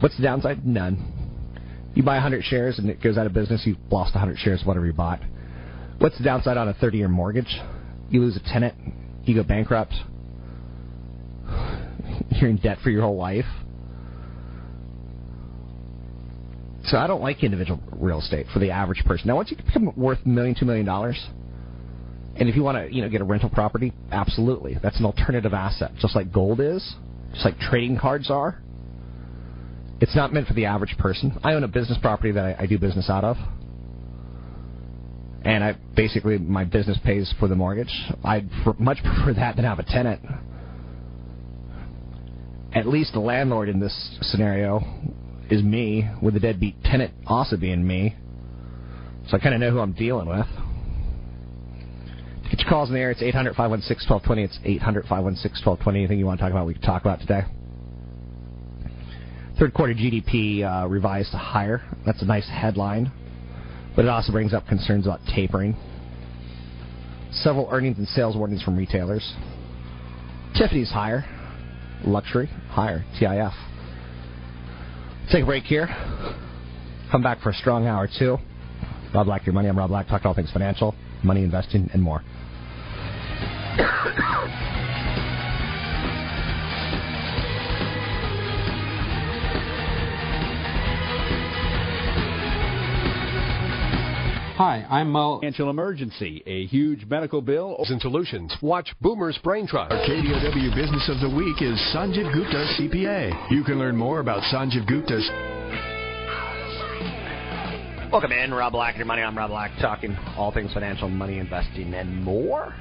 What's 0.01 0.17
the 0.17 0.25
downside? 0.25 0.67
None. 0.67 1.93
You 1.95 2.03
buy 2.03 2.15
100 2.15 2.43
shares 2.43 2.81
and 2.81 2.91
it 2.91 3.01
goes 3.01 3.17
out 3.17 3.27
of 3.27 3.33
business, 3.33 3.63
you've 3.65 3.79
lost 3.93 4.13
100 4.17 4.39
shares 4.39 4.63
whatever 4.65 4.87
you 4.87 4.93
bought. 4.93 5.21
What's 5.99 6.19
the 6.19 6.25
downside 6.25 6.57
on 6.57 6.69
a 6.69 6.75
30 6.75 6.99
year 6.99 7.09
mortgage? 7.09 7.61
You 8.11 8.21
lose 8.21 8.37
a 8.37 8.53
tenant, 8.53 8.75
you 9.25 9.35
go 9.35 9.43
bankrupt, 9.43 9.95
you're 12.31 12.51
in 12.51 12.57
debt 12.57 12.79
for 12.83 12.91
your 12.91 13.03
whole 13.03 13.17
life. 13.17 13.47
So 16.85 16.99
I 16.99 17.07
don't 17.09 17.21
like 17.21 17.43
individual 17.43 17.81
real 17.93 18.21
estate 18.21 18.47
for 18.53 18.61
the 18.61 18.71
average 18.71 19.03
person. 19.05 19.27
Now, 19.27 19.37
once 19.37 19.51
you 19.51 19.57
become 19.57 19.93
worth 19.97 20.19
a 20.25 20.29
million, 20.29 20.55
two 20.59 20.67
million 20.67 20.87
dollars, 20.87 21.21
and 22.37 22.49
if 22.49 22.55
you 22.55 22.63
want 22.63 22.77
to, 22.77 22.95
you 22.95 23.03
know, 23.03 23.09
get 23.09 23.21
a 23.23 23.25
rental 23.25 23.49
property, 23.51 23.93
absolutely, 24.13 24.77
that's 24.81 24.99
an 25.01 25.07
alternative 25.07 25.55
asset, 25.55 25.93
just 25.99 26.15
like 26.15 26.33
gold 26.33 26.61
is, 26.61 26.95
just 27.33 27.45
like 27.45 27.59
trading 27.59 27.99
cards 27.99 28.31
are. 28.31 28.61
It's 30.01 30.15
not 30.15 30.33
meant 30.33 30.47
for 30.47 30.55
the 30.55 30.67
average 30.67 30.97
person. 30.99 31.37
I 31.43 31.55
own 31.55 31.65
a 31.65 31.69
business 31.69 31.99
property 32.01 32.33
that 32.33 32.45
I, 32.45 32.65
I 32.65 32.67
do 32.67 32.79
business 32.79 33.09
out 33.09 33.25
of, 33.25 33.37
and 35.47 35.63
I 35.63 35.77
basically 35.95 36.39
my 36.39 36.65
business 36.65 36.99
pays 37.05 37.33
for 37.39 37.47
the 37.47 37.55
mortgage. 37.55 37.93
I'd 38.25 38.51
much 38.81 38.99
prefer 39.05 39.33
that 39.35 39.55
than 39.55 39.65
have 39.65 39.79
a 39.79 39.85
tenant. 39.85 40.21
At 42.75 42.89
least 42.89 43.13
the 43.13 43.21
landlord 43.21 43.69
in 43.69 43.79
this 43.79 44.19
scenario 44.23 44.83
is 45.49 45.63
me, 45.63 46.11
with 46.21 46.35
the 46.35 46.41
deadbeat 46.41 46.83
tenant 46.83 47.15
also 47.29 47.57
being 47.57 47.87
me. 47.87 48.17
So 49.29 49.37
I 49.37 49.41
kind 49.41 49.55
of 49.55 49.61
know 49.61 49.71
who 49.71 49.79
I'm 49.79 49.93
dealing 49.93 50.29
with. 50.29 50.47
To 52.43 52.51
get 52.51 52.59
your 52.59 52.69
calls 52.69 52.89
in 52.89 52.97
the 52.97 53.01
air, 53.01 53.13
it's 53.13 53.23
800 53.23 53.55
516 53.55 54.11
1220. 54.11 54.43
It's 54.43 54.59
800 54.65 55.03
516 55.03 55.65
1220. 55.65 55.99
Anything 55.99 56.19
you 56.19 56.27
want 56.27 56.41
to 56.41 56.43
talk 56.43 56.51
about, 56.51 56.67
we 56.67 56.75
can 56.75 56.83
talk 56.83 57.03
about 57.03 57.21
today. 57.21 57.43
Third 59.61 59.73
quarter 59.75 59.95
GDP 59.95 60.65
uh, 60.65 60.89
revised 60.89 61.33
higher. 61.33 61.83
That's 62.05 62.21
a 62.21 62.27
nice 62.27 62.49
headline, 62.49 63.13
but 63.97 64.05
it 64.05 64.09
also 64.09 64.31
brings 64.31 64.53
up 64.53 64.67
concerns 64.69 65.07
about 65.07 65.21
tapering. 65.35 65.75
Several 67.33 67.69
earnings 67.71 67.99
and 67.99 68.07
sales 68.09 68.37
warnings 68.37 68.63
from 68.63 68.77
retailers. 68.77 69.35
Tiffany's 70.55 70.91
higher. 70.91 71.25
Luxury 72.05 72.47
higher. 72.69 73.05
TIF. 73.19 73.53
Take 75.33 75.43
a 75.43 75.47
break 75.47 75.65
here. 75.65 75.89
Come 77.11 77.23
back 77.23 77.41
for 77.41 77.51
a 77.51 77.55
strong 77.55 77.87
hour 77.87 78.09
two. 78.19 78.37
Rob 79.15 79.27
Black, 79.27 79.47
your 79.47 79.55
money. 79.55 79.69
I'm 79.69 79.79
Rob 79.79 79.89
Black. 79.89 80.09
Talk 80.09 80.25
all 80.27 80.35
things 80.35 80.53
financial, 80.53 80.95
money 81.25 81.43
investing, 81.43 81.89
and 81.93 82.03
more. 82.03 82.23
Hi, 94.57 94.87
I'm 94.89 95.11
Mo. 95.11 95.41
Financial 95.41 95.69
emergency, 95.69 96.43
a 96.47 96.65
huge 96.65 97.05
medical 97.05 97.43
bill. 97.43 97.77
And 97.91 98.01
solutions. 98.01 98.57
Watch 98.63 98.89
Boomer's 99.03 99.37
Brain 99.45 99.67
Trust. 99.67 99.93
Our 99.93 99.99
KDOW 99.99 100.75
Business 100.75 101.11
of 101.11 101.21
the 101.21 101.29
Week 101.29 101.61
is 101.61 101.79
Sanjiv 101.95 102.33
Gupta, 102.33 102.65
CPA. 102.79 103.51
You 103.51 103.63
can 103.65 103.79
learn 103.79 103.99
more 103.99 104.21
about 104.21 104.43
Sanjiv 104.45 104.89
Gupta's. 104.89 105.29
Welcome 108.11 108.33
in, 108.33 108.55
Rob 108.55 108.73
Black 108.73 108.95
and 108.95 109.01
your 109.01 109.07
money. 109.07 109.21
I'm 109.21 109.37
Rob 109.37 109.51
Black, 109.51 109.73
talking 109.79 110.17
all 110.39 110.51
things 110.53 110.73
financial, 110.73 111.11
money 111.11 111.39
investing, 111.39 111.93
and 111.93 112.25
more. 112.25 112.75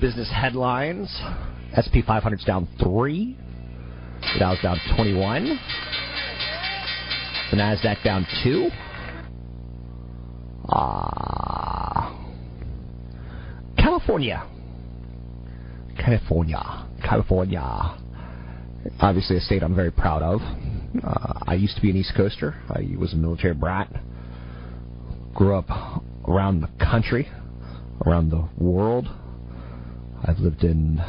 Business 0.00 0.30
headlines: 0.34 1.14
S&P 1.76 2.02
500's 2.02 2.46
down 2.46 2.66
three. 2.82 3.36
The 4.32 4.38
Dow's 4.38 4.62
down 4.62 4.78
21. 4.96 5.58
The 7.50 7.56
Nasdaq 7.58 8.02
down 8.02 8.26
two. 8.42 8.70
Ah. 10.68 12.16
California. 13.78 14.46
California. 15.98 16.86
California. 17.02 17.96
Obviously, 19.00 19.36
a 19.36 19.40
state 19.40 19.62
I'm 19.62 19.74
very 19.74 19.90
proud 19.90 20.22
of. 20.22 20.40
Uh, 21.02 21.40
I 21.46 21.54
used 21.54 21.76
to 21.76 21.82
be 21.82 21.90
an 21.90 21.96
East 21.96 22.12
Coaster. 22.16 22.54
I 22.68 22.96
was 22.98 23.12
a 23.12 23.16
military 23.16 23.54
brat. 23.54 23.88
Grew 25.34 25.56
up 25.56 26.02
around 26.26 26.60
the 26.60 26.68
country, 26.84 27.28
around 28.06 28.30
the 28.30 28.48
world. 28.58 29.08
I've 30.24 30.38
lived 30.38 30.64
in 30.64 31.00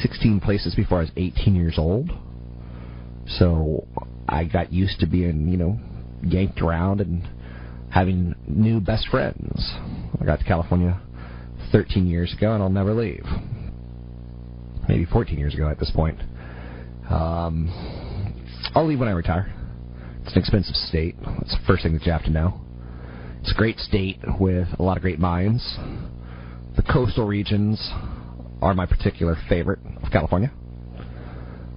16 0.00 0.40
places 0.40 0.74
before 0.74 0.98
I 0.98 1.00
was 1.02 1.10
18 1.16 1.54
years 1.54 1.78
old. 1.78 2.10
So 3.26 3.86
I 4.28 4.44
got 4.44 4.72
used 4.72 5.00
to 5.00 5.06
being, 5.06 5.48
you 5.48 5.56
know, 5.56 5.78
yanked 6.22 6.60
around 6.60 7.00
and 7.00 7.28
having 7.90 8.34
new 8.46 8.80
best 8.80 9.08
friends. 9.08 9.72
I 10.20 10.24
got 10.24 10.38
to 10.38 10.44
California 10.44 11.00
13 11.72 12.06
years 12.06 12.34
ago, 12.36 12.52
and 12.52 12.62
I'll 12.62 12.68
never 12.68 12.94
leave. 12.94 13.24
Maybe 14.88 15.04
14 15.04 15.38
years 15.38 15.54
ago 15.54 15.68
at 15.68 15.78
this 15.78 15.90
point. 15.90 16.18
Um, 17.10 17.70
I'll 18.74 18.86
leave 18.86 18.98
when 19.00 19.08
I 19.08 19.12
retire. 19.12 19.52
It's 20.22 20.34
an 20.34 20.38
expensive 20.40 20.74
state. 20.74 21.16
That's 21.20 21.52
the 21.52 21.64
first 21.66 21.82
thing 21.82 21.94
that 21.94 22.04
you 22.04 22.12
have 22.12 22.24
to 22.24 22.30
know. 22.30 22.60
It's 23.40 23.52
a 23.52 23.54
great 23.54 23.78
state 23.78 24.18
with 24.38 24.68
a 24.78 24.82
lot 24.82 24.96
of 24.96 25.02
great 25.02 25.18
mines. 25.18 25.78
The 26.76 26.82
coastal 26.82 27.26
regions 27.26 27.80
are 28.60 28.74
my 28.74 28.86
particular 28.86 29.36
favorite 29.48 29.78
of 30.02 30.10
California. 30.10 30.52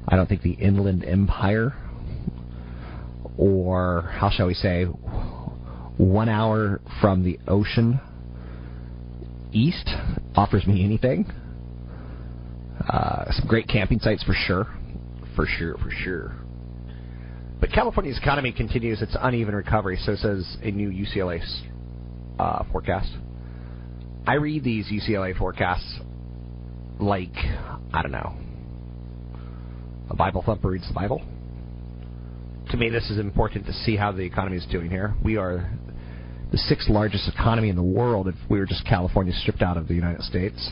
I 0.07 0.15
don't 0.15 0.27
think 0.27 0.41
the 0.41 0.53
Inland 0.53 1.05
Empire, 1.05 1.73
or 3.37 4.11
how 4.13 4.29
shall 4.29 4.47
we 4.47 4.53
say, 4.53 4.85
one 6.01 6.29
hour 6.29 6.81
from 6.99 7.23
the 7.23 7.39
ocean 7.47 7.99
east 9.51 9.87
offers 10.35 10.65
me 10.65 10.83
anything. 10.83 11.31
Uh, 12.89 13.25
some 13.31 13.47
great 13.47 13.67
camping 13.67 13.99
sites 13.99 14.23
for 14.23 14.33
sure. 14.33 14.65
For 15.35 15.45
sure, 15.45 15.77
for 15.77 15.91
sure. 15.91 16.33
But 17.59 17.71
California's 17.71 18.17
economy 18.17 18.51
continues 18.51 19.01
its 19.03 19.15
uneven 19.19 19.53
recovery, 19.53 19.99
so 20.03 20.15
says 20.15 20.57
a 20.63 20.71
new 20.71 20.89
UCLA 20.89 21.39
uh, 22.39 22.63
forecast. 22.71 23.11
I 24.25 24.33
read 24.35 24.63
these 24.63 24.87
UCLA 24.87 25.37
forecasts 25.37 25.99
like, 26.99 27.35
I 27.93 28.01
don't 28.01 28.11
know, 28.11 28.33
a 30.09 30.15
Bible 30.15 30.41
thumper 30.43 30.69
reads 30.69 30.87
the 30.87 30.93
Bible. 30.95 31.21
To 32.71 32.77
me, 32.77 32.89
this 32.89 33.09
is 33.11 33.19
important 33.19 33.65
to 33.67 33.73
see 33.73 33.95
how 33.95 34.11
the 34.11 34.23
economy 34.23 34.57
is 34.57 34.65
doing 34.71 34.89
here. 34.89 35.13
We 35.23 35.37
are 35.37 35.69
the 36.51 36.57
sixth 36.57 36.89
largest 36.89 37.29
economy 37.29 37.69
in 37.69 37.75
the 37.75 37.83
world 37.83 38.27
if 38.27 38.35
we 38.49 38.59
were 38.59 38.65
just 38.65 38.85
California 38.85 39.33
stripped 39.33 39.61
out 39.61 39.77
of 39.77 39.87
the 39.87 39.93
United 39.93 40.21
States. 40.23 40.71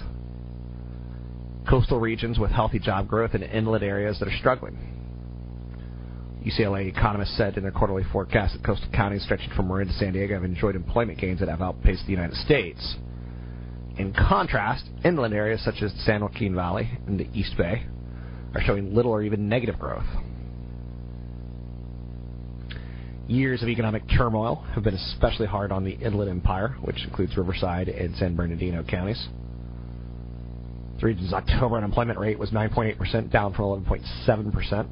Coastal 1.70 2.00
regions 2.00 2.38
with 2.38 2.52
healthy 2.52 2.80
job 2.80 3.08
growth 3.08 3.34
and 3.34 3.44
inland 3.44 3.84
areas 3.84 4.20
that 4.20 4.28
are 4.28 4.38
struggling. 4.38 5.00
UCLA 6.46 6.88
economists 6.88 7.36
said 7.38 7.58
in 7.58 7.64
their 7.64 7.72
quarterly 7.72 8.04
forecast 8.12 8.54
that 8.54 8.64
coastal 8.64 8.90
counties 8.94 9.24
stretching 9.24 9.50
from 9.56 9.68
Marin 9.68 9.88
to 9.88 9.94
San 9.94 10.14
Diego 10.14 10.34
have 10.36 10.44
enjoyed 10.44 10.76
employment 10.76 11.20
gains 11.20 11.40
that 11.40 11.50
have 11.50 11.62
outpaced 11.62 12.06
the 12.06 12.12
United 12.12 12.36
States. 12.38 12.96
In 13.98 14.14
contrast, 14.14 14.86
inland 15.04 15.34
areas 15.34 15.64
such 15.64 15.82
as 15.82 15.92
the 15.94 16.00
San 16.00 16.22
Joaquin 16.22 16.56
Valley 16.56 16.90
and 17.08 17.20
the 17.20 17.28
East 17.34 17.56
Bay 17.58 17.86
are 18.56 18.62
showing 18.62 18.96
little 18.96 19.12
or 19.12 19.22
even 19.22 19.50
negative 19.50 19.78
growth. 19.78 20.06
Years 23.30 23.62
of 23.62 23.70
economic 23.70 24.02
turmoil 24.18 24.66
have 24.74 24.84
been 24.84 24.96
especially 24.96 25.46
hard 25.46 25.72
on 25.72 25.84
the 25.84 25.92
Inland 25.92 26.32
Empire, 26.32 26.70
which 26.82 27.06
includes 27.06 27.38
Riverside 27.38 27.88
and 27.88 28.16
San 28.16 28.36
Bernardino 28.36 28.84
counties. 28.84 29.28
The 31.00 31.06
region's 31.06 31.32
October 31.32 31.78
unemployment 31.78 32.18
rate 32.18 32.40
was 32.40 32.50
9.8%, 32.50 33.32
down 33.32 33.54
from 33.54 33.84
11.7%. 33.86 34.88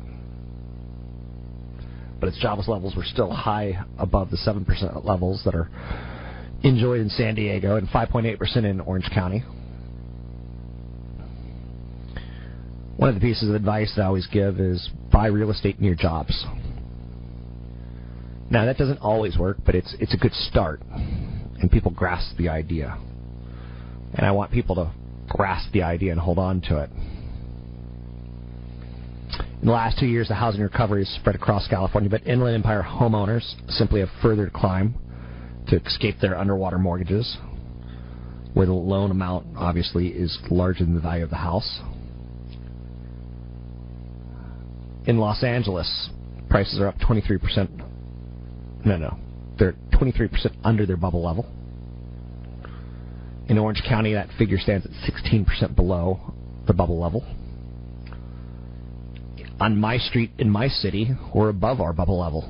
But 2.20 2.30
its 2.30 2.38
jobless 2.38 2.68
levels 2.68 2.96
were 2.96 3.06
still 3.06 3.32
high 3.32 3.84
above 3.98 4.30
the 4.30 4.38
7% 4.38 5.04
levels 5.04 5.42
that 5.44 5.56
are 5.56 5.72
enjoyed 6.62 7.02
in 7.02 7.10
San 7.10 7.34
Diego 7.34 7.78
and 7.78 7.88
5.8% 7.88 8.58
in 8.66 8.82
Orange 8.82 9.10
County. 9.12 9.40
One 12.98 13.10
of 13.10 13.16
the 13.16 13.22
pieces 13.22 13.50
of 13.50 13.56
advice 13.56 13.94
that 13.96 14.04
I 14.04 14.06
always 14.06 14.28
give 14.28 14.60
is 14.60 14.92
buy 15.12 15.26
real 15.26 15.50
estate 15.50 15.82
near 15.82 15.96
jobs. 15.96 16.46
Now 18.50 18.66
that 18.66 18.78
doesn't 18.78 19.00
always 19.00 19.38
work, 19.38 19.58
but 19.66 19.76
it's 19.76 19.94
it's 20.00 20.14
a 20.14 20.18
good 20.18 20.34
start, 20.34 20.82
and 20.92 21.70
people 21.70 21.92
grasp 21.92 22.38
the 22.38 22.50
idea. 22.50 22.98
And 24.14 24.26
I 24.26 24.32
want 24.32 24.52
people 24.52 24.76
to 24.76 24.92
grasp 25.28 25.72
the 25.74 25.84
idea 25.84 26.12
and 26.12 26.20
hold 26.20 26.40
on 26.40 26.62
to 26.62 26.82
it. 26.84 26.90
In 29.62 29.66
the 29.66 29.74
last 29.74 30.00
two 30.00 30.06
years, 30.06 30.30
the 30.30 30.36
housing 30.36 30.62
recovery 30.62 31.04
has 31.04 31.14
spread 31.16 31.36
across 31.36 31.68
California, 31.68 32.10
but 32.10 32.26
Inland 32.26 32.56
Empire 32.56 32.86
homeowners 32.88 33.44
simply 33.70 34.00
have 34.00 34.10
further 34.22 34.46
to 34.46 34.52
climb 34.52 34.96
to 35.68 35.82
escape 35.84 36.16
their 36.22 36.38
underwater 36.38 36.78
mortgages, 36.78 37.38
where 38.54 38.66
the 38.66 38.74
loan 38.74 39.12
amount 39.12 39.48
obviously 39.58 40.08
is 40.08 40.38
larger 40.50 40.86
than 40.86 40.96
the 40.96 41.02
value 41.02 41.24
of 41.24 41.30
the 41.30 41.36
house. 41.36 41.82
In 45.06 45.18
Los 45.18 45.44
Angeles, 45.44 46.10
prices 46.50 46.80
are 46.80 46.88
up 46.88 46.98
23%. 47.00 47.84
No, 48.88 48.96
no. 48.96 49.18
They're 49.60 49.74
23% 50.00 50.56
under 50.64 50.86
their 50.86 50.96
bubble 50.96 51.22
level. 51.22 51.46
In 53.50 53.58
Orange 53.58 53.84
County, 53.88 54.14
that 54.14 54.30
figure 54.38 54.58
stands 54.58 54.86
at 54.86 54.92
16% 55.14 55.76
below 55.76 56.34
the 56.68 56.74
bubble 56.74 56.98
level. 56.98 57.26
On 59.60 59.78
my 59.78 59.98
street 59.98 60.32
in 60.38 60.50
my 60.50 60.70
city, 60.70 61.10
we're 61.36 61.50
above 61.50 61.82
our 61.82 61.92
bubble 61.92 62.20
level. 62.20 62.50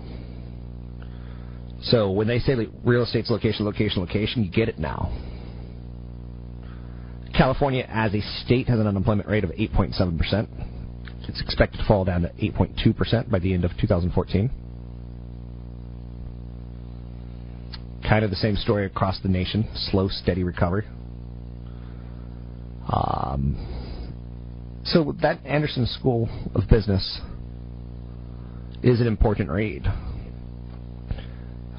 So 1.81 2.11
when 2.11 2.27
they 2.27 2.39
say 2.39 2.53
that 2.53 2.69
real 2.83 3.03
estate's 3.03 3.31
location, 3.31 3.65
location, 3.65 4.01
location, 4.01 4.43
you 4.43 4.51
get 4.51 4.69
it 4.69 4.77
now. 4.77 5.11
California, 7.35 7.87
as 7.89 8.13
a 8.13 8.21
state, 8.45 8.67
has 8.67 8.79
an 8.79 8.85
unemployment 8.85 9.27
rate 9.27 9.43
of 9.43 9.51
8.7%. 9.51 10.47
It's 11.27 11.41
expected 11.41 11.79
to 11.79 11.85
fall 11.85 12.05
down 12.05 12.21
to 12.21 12.29
8.2% 12.29 13.31
by 13.31 13.39
the 13.39 13.53
end 13.53 13.65
of 13.65 13.71
2014. 13.79 14.66
Kind 18.07 18.23
of 18.23 18.29
the 18.29 18.37
same 18.37 18.55
story 18.55 18.85
across 18.85 19.19
the 19.21 19.27
nation 19.27 19.67
slow, 19.75 20.07
steady 20.07 20.43
recovery. 20.43 20.85
Um, 22.91 23.77
so 24.85 25.13
that 25.21 25.45
Anderson 25.45 25.85
School 25.85 26.29
of 26.55 26.69
Business 26.69 27.19
is 28.81 29.01
an 29.01 29.07
important 29.07 29.49
read. 29.49 29.85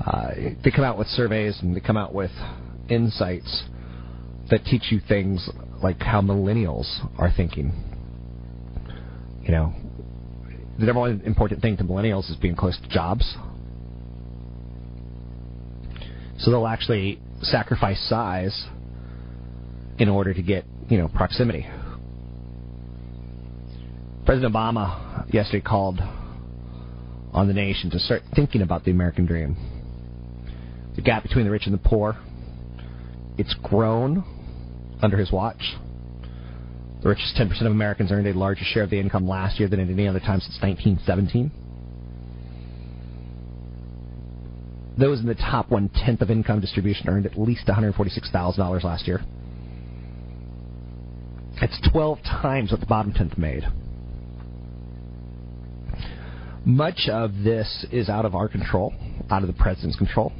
Uh, 0.04 0.30
they 0.62 0.70
come 0.70 0.84
out 0.84 0.98
with 0.98 1.06
surveys 1.08 1.58
and 1.62 1.74
they 1.74 1.80
come 1.80 1.96
out 1.96 2.12
with 2.12 2.30
insights 2.90 3.64
that 4.50 4.64
teach 4.64 4.90
you 4.90 5.00
things 5.08 5.48
like 5.82 5.98
how 6.00 6.20
millennials 6.20 6.86
are 7.18 7.32
thinking. 7.34 7.72
You 9.42 9.52
know, 9.52 9.72
the 10.78 10.84
number 10.84 11.00
one 11.00 11.22
important 11.24 11.62
thing 11.62 11.78
to 11.78 11.84
millennials 11.84 12.30
is 12.30 12.36
being 12.36 12.54
close 12.54 12.78
to 12.82 12.88
jobs. 12.88 13.36
So 16.39 16.51
they'll 16.51 16.66
actually 16.66 17.20
sacrifice 17.43 18.01
size 18.09 18.66
in 19.99 20.09
order 20.09 20.32
to 20.32 20.43
get, 20.43 20.64
you 20.89 20.99
know, 20.99 21.09
proximity. 21.09 21.66
President 24.24 24.55
Obama 24.55 25.32
yesterday 25.32 25.62
called 25.62 26.01
on 27.32 27.49
the 27.49 27.55
nation 27.55 27.91
to 27.91 27.99
start 27.99 28.22
thinking 28.34 28.62
about 28.62 28.84
the 28.84 28.91
American 28.91 29.26
dream. 29.26 29.57
The 30.97 31.03
gap 31.03 31.22
between 31.22 31.45
the 31.45 31.51
rich 31.51 31.66
and 31.66 31.74
the 31.74 31.78
poor, 31.78 32.16
it's 33.36 33.55
grown 33.62 34.24
under 35.03 35.16
his 35.16 35.32
watch. 35.32 35.76
The 37.03 37.09
richest 37.09 37.36
10% 37.36 37.61
of 37.61 37.66
Americans 37.68 38.11
earned 38.11 38.26
a 38.26 38.32
larger 38.32 38.64
share 38.64 38.82
of 38.82 38.91
the 38.91 38.99
income 38.99 39.28
last 39.28 39.61
year 39.61 39.68
than 39.68 39.80
at 39.80 39.89
any 39.89 40.09
other 40.09 40.20
time 40.20 40.41
since 40.41 40.59
1917. 40.61 41.53
Those 44.99 45.20
in 45.20 45.26
the 45.26 45.34
top 45.34 45.70
one 45.70 45.90
tenth 45.90 46.22
of 46.22 46.30
income 46.30 46.61
distribution 46.61 47.09
earned 47.09 47.26
at 47.26 47.38
least 47.38 47.66
$146,000 47.66 48.82
last 48.82 49.07
year. 49.07 49.20
That's 51.61 51.80
12 51.92 52.18
times 52.22 52.72
what 52.72 52.80
the 52.80 52.86
bottom 52.86 53.12
tenth 53.12 53.38
made. 53.38 53.64
Much 56.64 57.09
of 57.09 57.32
this 57.44 57.86
is 57.92 58.09
out 58.09 58.24
of 58.24 58.34
our 58.34 58.49
control, 58.49 58.92
out 59.30 59.42
of 59.42 59.46
the 59.46 59.55
president's 59.55 59.96
control. 59.96 60.32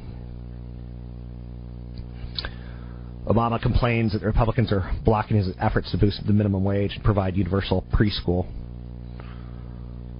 Obama 3.27 3.61
complains 3.61 4.11
that 4.11 4.19
the 4.19 4.25
Republicans 4.25 4.71
are 4.71 4.91
blocking 5.05 5.37
his 5.37 5.49
efforts 5.59 5.91
to 5.91 5.97
boost 5.97 6.25
the 6.25 6.33
minimum 6.33 6.63
wage 6.63 6.95
and 6.95 7.03
provide 7.03 7.37
universal 7.37 7.85
preschool. 7.93 8.45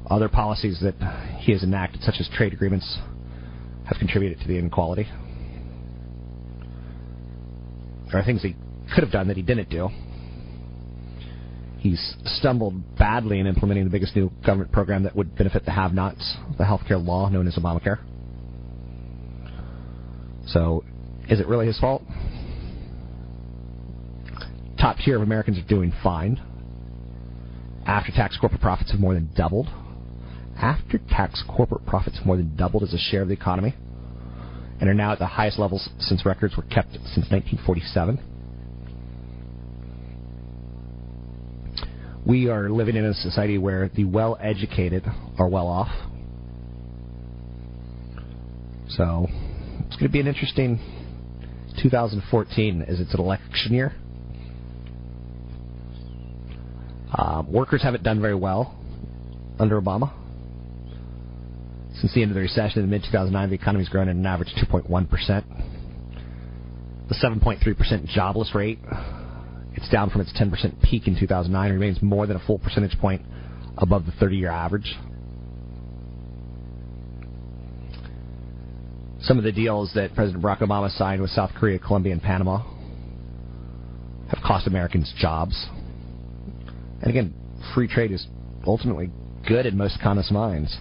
Other 0.10 0.30
policies 0.30 0.80
that 0.82 0.96
he 1.40 1.52
has 1.52 1.64
enacted, 1.64 2.04
such 2.04 2.16
as 2.20 2.30
trade 2.30 2.54
agreements, 2.54 3.00
have 3.90 3.98
contributed 3.98 4.40
to 4.40 4.48
the 4.48 4.58
inequality. 4.58 5.08
There 8.12 8.20
are 8.20 8.24
things 8.24 8.44
he 8.44 8.56
could 8.94 9.04
have 9.04 9.12
done 9.12 9.28
that 9.30 9.38
he 9.38 9.44
didn't 9.44 9.70
do. 9.70 9.90
He's 11.80 12.16
stumbled 12.26 12.98
badly 12.98 13.40
in 13.40 13.48
implementing 13.48 13.86
the 13.86 13.90
biggest 13.90 14.16
new 14.16 14.32
government 14.46 14.72
program 14.72 15.04
that 15.04 15.16
would 15.16 15.36
benefit 15.36 15.66
the 15.66 15.72
have 15.72 15.94
nots, 15.94 16.38
the 16.58 16.66
health 16.66 16.82
care 16.88 16.98
law 16.98 17.30
known 17.30 17.48
as 17.48 17.56
Obamacare. 17.56 17.98
So, 20.48 20.84
is 21.28 21.40
it 21.40 21.48
really 21.48 21.66
his 21.66 21.80
fault? 21.80 22.04
Top 24.80 24.98
tier 24.98 25.16
of 25.16 25.22
Americans 25.24 25.58
are 25.58 25.68
doing 25.68 25.92
fine. 26.04 26.40
After 27.88 28.12
tax 28.12 28.38
corporate 28.38 28.62
profits 28.62 28.92
have 28.92 29.00
more 29.00 29.16
than 29.16 29.30
doubled. 29.36 29.68
After 30.60 31.00
tax 31.10 31.44
corporate 31.48 31.86
profits 31.86 32.20
more 32.26 32.38
than 32.38 32.56
doubled 32.56 32.84
as 32.84 32.94
a 32.94 32.98
share 32.98 33.22
of 33.22 33.30
the 33.30 33.34
economy 33.34 33.76
and 34.80 34.90
are 34.90 34.94
now 34.94 35.14
at 35.14 35.20
the 35.20 35.26
highest 35.26 35.60
levels 35.60 35.90
since 36.00 36.26
records 36.26 36.56
were 36.56 36.64
kept 36.64 36.94
since 36.94 37.30
1947. 37.30 38.20
we 42.30 42.48
are 42.48 42.70
living 42.70 42.96
in 42.96 43.06
a 43.06 43.14
society 43.16 43.58
where 43.58 43.90
the 43.96 44.04
well 44.04 44.38
educated 44.40 45.04
are 45.40 45.50
well 45.50 45.66
off. 45.66 45.90
So 48.90 49.26
it's 49.86 49.96
going 49.96 50.08
to 50.08 50.10
be 50.10 50.20
an 50.20 50.28
interesting 50.28 50.78
2014 51.82 52.84
as 52.84 53.00
it's 53.00 53.16
an 53.16 53.20
election 53.20 53.74
year. 53.74 53.94
Uh, 57.12 57.42
workers 57.48 57.82
haven't 57.82 58.04
done 58.04 58.22
very 58.22 58.36
well 58.36 58.78
under 59.58 59.82
Obama. 59.82 60.14
Since 62.00 62.14
the 62.14 62.22
end 62.22 62.32
of 62.32 62.36
the 62.36 62.42
recession 62.42 62.82
in 62.82 62.90
mid 62.90 63.04
2009, 63.04 63.50
the 63.50 63.56
economy's 63.56 63.90
grown 63.90 64.08
at 64.08 64.16
an 64.16 64.26
average 64.26 64.54
2.1%. 64.56 65.44
The 67.10 67.16
7.3% 67.16 68.06
jobless 68.08 68.56
rate, 68.56 68.80
it's 69.74 69.90
down 69.90 70.10
from 70.10 70.22
its 70.22 70.32
10% 70.34 70.82
peak 70.82 71.08
in 71.08 71.20
2009, 71.20 71.72
remains 71.72 72.02
more 72.02 72.26
than 72.26 72.38
a 72.38 72.40
full 72.40 72.60
percentage 72.60 72.98
point 73.00 73.22
above 73.78 74.06
the 74.06 74.14
30 74.14 74.38
year 74.38 74.50
average. 74.50 74.96
Some 79.22 79.38
of 79.38 79.44
the 79.44 79.52
deals 79.52 79.92
that 79.96 80.16
President 80.16 80.42
Barack 80.42 80.60
Obama 80.60 80.90
signed 80.98 81.22
with 81.22 81.32
South 81.32 81.52
Korea, 81.60 81.80
Colombia, 81.80 82.14
and 82.14 82.22
Panama 82.22 82.64
have 84.30 84.42
cost 84.46 84.68
Americans 84.68 85.14
jobs. 85.18 85.68
And 87.02 87.10
again, 87.10 87.34
free 87.76 87.90
trade 87.90 88.12
is 88.12 88.26
ultimately 88.66 89.10
good 89.46 89.66
in 89.66 89.76
most 89.76 89.98
economists' 90.00 90.32
minds. 90.32 90.78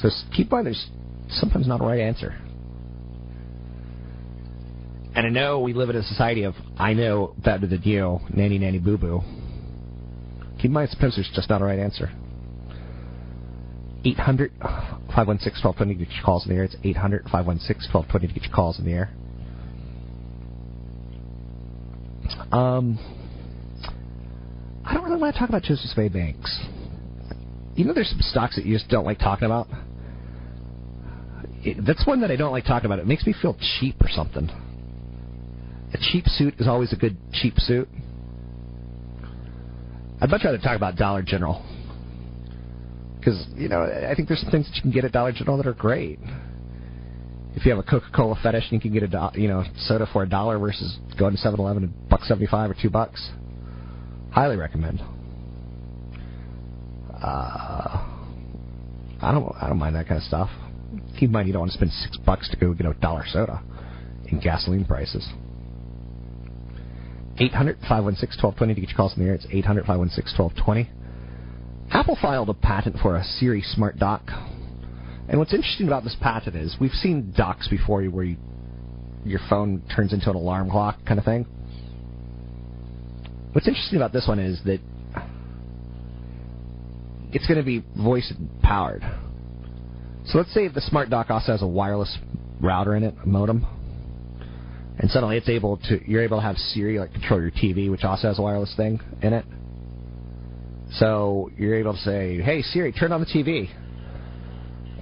So 0.00 0.08
keep 0.34 0.46
in 0.46 0.50
mind 0.50 0.66
there's 0.66 0.86
sometimes 1.30 1.66
not 1.66 1.80
a 1.80 1.84
right 1.84 2.00
answer. 2.00 2.34
And 5.14 5.26
I 5.26 5.30
know 5.30 5.58
we 5.60 5.72
live 5.72 5.90
in 5.90 5.96
a 5.96 6.02
society 6.02 6.44
of 6.44 6.54
I 6.78 6.92
know 6.92 7.34
better 7.44 7.66
than 7.66 7.82
you, 7.82 8.20
nanny 8.32 8.58
nanny 8.58 8.78
boo 8.78 8.96
boo. 8.96 9.20
Keep 10.56 10.66
in 10.66 10.72
mind 10.72 10.90
sometimes 10.90 11.16
there's 11.16 11.30
just 11.34 11.50
not 11.50 11.60
a 11.60 11.64
right 11.64 11.78
answer. 11.78 12.10
800 14.04 14.52
516 14.60 15.64
1220 15.64 15.94
to 15.94 16.04
get 16.04 16.14
your 16.14 16.24
calls 16.24 16.46
in 16.46 16.50
the 16.50 16.56
air. 16.56 16.64
It's 16.64 16.76
800 16.84 17.24
516 17.24 17.92
1220 17.92 18.28
to 18.28 18.32
get 18.32 18.42
your 18.48 18.54
calls 18.54 18.78
in 18.78 18.84
the 18.84 18.92
air. 18.92 19.10
Um, 22.52 22.98
I 24.84 24.94
don't 24.94 25.04
really 25.04 25.20
want 25.20 25.34
to 25.34 25.38
talk 25.38 25.48
about 25.48 25.62
Joseph 25.62 25.98
A. 25.98 26.08
Banks. 26.08 26.64
You 27.74 27.84
know, 27.84 27.92
there's 27.92 28.10
some 28.10 28.20
stocks 28.20 28.56
that 28.56 28.64
you 28.64 28.76
just 28.76 28.88
don't 28.88 29.04
like 29.04 29.18
talking 29.18 29.46
about. 29.46 29.68
It, 31.62 31.84
that's 31.86 32.06
one 32.06 32.20
that 32.20 32.30
I 32.30 32.36
don't 32.36 32.52
like 32.52 32.64
talking 32.64 32.86
about. 32.86 32.98
It 32.98 33.06
makes 33.06 33.26
me 33.26 33.34
feel 33.40 33.56
cheap 33.80 33.96
or 34.00 34.08
something. 34.08 34.48
A 35.92 35.98
cheap 36.12 36.26
suit 36.26 36.54
is 36.58 36.68
always 36.68 36.92
a 36.92 36.96
good 36.96 37.16
cheap 37.32 37.58
suit. 37.58 37.88
I'd 40.20 40.30
much 40.30 40.42
rather 40.44 40.58
talk 40.58 40.76
about 40.76 40.96
Dollar 40.96 41.22
General 41.22 41.64
because 43.18 43.46
you 43.56 43.68
know 43.68 43.82
I 43.82 44.14
think 44.14 44.28
there's 44.28 44.40
some 44.40 44.50
things 44.50 44.66
that 44.66 44.76
you 44.76 44.82
can 44.82 44.90
get 44.90 45.04
at 45.04 45.12
Dollar 45.12 45.32
General 45.32 45.56
that 45.58 45.66
are 45.66 45.74
great. 45.74 46.18
If 47.54 47.64
you 47.64 47.74
have 47.74 47.78
a 47.78 47.88
Coca-Cola 47.88 48.38
fetish 48.42 48.64
and 48.70 48.72
you 48.72 48.80
can 48.80 48.92
get 48.92 49.02
a 49.02 49.08
do- 49.08 49.40
you 49.40 49.48
know 49.48 49.64
soda 49.78 50.06
for 50.12 50.22
a 50.22 50.28
dollar 50.28 50.58
versus 50.58 50.98
going 51.18 51.34
to 51.34 51.40
7-Eleven 51.40 51.84
and 51.84 52.08
buck 52.08 52.22
seventy-five 52.24 52.70
or 52.70 52.76
two 52.80 52.90
bucks, 52.90 53.30
highly 54.30 54.56
recommend. 54.56 55.00
Uh, 57.14 58.04
I 59.20 59.32
don't 59.32 59.52
I 59.60 59.68
don't 59.68 59.78
mind 59.78 59.96
that 59.96 60.06
kind 60.06 60.18
of 60.18 60.24
stuff. 60.24 60.50
Keep 61.18 61.30
in 61.30 61.32
mind 61.32 61.48
you 61.48 61.52
don't 61.52 61.62
want 61.62 61.72
to 61.72 61.76
spend 61.76 61.90
six 61.90 62.16
bucks 62.16 62.48
to 62.48 62.56
go 62.56 62.72
get 62.72 62.86
a 62.86 62.94
dollar 62.94 63.24
soda 63.26 63.60
in 64.28 64.38
gasoline 64.38 64.84
prices. 64.84 65.28
800 67.40 67.78
516 67.80 68.40
1220 68.40 68.74
to 68.74 68.80
get 68.80 68.90
your 68.90 68.96
calls 68.96 69.16
in 69.16 69.24
the 69.24 69.28
air. 69.28 69.34
It's 69.34 69.46
800 69.50 69.84
516 69.84 70.38
1220. 70.38 70.90
Apple 71.90 72.16
filed 72.22 72.50
a 72.50 72.54
patent 72.54 72.98
for 73.02 73.16
a 73.16 73.24
Siri 73.24 73.62
smart 73.62 73.98
dock. 73.98 74.22
And 75.28 75.40
what's 75.40 75.52
interesting 75.52 75.88
about 75.88 76.04
this 76.04 76.16
patent 76.20 76.54
is 76.54 76.76
we've 76.80 76.92
seen 76.92 77.34
docks 77.36 77.66
before 77.66 78.04
where 78.04 78.24
you, 78.24 78.36
your 79.24 79.40
phone 79.50 79.82
turns 79.94 80.12
into 80.12 80.30
an 80.30 80.36
alarm 80.36 80.70
clock 80.70 80.98
kind 81.04 81.18
of 81.18 81.24
thing. 81.24 81.44
What's 83.52 83.66
interesting 83.66 83.96
about 83.96 84.12
this 84.12 84.28
one 84.28 84.38
is 84.38 84.60
that 84.66 84.78
it's 87.32 87.46
going 87.48 87.58
to 87.58 87.64
be 87.64 87.82
voice 88.00 88.32
powered. 88.62 89.02
So 90.28 90.36
let's 90.36 90.52
say 90.52 90.68
the 90.68 90.82
smart 90.82 91.08
dock 91.08 91.30
also 91.30 91.52
has 91.52 91.62
a 91.62 91.66
wireless 91.66 92.18
router 92.60 92.94
in 92.94 93.02
it, 93.02 93.14
a 93.22 93.26
modem, 93.26 93.66
and 94.98 95.10
suddenly 95.10 95.38
it's 95.38 95.48
able 95.48 95.78
to 95.88 96.00
you're 96.06 96.22
able 96.22 96.36
to 96.36 96.42
have 96.42 96.56
Siri 96.56 96.98
like 96.98 97.12
control 97.12 97.40
your 97.40 97.50
TV, 97.50 97.90
which 97.90 98.04
also 98.04 98.28
has 98.28 98.38
a 98.38 98.42
wireless 98.42 98.74
thing 98.76 99.00
in 99.22 99.32
it. 99.32 99.46
So 100.92 101.50
you're 101.56 101.76
able 101.76 101.94
to 101.94 101.98
say, 102.00 102.42
"Hey 102.42 102.60
Siri, 102.60 102.92
turn 102.92 103.10
on 103.12 103.20
the 103.20 103.26
TV," 103.26 103.70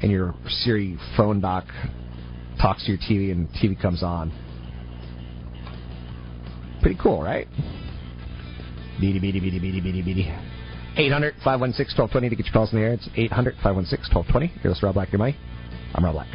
and 0.00 0.12
your 0.12 0.32
Siri 0.48 0.96
phone 1.16 1.40
dock 1.40 1.64
talks 2.60 2.84
to 2.84 2.92
your 2.92 2.98
TV, 2.98 3.32
and 3.32 3.48
TV 3.50 3.80
comes 3.80 4.04
on. 4.04 4.32
Pretty 6.82 6.98
cool, 7.02 7.20
right? 7.20 7.48
Beady, 9.00 9.18
beady, 9.18 9.40
beady, 9.40 9.58
beady, 9.58 9.80
beady, 9.80 10.02
beady. 10.02 10.55
800 10.96 11.34
516 11.44 11.98
1220 11.98 12.28
to 12.30 12.36
get 12.36 12.46
your 12.46 12.52
calls 12.52 12.72
in 12.72 12.78
the 12.78 12.84
air. 12.84 12.92
It's 12.92 13.08
800 13.14 13.54
516 13.56 14.14
1220. 14.14 14.60
You're 14.62 14.72
listening 14.72 14.80
to 14.80 14.86
Rob 14.86 14.94
Black, 14.94 15.12
your 15.12 15.18
money. 15.18 15.36
I'm 15.94 16.04
Rob 16.04 16.14
Black. 16.14 16.28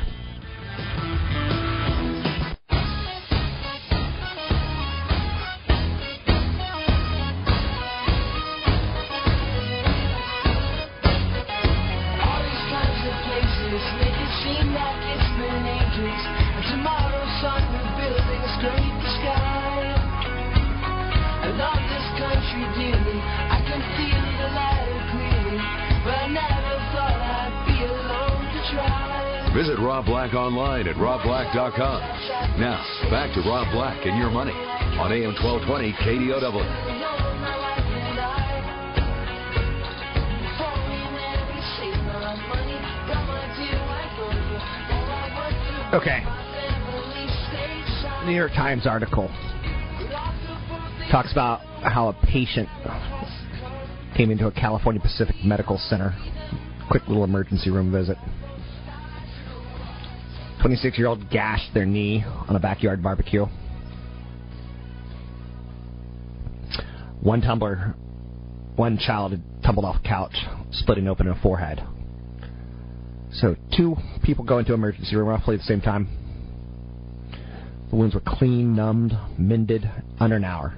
Rob 29.82 30.06
Black 30.06 30.36
online 30.36 30.88
at 30.88 30.96
robblack.com. 30.96 32.02
Now, 32.60 32.86
back 33.10 33.34
to 33.34 33.42
Rob 33.42 33.72
Black 33.74 34.06
and 34.06 34.16
your 34.16 34.30
money 34.30 34.52
on 34.52 35.12
AM 35.12 35.34
1220 35.34 35.94
KDOW. 35.94 37.02
Okay. 45.96 46.24
New 48.28 48.36
York 48.36 48.52
Times 48.52 48.86
article 48.86 49.28
talks 51.10 51.32
about 51.32 51.62
how 51.82 52.10
a 52.10 52.14
patient 52.28 52.70
came 54.16 54.30
into 54.30 54.46
a 54.46 54.52
California 54.52 55.02
Pacific 55.02 55.36
Medical 55.44 55.80
Center. 55.80 56.16
Quick 56.92 57.08
little 57.08 57.24
emergency 57.24 57.72
room 57.72 57.92
visit. 57.92 58.18
26 60.62 60.98
year 60.98 61.08
old 61.08 61.30
gashed 61.32 61.74
their 61.74 61.86
knee 61.86 62.24
on 62.48 62.56
a 62.56 62.60
backyard 62.60 63.02
barbecue. 63.02 63.46
One 67.22 67.42
tumbler, 67.42 67.96
one 68.76 68.98
child 68.98 69.32
had 69.32 69.42
tumbled 69.64 69.86
off 69.86 69.98
a 70.04 70.08
couch, 70.08 70.36
splitting 70.72 71.08
open 71.08 71.28
a 71.28 71.36
forehead. 71.42 71.84
So 73.34 73.56
two 73.76 73.96
people 74.24 74.46
go 74.46 74.60
into 74.60 74.74
emergency 74.74 75.16
room 75.16 75.28
roughly 75.28 75.56
at 75.56 75.62
the 75.62 75.66
same 75.66 75.82
time. 75.82 76.08
The 77.90 77.96
wounds 77.96 78.16
were 78.16 78.22
clean, 78.26 78.76
numbed, 78.76 79.14
mended 79.38 79.90
under 80.20 80.36
an 80.36 80.44
hour. 80.44 80.76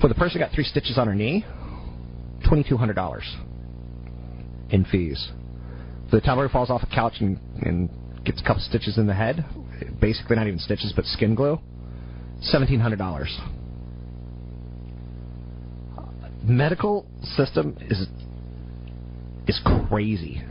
For 0.00 0.08
the 0.08 0.14
person 0.14 0.40
who 0.40 0.46
got 0.46 0.54
three 0.54 0.64
stitches 0.64 0.98
on 0.98 1.06
her 1.06 1.14
knee, 1.14 1.44
$2,200 2.44 3.22
in 4.70 4.84
fees. 4.86 5.30
The 6.12 6.20
who 6.20 6.48
falls 6.50 6.68
off 6.68 6.82
a 6.82 6.94
couch 6.94 7.14
and, 7.20 7.38
and 7.62 7.88
gets 8.22 8.42
a 8.42 8.44
couple 8.44 8.62
stitches 8.62 8.98
in 8.98 9.06
the 9.06 9.14
head, 9.14 9.46
basically 9.98 10.36
not 10.36 10.46
even 10.46 10.58
stitches 10.58 10.92
but 10.94 11.06
skin 11.06 11.34
glue, 11.34 11.58
$1,700. 12.52 13.26
Medical 16.44 17.06
system 17.22 17.78
is 17.80 18.06
is 19.46 19.60
crazy. 19.88 20.42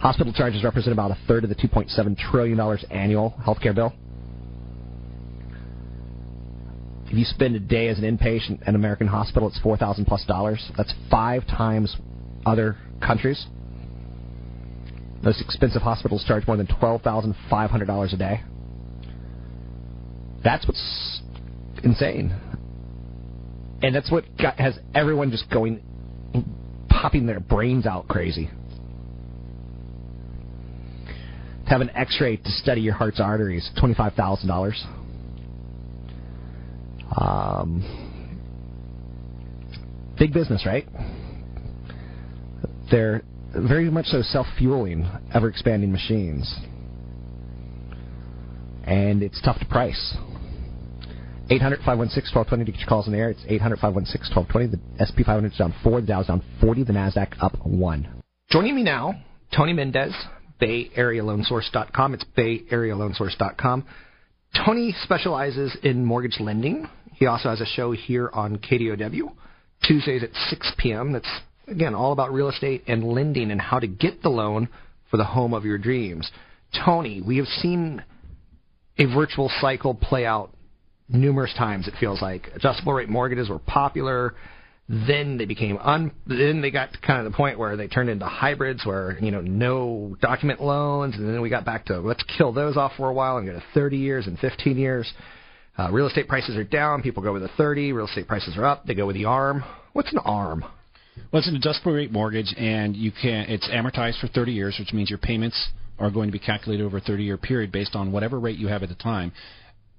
Hospital 0.00 0.32
charges 0.32 0.64
represent 0.64 0.92
about 0.92 1.12
a 1.12 1.18
third 1.28 1.44
of 1.44 1.50
the 1.50 1.56
$2.7 1.56 2.18
trillion 2.18 2.58
annual 2.90 3.34
healthcare 3.40 3.74
bill. 3.74 3.92
If 7.06 7.14
you 7.14 7.24
spend 7.24 7.54
a 7.56 7.60
day 7.60 7.88
as 7.88 7.98
an 7.98 8.04
inpatient 8.04 8.62
at 8.62 8.68
an 8.68 8.74
American 8.74 9.06
hospital, 9.06 9.48
it's 9.48 9.60
four 9.60 9.76
thousand 9.76 10.06
plus 10.06 10.24
dollars. 10.26 10.72
That's 10.76 10.92
five 11.08 11.46
times 11.46 11.96
other 12.44 12.76
countries. 13.00 13.46
Most 15.22 15.40
expensive 15.40 15.82
hospitals 15.82 16.24
charge 16.24 16.46
more 16.46 16.56
than 16.56 16.66
twelve 16.66 17.02
thousand 17.02 17.34
five 17.50 17.70
hundred 17.70 17.86
dollars 17.86 18.12
a 18.12 18.16
day. 18.16 18.40
That's 20.44 20.66
what's 20.66 21.20
insane. 21.82 22.32
and 23.82 23.94
that's 23.94 24.10
what 24.10 24.24
got, 24.36 24.58
has 24.58 24.78
everyone 24.94 25.30
just 25.30 25.48
going, 25.50 25.80
popping 26.88 27.26
their 27.26 27.40
brains 27.40 27.86
out 27.86 28.08
crazy. 28.08 28.50
To 31.64 31.70
have 31.70 31.80
an 31.80 31.90
X-ray 31.90 32.36
to 32.38 32.50
study 32.50 32.80
your 32.80 32.94
heart's 32.94 33.20
arteries, 33.20 33.70
twenty-five 33.78 34.14
thousand 34.14 34.48
dollars. 34.48 34.82
Um, 37.20 37.84
big 40.18 40.32
business, 40.32 40.64
right? 40.66 40.86
They're 42.90 43.22
very 43.54 43.90
much 43.90 44.06
so 44.06 44.22
self-fueling, 44.22 45.08
ever-expanding 45.34 45.90
machines, 45.92 46.54
and 48.84 49.22
it's 49.22 49.40
tough 49.42 49.58
to 49.60 49.66
price. 49.66 50.16
800 51.50 51.78
516 51.78 52.36
1220 52.36 52.64
to 52.64 52.72
get 52.72 52.80
your 52.80 52.88
calls 52.88 53.06
in 53.06 53.12
the 53.12 53.18
air. 53.18 53.30
It's 53.30 53.44
800 53.48 53.78
516 53.78 54.36
1220. 54.36 54.76
The 54.76 55.02
S&P 55.02 55.24
500 55.24 55.52
is 55.52 55.58
down 55.58 55.74
4, 55.82 56.00
the 56.02 56.06
Dow's 56.06 56.26
down 56.26 56.42
40, 56.60 56.84
the 56.84 56.92
NASDAQ 56.92 57.32
up 57.40 57.56
1. 57.64 58.22
Joining 58.50 58.74
me 58.74 58.82
now, 58.82 59.14
Tony 59.54 59.72
Mendez, 59.72 60.12
BayAreaLoanSource.com. 60.60 62.14
It's 62.14 62.24
BayAreaLoanSource.com. 62.36 63.86
Tony 64.64 64.94
specializes 65.02 65.76
in 65.82 66.04
mortgage 66.04 66.38
lending. 66.40 66.88
He 67.14 67.26
also 67.26 67.48
has 67.48 67.60
a 67.60 67.66
show 67.66 67.92
here 67.92 68.30
on 68.32 68.58
KDOW, 68.58 69.32
Tuesdays 69.86 70.22
at 70.22 70.30
6 70.50 70.72
p.m. 70.78 71.12
That's, 71.12 71.28
again, 71.68 71.94
all 71.94 72.12
about 72.12 72.32
real 72.32 72.48
estate 72.48 72.84
and 72.86 73.04
lending 73.04 73.50
and 73.50 73.60
how 73.60 73.78
to 73.78 73.86
get 73.86 74.22
the 74.22 74.28
loan 74.28 74.68
for 75.10 75.16
the 75.16 75.24
home 75.24 75.54
of 75.54 75.64
your 75.64 75.78
dreams. 75.78 76.30
Tony, 76.84 77.22
we 77.22 77.38
have 77.38 77.46
seen 77.46 78.02
a 78.98 79.06
virtual 79.06 79.50
cycle 79.60 79.94
play 79.94 80.26
out 80.26 80.50
numerous 81.08 81.52
times. 81.56 81.88
It 81.88 81.94
feels 81.98 82.20
like 82.20 82.48
adjustable 82.54 82.92
rate 82.92 83.08
mortgages 83.08 83.48
were 83.48 83.58
popular. 83.58 84.34
Then 84.88 85.36
they 85.36 85.44
became 85.44 85.76
un. 85.78 86.12
Then 86.26 86.62
they 86.62 86.70
got 86.70 86.92
to 86.92 86.98
kind 87.00 87.24
of 87.24 87.30
the 87.30 87.36
point 87.36 87.58
where 87.58 87.76
they 87.76 87.88
turned 87.88 88.08
into 88.08 88.24
hybrids, 88.24 88.86
where 88.86 89.18
you 89.20 89.30
know 89.30 89.42
no 89.42 90.16
document 90.20 90.62
loans, 90.62 91.14
and 91.14 91.28
then 91.28 91.42
we 91.42 91.50
got 91.50 91.66
back 91.66 91.86
to 91.86 92.00
let's 92.00 92.24
kill 92.38 92.52
those 92.52 92.76
off 92.78 92.92
for 92.96 93.10
a 93.10 93.12
while 93.12 93.36
and 93.36 93.46
go 93.46 93.52
to 93.52 93.62
30 93.74 93.98
years 93.98 94.26
and 94.26 94.38
15 94.38 94.78
years. 94.78 95.10
Uh, 95.78 95.90
real 95.92 96.06
estate 96.06 96.26
prices 96.26 96.56
are 96.56 96.64
down. 96.64 97.02
People 97.02 97.22
go 97.22 97.34
with 97.34 97.42
a 97.42 97.50
30. 97.56 97.92
Real 97.92 98.06
estate 98.06 98.26
prices 98.26 98.56
are 98.56 98.64
up. 98.64 98.86
They 98.86 98.94
go 98.94 99.06
with 99.06 99.14
the 99.14 99.26
ARM. 99.26 99.62
What's 99.92 100.10
an 100.12 100.18
ARM? 100.24 100.64
Well, 101.32 101.40
it's 101.40 101.48
an 101.48 101.56
adjustable 101.56 101.92
rate 101.92 102.12
mortgage, 102.12 102.54
and 102.56 102.96
you 102.96 103.12
can. 103.12 103.46
It's 103.48 103.68
amortized 103.68 104.20
for 104.20 104.28
30 104.28 104.52
years, 104.52 104.76
which 104.78 104.92
means 104.92 105.10
your 105.10 105.18
payments 105.18 105.70
are 105.98 106.10
going 106.10 106.28
to 106.28 106.32
be 106.32 106.38
calculated 106.38 106.84
over 106.84 106.98
a 106.98 107.00
30-year 107.00 107.36
period 107.36 107.72
based 107.72 107.96
on 107.96 108.12
whatever 108.12 108.38
rate 108.38 108.56
you 108.56 108.68
have 108.68 108.82
at 108.82 108.88
the 108.88 108.94
time 108.94 109.32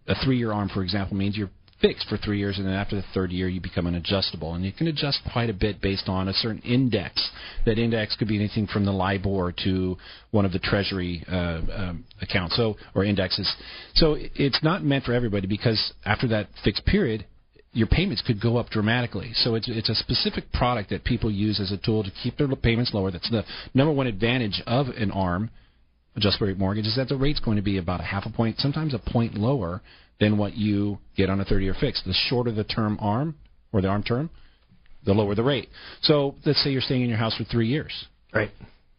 a 0.10 0.16
three-year 0.26 0.52
arm, 0.52 0.70
for 0.70 0.82
example, 0.82 1.16
means 1.16 1.38
you're 1.38 1.52
fixed 1.82 2.10
for 2.10 2.18
three 2.18 2.40
years, 2.40 2.58
and 2.58 2.68
then 2.68 2.74
after 2.74 2.96
the 2.96 3.06
third 3.14 3.32
year, 3.32 3.48
you 3.48 3.62
become 3.62 3.88
an 3.88 3.96
adjustable. 3.96 4.54
And 4.54 4.66
you 4.66 4.74
can 4.74 4.88
adjust 4.88 5.20
quite 5.32 5.50
a 5.50 5.54
bit 5.54 5.80
based 5.80 6.10
on 6.10 6.28
a 6.28 6.34
certain 6.34 6.62
index. 6.64 7.30
That 7.66 7.78
index 7.78 8.18
could 8.18 8.28
be 8.28 8.36
anything 8.36 8.68
from 8.68 8.84
the 8.84 8.92
LIBOR 8.92 9.54
to 9.64 9.98
one 10.32 10.46
of 10.46 10.52
the 10.52 10.60
Treasury 10.60 11.24
uh, 11.32 11.62
um, 11.74 12.06
accounts, 12.22 12.58
so 12.58 12.76
or 12.96 13.06
indexes. 13.06 13.50
So 13.94 14.18
it's 14.20 14.62
not 14.62 14.84
meant 14.84 15.06
for 15.06 15.14
everybody 15.14 15.48
because 15.48 15.94
after 16.06 16.28
that 16.30 16.50
fixed 16.66 16.86
period, 16.86 17.26
your 17.72 17.88
payments 17.88 18.24
could 18.26 18.42
go 18.42 18.58
up 18.58 18.70
dramatically. 18.70 19.32
So 19.34 19.56
it's 19.56 19.70
it's 19.70 19.90
a 19.90 19.96
specific 19.96 20.52
product 20.52 20.90
that 20.90 21.04
people 21.04 21.30
use 21.32 21.60
as 21.60 21.72
a 21.72 21.78
tool 21.78 22.04
to 22.04 22.12
keep 22.24 22.38
their 22.38 22.48
payments 22.56 22.94
lower. 22.94 23.12
That's 23.12 23.30
the 23.30 23.44
number 23.74 23.94
one 23.94 24.08
advantage 24.08 24.62
of 24.66 24.88
an 24.88 25.12
ARM 25.12 25.52
adjustable 26.16 26.48
rate 26.48 26.58
mortgage 26.58 26.88
is 26.88 26.96
that 26.96 27.08
the 27.08 27.16
rate's 27.16 27.40
going 27.40 27.58
to 27.58 27.62
be 27.62 27.78
about 27.78 28.00
a 28.00 28.04
half 28.04 28.26
a 28.26 28.30
point, 28.30 28.58
sometimes 28.60 28.94
a 28.94 29.00
point 29.00 29.36
lower 29.36 29.82
than 30.20 30.38
what 30.38 30.56
you 30.56 30.98
get 31.16 31.30
on 31.30 31.40
a 31.40 31.46
30 31.46 31.64
year 31.64 31.76
fix. 31.80 32.02
The 32.04 32.14
shorter 32.14 32.52
the 32.52 32.64
term 32.64 32.98
arm 33.00 33.36
or 33.72 33.82
the 33.82 33.88
arm 33.88 34.04
term, 34.04 34.30
the 35.06 35.14
lower 35.14 35.36
the 35.36 35.44
rate. 35.44 35.70
So 36.02 36.36
let's 36.46 36.62
say 36.64 36.72
you're 36.72 36.82
staying 36.82 37.04
in 37.04 37.10
your 37.10 37.20
house 37.20 37.36
for 37.38 37.44
three 37.44 37.68
years. 37.68 37.94
Right 38.34 38.52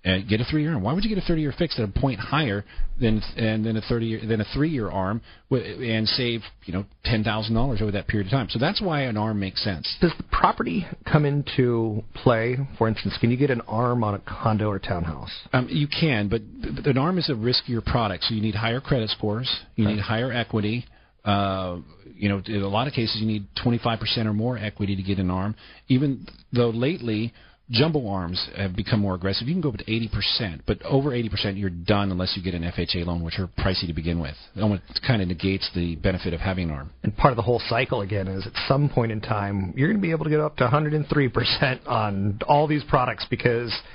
and 0.02 0.26
get 0.28 0.40
a 0.40 0.44
three 0.44 0.62
year 0.62 0.72
arm. 0.72 0.82
Why 0.82 0.92
would 0.92 1.04
you 1.04 1.14
get 1.14 1.22
a 1.22 1.26
30 1.26 1.42
year 1.42 1.54
fixed 1.56 1.78
at 1.78 1.88
a 1.88 2.00
point 2.00 2.20
higher 2.20 2.64
than 2.98 3.22
and 3.36 3.64
then 3.64 3.76
a 3.76 3.82
30 3.82 4.06
year, 4.06 4.20
than 4.26 4.40
a 4.40 4.44
three 4.54 4.70
year 4.70 4.90
arm 4.90 5.20
and 5.50 6.08
save 6.08 6.40
you 6.64 6.72
know 6.72 6.84
ten 7.04 7.22
thousand 7.22 7.54
dollars 7.54 7.82
over 7.82 7.90
that 7.92 8.08
period 8.08 8.26
of 8.26 8.30
time? 8.30 8.48
So 8.50 8.58
that's 8.58 8.80
why 8.80 9.02
an 9.02 9.16
arm 9.16 9.38
makes 9.38 9.62
sense. 9.62 9.96
Does 10.00 10.12
the 10.16 10.24
property 10.24 10.86
come 11.10 11.24
into 11.24 12.02
play? 12.14 12.56
For 12.78 12.88
instance, 12.88 13.16
can 13.20 13.30
you 13.30 13.36
get 13.36 13.50
an 13.50 13.60
arm 13.62 14.02
on 14.02 14.14
a 14.14 14.20
condo 14.20 14.68
or 14.68 14.78
townhouse? 14.78 15.30
Um, 15.52 15.68
you 15.70 15.86
can, 15.88 16.28
but, 16.28 16.42
but 16.76 16.86
an 16.86 16.98
arm 16.98 17.18
is 17.18 17.28
a 17.28 17.34
riskier 17.34 17.84
product, 17.84 18.24
so 18.24 18.34
you 18.34 18.40
need 18.40 18.54
higher 18.54 18.80
credit 18.80 19.10
scores, 19.10 19.50
you 19.76 19.84
right. 19.84 19.96
need 19.96 20.02
higher 20.02 20.32
equity. 20.32 20.86
Uh, 21.24 21.78
you 22.14 22.28
know, 22.28 22.42
in 22.46 22.62
a 22.62 22.68
lot 22.68 22.86
of 22.86 22.94
cases, 22.94 23.16
you 23.20 23.26
need 23.26 23.46
25% 23.64 24.26
or 24.26 24.32
more 24.32 24.56
equity 24.56 24.96
to 24.96 25.02
get 25.02 25.18
an 25.18 25.30
arm. 25.30 25.54
Even 25.88 26.26
though 26.52 26.70
lately 26.70 27.32
jumbo 27.70 28.08
arms 28.08 28.48
have 28.56 28.74
become 28.74 29.00
more 29.00 29.14
aggressive. 29.14 29.48
You 29.48 29.54
can 29.54 29.60
go 29.60 29.70
up 29.70 29.76
to 29.76 29.84
80%, 29.84 30.62
but 30.66 30.82
over 30.82 31.10
80% 31.10 31.58
you're 31.58 31.70
done 31.70 32.10
unless 32.10 32.36
you 32.36 32.42
get 32.42 32.54
an 32.54 32.62
FHA 32.62 33.06
loan, 33.06 33.22
which 33.22 33.38
are 33.38 33.48
pricey 33.58 33.86
to 33.86 33.92
begin 33.92 34.20
with. 34.20 34.34
It 34.56 35.00
kind 35.06 35.22
of 35.22 35.28
negates 35.28 35.70
the 35.74 35.96
benefit 35.96 36.34
of 36.34 36.40
having 36.40 36.70
an 36.70 36.76
arm. 36.76 36.90
And 37.02 37.16
part 37.16 37.32
of 37.32 37.36
the 37.36 37.42
whole 37.42 37.62
cycle 37.68 38.02
again 38.02 38.28
is 38.28 38.46
at 38.46 38.52
some 38.68 38.88
point 38.88 39.12
in 39.12 39.20
time 39.20 39.72
you're 39.76 39.88
going 39.88 40.00
to 40.00 40.02
be 40.02 40.10
able 40.10 40.24
to 40.24 40.30
get 40.30 40.40
up 40.40 40.56
to 40.56 40.66
103% 40.66 41.86
on 41.86 42.40
all 42.46 42.66
these 42.66 42.84
products 42.84 43.26
because– 43.30 43.72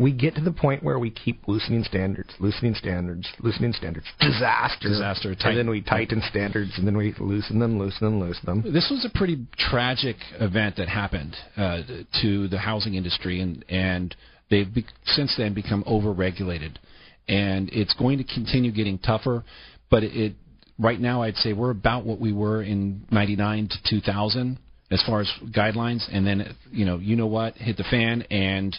we 0.00 0.12
get 0.12 0.34
to 0.34 0.40
the 0.40 0.50
point 0.50 0.82
where 0.82 0.98
we 0.98 1.10
keep 1.10 1.46
loosening 1.46 1.84
standards, 1.84 2.30
loosening 2.40 2.74
standards, 2.74 3.28
loosening 3.40 3.74
standards. 3.74 4.06
Disaster. 4.18 4.88
Disaster. 4.88 5.34
Tight. 5.34 5.50
And 5.50 5.58
then 5.58 5.68
we 5.68 5.82
tighten 5.82 6.22
standards, 6.30 6.72
and 6.78 6.86
then 6.86 6.96
we 6.96 7.14
loosen 7.20 7.58
them, 7.58 7.78
loosen 7.78 8.06
them, 8.06 8.18
loosen 8.18 8.46
them. 8.46 8.72
This 8.72 8.88
was 8.90 9.04
a 9.04 9.18
pretty 9.18 9.46
tragic 9.58 10.16
event 10.40 10.76
that 10.78 10.88
happened 10.88 11.36
uh, 11.54 11.82
to 12.22 12.48
the 12.48 12.56
housing 12.56 12.94
industry, 12.94 13.42
and 13.42 13.62
and 13.68 14.16
they've 14.48 14.72
be- 14.72 14.86
since 15.04 15.34
then 15.36 15.52
become 15.52 15.84
overregulated, 15.84 16.76
and 17.28 17.68
it's 17.70 17.92
going 17.92 18.16
to 18.16 18.24
continue 18.24 18.72
getting 18.72 18.98
tougher. 18.98 19.44
But 19.90 20.02
it, 20.02 20.16
it 20.16 20.32
right 20.78 20.98
now, 20.98 21.22
I'd 21.22 21.36
say 21.36 21.52
we're 21.52 21.72
about 21.72 22.06
what 22.06 22.18
we 22.18 22.32
were 22.32 22.62
in 22.62 23.04
'99 23.10 23.68
to 23.68 24.00
2000 24.00 24.58
as 24.90 25.02
far 25.06 25.20
as 25.20 25.30
guidelines, 25.54 26.08
and 26.10 26.26
then 26.26 26.56
you 26.70 26.86
know, 26.86 26.96
you 26.96 27.16
know 27.16 27.26
what, 27.26 27.56
hit 27.56 27.76
the 27.76 27.84
fan 27.84 28.22
and 28.30 28.74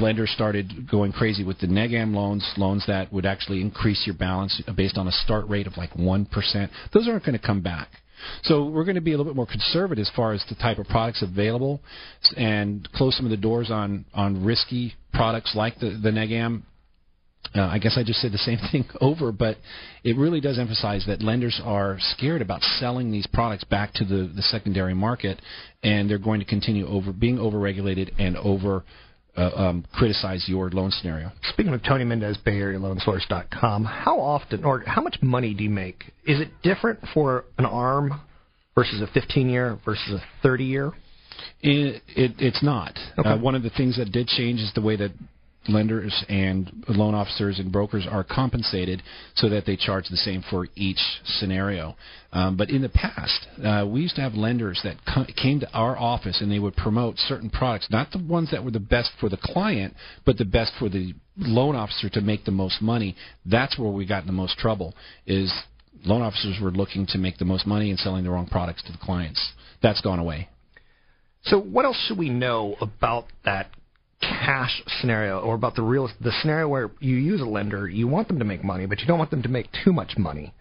lenders 0.00 0.30
started 0.30 0.88
going 0.90 1.12
crazy 1.12 1.44
with 1.44 1.58
the 1.58 1.66
negam 1.66 2.14
loans, 2.14 2.48
loans 2.56 2.84
that 2.86 3.12
would 3.12 3.26
actually 3.26 3.60
increase 3.60 4.02
your 4.06 4.16
balance 4.16 4.60
based 4.76 4.96
on 4.98 5.08
a 5.08 5.12
start 5.12 5.48
rate 5.48 5.66
of 5.66 5.76
like 5.76 5.92
1%. 5.94 6.70
Those 6.92 7.08
aren't 7.08 7.24
going 7.24 7.38
to 7.38 7.46
come 7.46 7.62
back. 7.62 7.88
So 8.42 8.64
we're 8.64 8.84
going 8.84 8.94
to 8.94 9.00
be 9.00 9.12
a 9.12 9.16
little 9.16 9.30
bit 9.30 9.36
more 9.36 9.46
conservative 9.46 10.02
as 10.02 10.10
far 10.14 10.32
as 10.32 10.44
the 10.48 10.54
type 10.54 10.78
of 10.78 10.86
products 10.86 11.22
available 11.22 11.80
and 12.36 12.88
close 12.92 13.16
some 13.16 13.26
of 13.26 13.30
the 13.30 13.36
doors 13.36 13.70
on, 13.70 14.04
on 14.14 14.44
risky 14.44 14.94
products 15.12 15.54
like 15.54 15.78
the, 15.78 15.98
the 16.02 16.10
negam. 16.10 16.62
Uh, 17.54 17.62
I 17.62 17.78
guess 17.78 17.96
I 17.98 18.02
just 18.02 18.20
said 18.20 18.32
the 18.32 18.38
same 18.38 18.58
thing 18.72 18.84
over, 19.00 19.30
but 19.30 19.58
it 20.02 20.16
really 20.16 20.40
does 20.40 20.58
emphasize 20.58 21.04
that 21.06 21.22
lenders 21.22 21.60
are 21.64 21.98
scared 22.00 22.42
about 22.42 22.62
selling 22.62 23.10
these 23.10 23.26
products 23.26 23.64
back 23.64 23.92
to 23.94 24.04
the, 24.04 24.30
the 24.34 24.42
secondary 24.42 24.94
market, 24.94 25.40
and 25.82 26.08
they're 26.08 26.18
going 26.18 26.40
to 26.40 26.46
continue 26.46 26.86
over 26.86 27.12
being 27.12 27.36
overregulated 27.36 28.12
and 28.18 28.36
over 28.38 28.84
uh, 29.36 29.50
um, 29.54 29.84
criticize 29.92 30.44
your 30.48 30.70
loan 30.70 30.90
scenario. 30.90 31.32
Speaking 31.50 31.74
of 31.74 31.82
Tony 31.82 32.04
Mendez, 32.04 32.38
BayAreaLoanSource.com, 32.46 33.84
how 33.84 34.20
often 34.20 34.64
or 34.64 34.80
how 34.86 35.02
much 35.02 35.16
money 35.22 35.54
do 35.54 35.64
you 35.64 35.70
make? 35.70 36.04
Is 36.24 36.40
it 36.40 36.48
different 36.62 37.00
for 37.12 37.44
an 37.58 37.64
ARM 37.64 38.20
versus 38.74 39.00
a 39.00 39.06
15 39.08 39.48
year 39.48 39.78
versus 39.84 40.12
a 40.12 40.22
30 40.42 40.64
year? 40.64 40.92
It, 41.62 42.02
it, 42.08 42.32
it's 42.38 42.62
not. 42.62 42.98
Okay. 43.18 43.28
Uh, 43.28 43.38
one 43.38 43.54
of 43.54 43.62
the 43.62 43.70
things 43.70 43.96
that 43.96 44.12
did 44.12 44.28
change 44.28 44.60
is 44.60 44.70
the 44.74 44.82
way 44.82 44.96
that 44.96 45.10
lenders 45.68 46.24
and 46.28 46.84
loan 46.88 47.14
officers 47.14 47.58
and 47.58 47.72
brokers 47.72 48.06
are 48.10 48.24
compensated 48.24 49.02
so 49.34 49.48
that 49.48 49.66
they 49.66 49.76
charge 49.76 50.08
the 50.08 50.16
same 50.16 50.42
for 50.50 50.68
each 50.76 51.00
scenario. 51.24 51.96
Um, 52.32 52.56
but 52.56 52.70
in 52.70 52.82
the 52.82 52.88
past, 52.88 53.46
uh, 53.64 53.86
we 53.86 54.02
used 54.02 54.16
to 54.16 54.20
have 54.20 54.34
lenders 54.34 54.80
that 54.84 54.96
co- 55.06 55.26
came 55.40 55.60
to 55.60 55.70
our 55.72 55.96
office 55.96 56.40
and 56.40 56.50
they 56.50 56.58
would 56.58 56.76
promote 56.76 57.18
certain 57.18 57.50
products, 57.50 57.88
not 57.90 58.10
the 58.12 58.18
ones 58.18 58.50
that 58.50 58.64
were 58.64 58.70
the 58.70 58.80
best 58.80 59.10
for 59.20 59.28
the 59.28 59.38
client, 59.38 59.94
but 60.24 60.36
the 60.36 60.44
best 60.44 60.72
for 60.78 60.88
the 60.88 61.14
loan 61.36 61.76
officer 61.76 62.08
to 62.10 62.20
make 62.20 62.44
the 62.44 62.50
most 62.50 62.82
money. 62.82 63.16
That's 63.46 63.78
where 63.78 63.90
we 63.90 64.06
got 64.06 64.22
in 64.22 64.26
the 64.26 64.32
most 64.32 64.58
trouble. 64.58 64.94
Is 65.26 65.52
loan 66.04 66.22
officers 66.22 66.58
were 66.60 66.70
looking 66.70 67.06
to 67.06 67.18
make 67.18 67.38
the 67.38 67.44
most 67.44 67.66
money 67.66 67.90
and 67.90 67.98
selling 67.98 68.24
the 68.24 68.30
wrong 68.30 68.46
products 68.46 68.82
to 68.84 68.92
the 68.92 68.98
clients. 68.98 69.52
That's 69.82 70.00
gone 70.00 70.18
away. 70.18 70.48
So, 71.44 71.60
what 71.60 71.84
else 71.84 71.98
should 72.06 72.18
we 72.18 72.30
know 72.30 72.76
about 72.80 73.26
that 73.44 73.68
cash 74.28 74.82
scenario 75.00 75.40
or 75.40 75.54
about 75.54 75.74
the 75.74 75.82
real 75.82 76.08
the 76.20 76.32
scenario 76.40 76.68
where 76.68 76.90
you 77.00 77.16
use 77.16 77.40
a 77.40 77.44
lender, 77.44 77.88
you 77.88 78.08
want 78.08 78.28
them 78.28 78.38
to 78.38 78.44
make 78.44 78.64
money, 78.64 78.86
but 78.86 79.00
you 79.00 79.06
don't 79.06 79.18
want 79.18 79.30
them 79.30 79.42
to 79.42 79.48
make 79.48 79.68
too 79.84 79.92
much 79.92 80.16
money. 80.16 80.52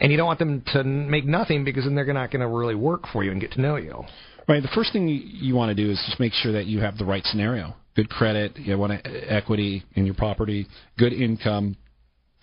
And 0.00 0.10
you 0.10 0.16
don't 0.16 0.26
want 0.26 0.38
them 0.38 0.62
to 0.72 0.84
make 0.84 1.24
nothing 1.24 1.64
because 1.64 1.84
then 1.84 1.94
they're 1.94 2.12
not 2.12 2.30
going 2.30 2.40
to 2.40 2.48
really 2.48 2.74
work 2.74 3.06
for 3.12 3.22
you 3.22 3.30
and 3.30 3.40
get 3.40 3.52
to 3.52 3.60
know 3.60 3.76
you. 3.76 4.04
Right. 4.48 4.62
The 4.62 4.70
first 4.74 4.92
thing 4.92 5.08
you 5.08 5.54
want 5.54 5.74
to 5.74 5.74
do 5.74 5.90
is 5.90 6.02
just 6.06 6.18
make 6.18 6.32
sure 6.32 6.52
that 6.52 6.66
you 6.66 6.80
have 6.80 6.98
the 6.98 7.04
right 7.04 7.24
scenario. 7.24 7.74
Good 7.94 8.08
credit, 8.08 8.56
you 8.56 8.76
want 8.78 8.92
equity 9.04 9.84
in 9.94 10.06
your 10.06 10.14
property, 10.14 10.66
good 10.98 11.12
income, 11.12 11.76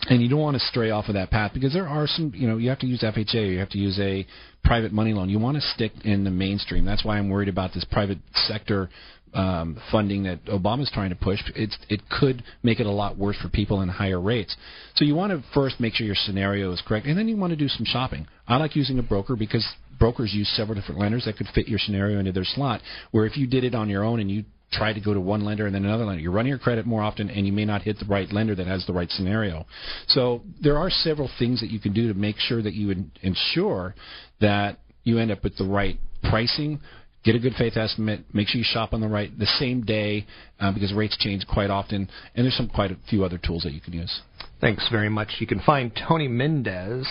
and 0.08 0.22
you 0.22 0.30
don't 0.30 0.40
want 0.40 0.56
to 0.56 0.66
stray 0.68 0.92
off 0.92 1.08
of 1.08 1.16
that 1.16 1.30
path 1.30 1.52
because 1.54 1.74
there 1.74 1.88
are 1.88 2.08
some, 2.08 2.32
you 2.36 2.48
know, 2.48 2.58
you 2.58 2.70
have 2.70 2.80
to 2.80 2.88
use 2.88 3.02
FHA, 3.02 3.52
you 3.52 3.60
have 3.60 3.70
to 3.70 3.78
use 3.78 4.00
a 4.00 4.26
private 4.64 4.94
money 4.94 5.14
loan. 5.14 5.28
You 5.30 5.40
want 5.40 5.56
to 5.56 5.62
stick 5.62 5.92
in 6.06 6.24
the 6.24 6.30
mainstream. 6.30 6.86
That's 6.86 7.04
why 7.04 7.18
I'm 7.18 7.30
worried 7.30 7.50
about 7.50 7.74
this 7.74 7.84
private 7.92 8.20
sector 8.34 8.90
um, 9.34 9.80
funding 9.92 10.24
that 10.24 10.44
Obama's 10.46 10.92
trying 10.94 11.10
to 11.10 11.16
push. 11.16 11.40
It's, 11.56 11.78
it 11.90 12.02
could 12.10 12.44
make 12.64 12.80
it 12.80 12.86
a 12.86 12.92
lot 12.92 13.18
worse 13.18 13.38
for 13.42 13.50
people 13.50 13.82
in 13.82 13.90
higher 13.90 14.20
rates. 14.20 14.56
So 14.96 15.06
you 15.06 15.16
want 15.16 15.32
to 15.32 15.44
first 15.54 15.80
make 15.80 15.94
sure 15.94 16.06
your 16.06 16.16
scenario 16.16 16.72
is 16.72 16.82
correct, 16.86 17.06
and 17.06 17.18
then 17.18 17.28
you 17.28 17.38
want 17.38 17.52
to 17.52 17.58
do 17.58 17.68
some 17.68 17.86
shopping. 17.86 18.28
I 18.48 18.58
like 18.58 18.76
using 18.76 19.00
a 19.00 19.04
broker 19.04 19.36
because 19.36 19.68
brokers 20.00 20.34
use 20.34 20.50
several 20.56 20.80
different 20.80 21.00
lenders 21.00 21.26
that 21.26 21.38
could 21.38 21.48
fit 21.54 21.68
your 21.68 21.80
scenario 21.80 22.20
into 22.20 22.32
their 22.32 22.46
slot. 22.46 22.82
Where 23.12 23.26
if 23.26 23.38
you 23.38 23.48
did 23.48 23.64
it 23.64 23.76
on 23.76 23.90
your 23.90 24.04
own 24.04 24.20
and 24.20 24.32
you 24.32 24.46
try 24.72 24.94
to 24.94 25.00
go 25.00 25.14
to 25.14 25.20
one 25.20 25.44
lender 25.44 25.66
and 25.66 25.74
then 25.74 25.86
another 25.86 26.06
lender. 26.06 26.22
You're 26.22 26.32
running 26.32 26.52
your 26.52 26.60
credit 26.60 26.86
more 26.86 27.02
often, 27.02 27.30
and 27.30 27.46
you 27.46 27.54
may 27.54 27.66
not 27.66 27.82
hit 27.82 27.98
the 28.00 28.06
right 28.06 28.32
lender 28.32 28.56
that 28.56 28.68
has 28.68 28.86
the 28.86 28.94
right 28.94 29.10
scenario. 29.10 29.66
So 30.08 30.42
there 30.62 30.78
are 30.78 30.90
several 30.90 31.30
things 31.40 31.60
that 31.62 31.72
you 31.72 31.80
can 31.80 31.94
do 31.94 32.08
to 32.08 32.14
make 32.14 32.38
sure 32.38 32.62
that 32.62 32.74
you 32.74 33.06
ensure 33.22 33.96
that 34.42 34.80
you 35.04 35.18
end 35.18 35.32
up 35.32 35.44
with 35.44 35.58
the 35.58 35.66
right 35.66 36.00
pricing. 36.30 36.80
Get 37.24 37.36
a 37.36 37.40
good 37.40 37.54
faith 37.58 37.76
estimate. 37.76 38.22
Make 38.34 38.48
sure 38.48 38.60
you 38.60 38.66
shop 38.68 38.94
on 38.94 39.02
the 39.02 39.08
right 39.08 39.38
the 39.38 39.46
same 39.46 39.82
day 39.82 40.26
uh, 40.60 40.72
because 40.72 40.94
rates 40.94 41.18
change 41.18 41.46
quite 41.48 41.70
often, 41.70 42.10
and 42.36 42.46
there's 42.46 42.56
some 42.56 42.70
quite 42.70 42.92
a 42.92 42.98
few 43.10 43.26
other 43.26 43.38
tools 43.38 43.64
that 43.64 43.74
you 43.74 43.82
can 43.82 43.94
use. 43.94 44.22
Thanks 44.62 44.88
very 44.90 45.10
much. 45.10 45.36
You 45.40 45.48
can 45.48 45.60
find 45.60 45.92
Tony 46.08 46.28
Mendez 46.28 47.08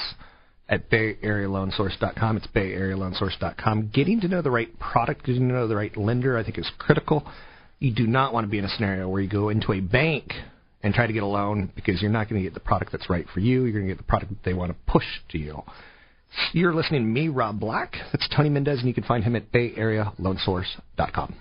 at 0.69 0.91
BayAreaLoanSource.com. 0.91 2.37
It's 2.39 2.47
BayAreaLoanSource.com. 2.49 3.91
Getting 3.93 4.21
to 4.21 4.29
know 4.29 4.43
the 4.43 4.51
right 4.51 4.79
product, 4.79 5.25
getting 5.25 5.49
to 5.49 5.55
know 5.55 5.69
the 5.69 5.77
right 5.77 5.97
lender, 5.97 6.39
I 6.39 6.45
think 6.45 6.59
is 6.59 6.71
critical. 6.79 7.27
You 7.79 7.95
do 7.95 8.07
not 8.07 8.33
want 8.33 8.45
to 8.45 8.51
be 8.51 8.59
in 8.59 8.65
a 8.65 8.69
scenario 8.69 9.09
where 9.09 9.23
you 9.23 9.29
go 9.29 9.51
into 9.51 9.73
a 9.73 9.81
bank 9.81 10.33
and 10.83 10.95
try 10.95 11.07
to 11.07 11.13
get 11.13 11.23
a 11.23 11.27
loan 11.27 11.71
because 11.75 12.01
you're 12.01 12.11
not 12.11 12.29
going 12.29 12.43
to 12.43 12.47
get 12.47 12.55
the 12.55 12.61
product 12.61 12.93
that's 12.93 13.11
right 13.11 13.27
for 13.33 13.41
you. 13.41 13.65
You're 13.65 13.73
going 13.73 13.87
to 13.87 13.95
get 13.95 13.99
the 13.99 14.05
product 14.05 14.31
that 14.31 14.43
they 14.45 14.55
want 14.55 14.73
to 14.73 14.93
push 14.93 15.05
to 15.31 15.39
you. 15.39 15.63
You're 16.53 16.75
listening 16.75 17.03
to 17.03 17.09
me, 17.09 17.29
Rob 17.29 17.61
Black. 17.61 17.95
That's 18.13 18.29
Tony 18.35 18.49
Mendez, 18.49 18.79
and 18.79 18.89
you 18.89 18.95
can 18.95 19.05
find 19.05 19.25
him 19.25 19.37
at 19.37 19.51
BayAreaLoanSource.com. 19.53 21.35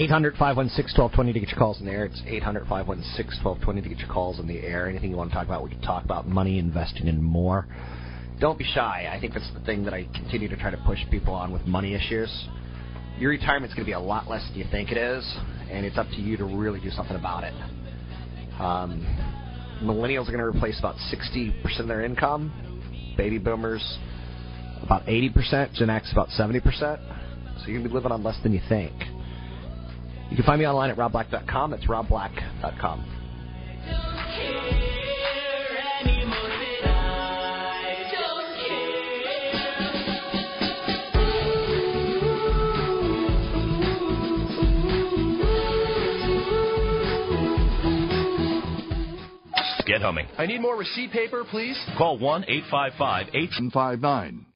800 0.00 0.36
516 0.36 1.02
1220 1.02 1.32
to 1.32 1.40
get 1.40 1.48
your 1.48 1.58
calls 1.58 1.80
in 1.80 1.86
the 1.86 1.92
air. 1.92 2.04
It's 2.04 2.22
800 2.24 2.68
516 2.68 3.44
1220 3.44 3.82
to 3.82 3.88
get 3.88 3.98
your 3.98 4.08
calls 4.08 4.38
in 4.38 4.46
the 4.46 4.60
air. 4.60 4.88
Anything 4.88 5.10
you 5.10 5.16
want 5.16 5.30
to 5.30 5.34
talk 5.34 5.46
about, 5.46 5.64
we 5.64 5.70
can 5.70 5.80
talk 5.82 6.04
about 6.04 6.28
money, 6.28 6.58
investing, 6.58 7.08
and 7.08 7.22
more. 7.22 7.66
Don't 8.38 8.58
be 8.58 8.64
shy. 8.64 9.10
I 9.12 9.18
think 9.20 9.34
that's 9.34 9.50
the 9.52 9.60
thing 9.60 9.84
that 9.84 9.94
I 9.94 10.04
continue 10.14 10.48
to 10.48 10.56
try 10.56 10.70
to 10.70 10.76
push 10.86 11.00
people 11.10 11.34
on 11.34 11.52
with 11.52 11.66
money 11.66 11.94
issues 11.94 12.30
your 13.18 13.30
retirement's 13.30 13.74
going 13.74 13.84
to 13.84 13.88
be 13.88 13.94
a 13.94 14.00
lot 14.00 14.28
less 14.28 14.46
than 14.48 14.58
you 14.58 14.64
think 14.70 14.92
it 14.92 14.96
is, 14.96 15.24
and 15.70 15.84
it's 15.84 15.98
up 15.98 16.06
to 16.10 16.16
you 16.20 16.36
to 16.36 16.44
really 16.44 16.80
do 16.80 16.90
something 16.90 17.16
about 17.16 17.42
it. 17.42 17.52
Um, 18.60 19.04
millennials 19.82 20.28
are 20.28 20.32
going 20.32 20.38
to 20.38 20.44
replace 20.44 20.78
about 20.78 20.94
60% 21.12 21.80
of 21.80 21.88
their 21.88 22.04
income. 22.04 22.52
Baby 23.18 23.36
boomers, 23.36 23.98
about 24.82 25.04
80%. 25.04 25.74
Gen 25.74 25.90
X, 25.90 26.10
about 26.12 26.28
70%. 26.28 26.62
So 26.80 27.66
you're 27.66 27.80
going 27.80 27.82
to 27.82 27.88
be 27.88 27.94
living 27.94 28.12
on 28.12 28.22
less 28.22 28.38
than 28.42 28.54
you 28.54 28.60
think. 28.68 28.94
You 30.30 30.36
can 30.36 30.44
find 30.44 30.60
me 30.60 30.66
online 30.66 30.90
at 30.90 30.96
robblack.com. 30.96 31.72
That's 31.72 31.86
robblack.com. 31.86 34.77
Get 49.88 50.02
humming. 50.02 50.26
I 50.36 50.44
need 50.44 50.60
more 50.60 50.76
receipt 50.76 51.12
paper, 51.12 51.44
please. 51.50 51.82
Call 51.96 52.18
1 52.18 52.44
855 52.46 53.28
859. 53.28 54.47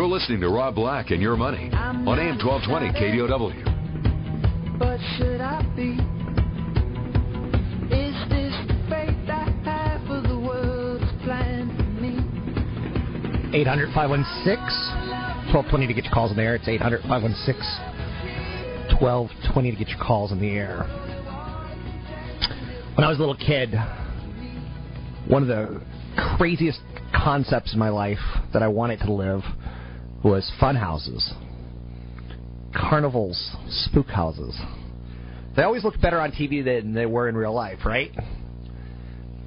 You're 0.00 0.08
listening 0.08 0.40
to 0.40 0.48
Rob 0.48 0.76
Black 0.76 1.10
and 1.10 1.20
Your 1.20 1.36
Money 1.36 1.68
on 1.74 2.08
AM 2.08 2.38
1220 2.38 2.88
KDOW. 2.96 3.52
But 4.78 4.98
should 5.18 5.42
I 5.42 5.60
be? 5.76 5.90
Is 7.94 8.16
this 8.30 8.54
the 8.64 8.80
fate 8.88 9.28
I 9.28 9.52
have 9.66 10.00
for 10.06 10.22
the 10.26 10.40
world's 10.40 11.04
plan 11.22 11.68
for 11.76 11.84
me? 12.00 12.16
800 13.54 13.92
516 13.92 14.56
1220 15.52 15.86
to 15.86 15.92
get 15.92 16.04
your 16.04 16.14
calls 16.14 16.30
in 16.30 16.38
the 16.38 16.44
air. 16.44 16.54
It's 16.54 16.66
800 16.66 17.02
516 17.02 17.60
1220 19.02 19.70
to 19.70 19.76
get 19.76 19.88
your 19.88 20.00
calls 20.02 20.32
in 20.32 20.40
the 20.40 20.48
air. 20.48 20.88
When 22.96 23.04
I 23.04 23.10
was 23.10 23.18
a 23.18 23.20
little 23.20 23.36
kid, 23.36 23.74
one 25.28 25.42
of 25.42 25.48
the 25.48 25.82
craziest 26.38 26.80
concepts 27.12 27.74
in 27.74 27.78
my 27.78 27.90
life 27.90 28.16
that 28.54 28.62
I 28.62 28.68
wanted 28.68 29.00
to 29.00 29.12
live 29.12 29.42
was 30.24 30.50
fun 30.60 30.76
houses, 30.76 31.32
carnivals, 32.74 33.56
spook 33.68 34.08
houses. 34.08 34.58
They 35.56 35.62
always 35.62 35.84
looked 35.84 36.00
better 36.00 36.20
on 36.20 36.32
TV 36.32 36.64
than 36.64 36.94
they 36.94 37.06
were 37.06 37.28
in 37.28 37.34
real 37.34 37.54
life, 37.54 37.80
right? 37.84 38.10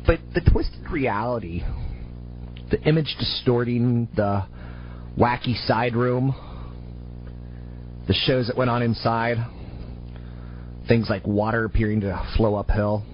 But 0.05 0.19
the 0.33 0.41
twisted 0.41 0.89
reality, 0.91 1.63
the 2.69 2.81
image 2.81 3.15
distorting, 3.19 4.09
the 4.15 4.45
wacky 5.17 5.55
side 5.65 5.95
room, 5.95 6.35
the 8.07 8.13
shows 8.13 8.47
that 8.47 8.57
went 8.57 8.69
on 8.69 8.81
inside, 8.81 9.37
things 10.87 11.07
like 11.09 11.25
water 11.25 11.63
appearing 11.63 12.01
to 12.01 12.33
flow 12.35 12.55
uphill 12.55 13.05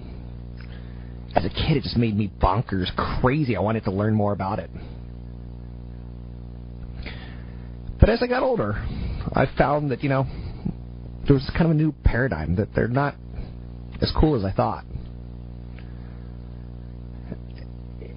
as 1.34 1.44
a 1.44 1.48
kid, 1.48 1.76
it 1.76 1.82
just 1.82 1.96
made 1.96 2.16
me 2.16 2.30
bonkers 2.42 2.94
crazy. 3.20 3.56
I 3.56 3.60
wanted 3.60 3.84
to 3.84 3.92
learn 3.92 4.14
more 4.14 4.32
about 4.32 4.58
it. 4.58 4.70
As 8.10 8.22
I 8.22 8.26
got 8.26 8.42
older, 8.42 8.72
I 9.32 9.46
found 9.56 9.90
that, 9.90 10.02
you 10.02 10.08
know, 10.08 10.26
there 11.26 11.34
was 11.34 11.48
kind 11.52 11.66
of 11.66 11.70
a 11.70 11.74
new 11.74 11.92
paradigm 12.04 12.56
that 12.56 12.74
they're 12.74 12.88
not 12.88 13.14
as 14.00 14.12
cool 14.18 14.36
as 14.36 14.44
I 14.44 14.52
thought. 14.52 14.84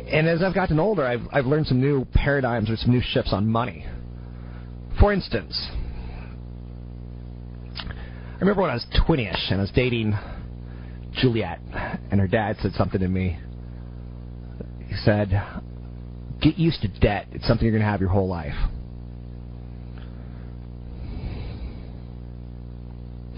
And 0.08 0.28
as 0.28 0.42
I've 0.44 0.54
gotten 0.54 0.80
older, 0.80 1.06
I've, 1.06 1.22
I've 1.32 1.46
learned 1.46 1.68
some 1.68 1.82
new 1.82 2.06
paradigms 2.14 2.70
or 2.70 2.76
some 2.76 2.92
new 2.92 3.02
shifts 3.04 3.34
on 3.34 3.48
money. 3.48 3.86
For 5.00 5.12
instance, 5.12 5.70
I 7.76 8.40
remember 8.40 8.62
when 8.62 8.72
I 8.72 8.76
was 8.76 8.86
20ish 9.08 9.52
and 9.52 9.60
I 9.60 9.64
was 9.64 9.72
dating 9.72 10.14
Juliet, 11.14 11.60
and 12.12 12.20
her 12.20 12.28
dad 12.28 12.58
said 12.62 12.74
something 12.74 13.00
to 13.00 13.08
me. 13.08 13.40
He 14.88 14.96
said, 15.04 15.30
Get 16.42 16.58
used 16.58 16.82
to 16.82 16.88
debt. 16.88 17.28
It's 17.32 17.48
something 17.48 17.66
you're 17.66 17.72
going 17.72 17.86
to 17.86 17.90
have 17.90 18.02
your 18.02 18.10
whole 18.10 18.28
life. 18.28 18.56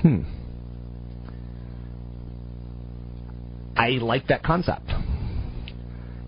Hmm. 0.05 0.23
I 3.75 3.89
like 4.01 4.27
that 4.27 4.43
concept. 4.43 4.91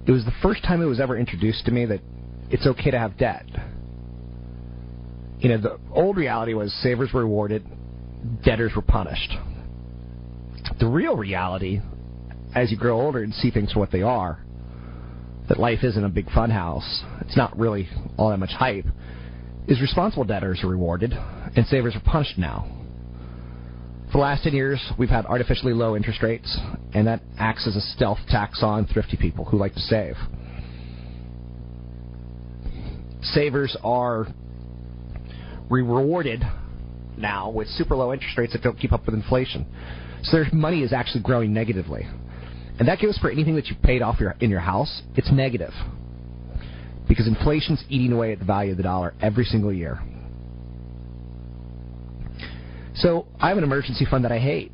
It 0.06 0.12
was 0.12 0.26
the 0.26 0.34
first 0.42 0.64
time 0.64 0.82
it 0.82 0.86
was 0.86 1.00
ever 1.00 1.18
introduced 1.18 1.66
to 1.66 1.72
me 1.72 1.86
that 1.86 2.00
it's 2.50 2.66
okay 2.66 2.92
to 2.92 3.00
have 3.00 3.18
debt. 3.18 3.46
You 5.40 5.50
know, 5.50 5.58
the 5.58 5.80
old 5.92 6.18
reality 6.18 6.54
was 6.54 6.74
savers 6.82 7.14
were 7.14 7.22
rewarded, 7.22 7.64
debtors 8.44 8.72
were 8.76 8.82
punished 8.82 9.34
the 10.80 10.88
real 10.88 11.16
reality, 11.16 11.82
as 12.56 12.72
you 12.72 12.78
grow 12.78 13.00
older 13.02 13.24
and 13.24 13.34
see 13.34 13.52
things 13.52 13.72
for 13.72 13.80
what 13.80 13.92
they 13.92 14.02
are, 14.02 14.40
that 15.50 15.60
life 15.60 15.84
isn't 15.84 16.04
a 16.04 16.10
big 16.10 16.30
fun 16.32 16.50
house, 16.50 17.04
it's 17.22 17.38
not 17.38 17.58
really 17.58 17.88
all 18.18 18.30
that 18.30 18.38
much 18.38 18.52
hype, 18.52 18.86
is 19.68 19.82
responsible 19.82 20.24
debtors 20.24 20.64
are 20.64 20.68
rewarded 20.68 21.14
and 21.56 21.66
savers 21.68 21.96
are 21.96 22.02
punished 22.02 22.38
now. 22.38 22.77
For 24.08 24.14
the 24.14 24.18
last 24.20 24.44
10 24.44 24.54
years, 24.54 24.82
we've 24.98 25.10
had 25.10 25.26
artificially 25.26 25.74
low 25.74 25.96
interest 25.96 26.24
rates, 26.24 26.58
and 26.94 27.06
that 27.08 27.22
acts 27.38 27.68
as 27.68 27.76
a 27.76 27.82
stealth 27.82 28.20
tax 28.30 28.64
on 28.64 28.86
thrifty 28.88 29.18
people 29.18 29.44
who 29.46 29.58
like 29.58 29.74
to 29.74 29.82
save. 29.82 30.16
Savers 33.22 33.76
are 33.84 34.28
rewarded 35.70 36.42
now 37.18 37.50
with 37.50 37.68
super 37.68 37.96
low 37.96 38.14
interest 38.14 38.38
rates 38.38 38.54
that 38.54 38.62
don't 38.62 38.80
keep 38.80 38.94
up 38.94 39.06
with 39.06 39.14
inflation. 39.14 39.66
So 40.24 40.38
their 40.38 40.48
money 40.54 40.84
is 40.84 40.94
actually 40.94 41.24
growing 41.24 41.54
negatively. 41.54 42.08
And 42.80 42.88
that 42.88 43.02
goes 43.02 43.18
for 43.18 43.30
anything 43.30 43.56
that 43.56 43.68
you 43.68 43.76
paid 43.84 44.02
off 44.02 44.20
your, 44.20 44.36
in 44.40 44.50
your 44.50 44.60
house. 44.62 45.02
It's 45.16 45.32
negative. 45.32 45.74
because 47.08 47.28
inflation's 47.28 47.84
eating 47.90 48.12
away 48.12 48.34
at 48.34 48.40
the 48.40 48.46
value 48.46 48.72
of 48.72 48.78
the 48.78 48.84
dollar 48.84 49.14
every 49.22 49.46
single 49.46 49.74
year. 49.74 50.00
So 53.00 53.28
I 53.40 53.50
have 53.50 53.58
an 53.58 53.64
emergency 53.64 54.06
fund 54.10 54.26
that 54.26 54.32
I 54.32 54.40
hate. 54.40 54.72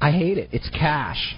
I 0.00 0.10
hate 0.10 0.38
it. 0.38 0.48
It's 0.52 0.68
cash. 0.70 1.36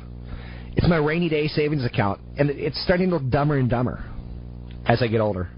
It's 0.76 0.88
my 0.88 0.96
rainy 0.96 1.28
day 1.28 1.48
savings 1.48 1.84
account, 1.84 2.20
and 2.36 2.50
it's 2.50 2.82
starting 2.82 3.10
to 3.10 3.16
look 3.16 3.30
dumber 3.30 3.58
and 3.58 3.70
dumber 3.70 4.04
as 4.86 5.02
I 5.02 5.06
get 5.06 5.20
older. 5.20 5.48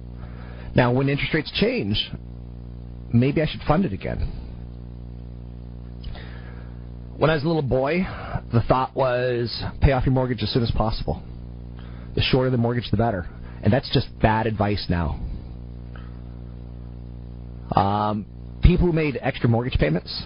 Now, 0.74 0.92
when 0.92 1.08
interest 1.08 1.32
rates 1.32 1.50
change, 1.58 2.10
maybe 3.12 3.40
I 3.40 3.46
should 3.46 3.62
fund 3.62 3.84
it 3.84 3.92
again. 3.92 4.42
When 7.16 7.30
I 7.30 7.34
was 7.34 7.44
a 7.44 7.46
little 7.46 7.62
boy, 7.62 8.06
the 8.52 8.62
thought 8.68 8.94
was 8.94 9.64
pay 9.80 9.92
off 9.92 10.04
your 10.04 10.12
mortgage 10.12 10.42
as 10.42 10.52
soon 10.52 10.62
as 10.62 10.70
possible. 10.70 11.22
The 12.14 12.20
shorter 12.20 12.50
the 12.50 12.58
mortgage, 12.58 12.90
the 12.90 12.98
better. 12.98 13.26
And 13.62 13.72
that's 13.72 13.90
just 13.92 14.06
bad 14.20 14.46
advice 14.46 14.84
now. 14.90 15.18
Um, 17.74 18.26
people 18.66 18.86
who 18.86 18.92
made 18.92 19.16
extra 19.22 19.48
mortgage 19.48 19.78
payments, 19.78 20.24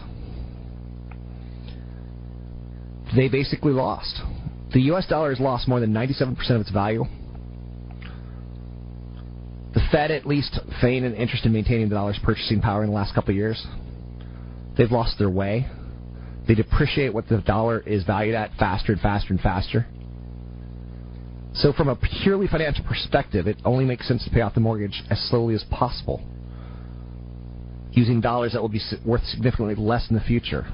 they 3.14 3.28
basically 3.28 3.72
lost. 3.72 4.20
The 4.72 4.80
U.S. 4.82 5.06
dollar 5.06 5.30
has 5.30 5.40
lost 5.40 5.68
more 5.68 5.78
than 5.78 5.92
97% 5.92 6.50
of 6.50 6.60
its 6.62 6.70
value. 6.70 7.04
The 9.74 9.80
Fed 9.92 10.10
at 10.10 10.26
least 10.26 10.58
feigned 10.80 11.04
an 11.04 11.14
interest 11.14 11.44
in 11.44 11.52
maintaining 11.52 11.88
the 11.88 11.96
dollar's 11.96 12.18
purchasing 12.22 12.60
power 12.60 12.82
in 12.82 12.88
the 12.88 12.94
last 12.94 13.14
couple 13.14 13.30
of 13.30 13.36
years. 13.36 13.64
They've 14.78 14.90
lost 14.90 15.18
their 15.18 15.30
way. 15.30 15.66
They 16.48 16.54
depreciate 16.54 17.12
what 17.12 17.28
the 17.28 17.40
dollar 17.42 17.80
is 17.80 18.04
valued 18.04 18.34
at 18.34 18.52
faster 18.58 18.92
and 18.92 19.00
faster 19.00 19.32
and 19.32 19.40
faster. 19.40 19.86
So, 21.52 21.72
from 21.72 21.88
a 21.88 21.96
purely 22.22 22.46
financial 22.46 22.84
perspective, 22.84 23.46
it 23.46 23.58
only 23.64 23.84
makes 23.84 24.08
sense 24.08 24.24
to 24.24 24.30
pay 24.30 24.40
off 24.40 24.54
the 24.54 24.60
mortgage 24.60 25.02
as 25.10 25.20
slowly 25.28 25.54
as 25.54 25.64
possible, 25.70 26.22
using 27.92 28.20
dollars 28.20 28.52
that 28.52 28.60
will 28.60 28.68
be 28.68 28.80
worth 29.04 29.24
significantly 29.26 29.74
less 29.74 30.08
in 30.10 30.16
the 30.16 30.22
future. 30.22 30.66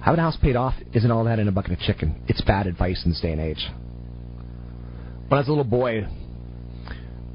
Having 0.00 0.20
a 0.20 0.22
house 0.22 0.36
paid 0.36 0.56
off 0.56 0.74
isn't 0.92 1.10
all 1.10 1.24
that 1.24 1.38
in 1.38 1.48
a 1.48 1.52
bucket 1.52 1.72
of 1.72 1.78
chicken. 1.78 2.22
It's 2.28 2.40
bad 2.42 2.66
advice 2.66 3.02
in 3.04 3.10
this 3.10 3.20
day 3.20 3.32
and 3.32 3.40
age. 3.40 3.66
When 5.28 5.38
I 5.38 5.40
was 5.40 5.48
a 5.48 5.50
little 5.50 5.64
boy, 5.64 6.06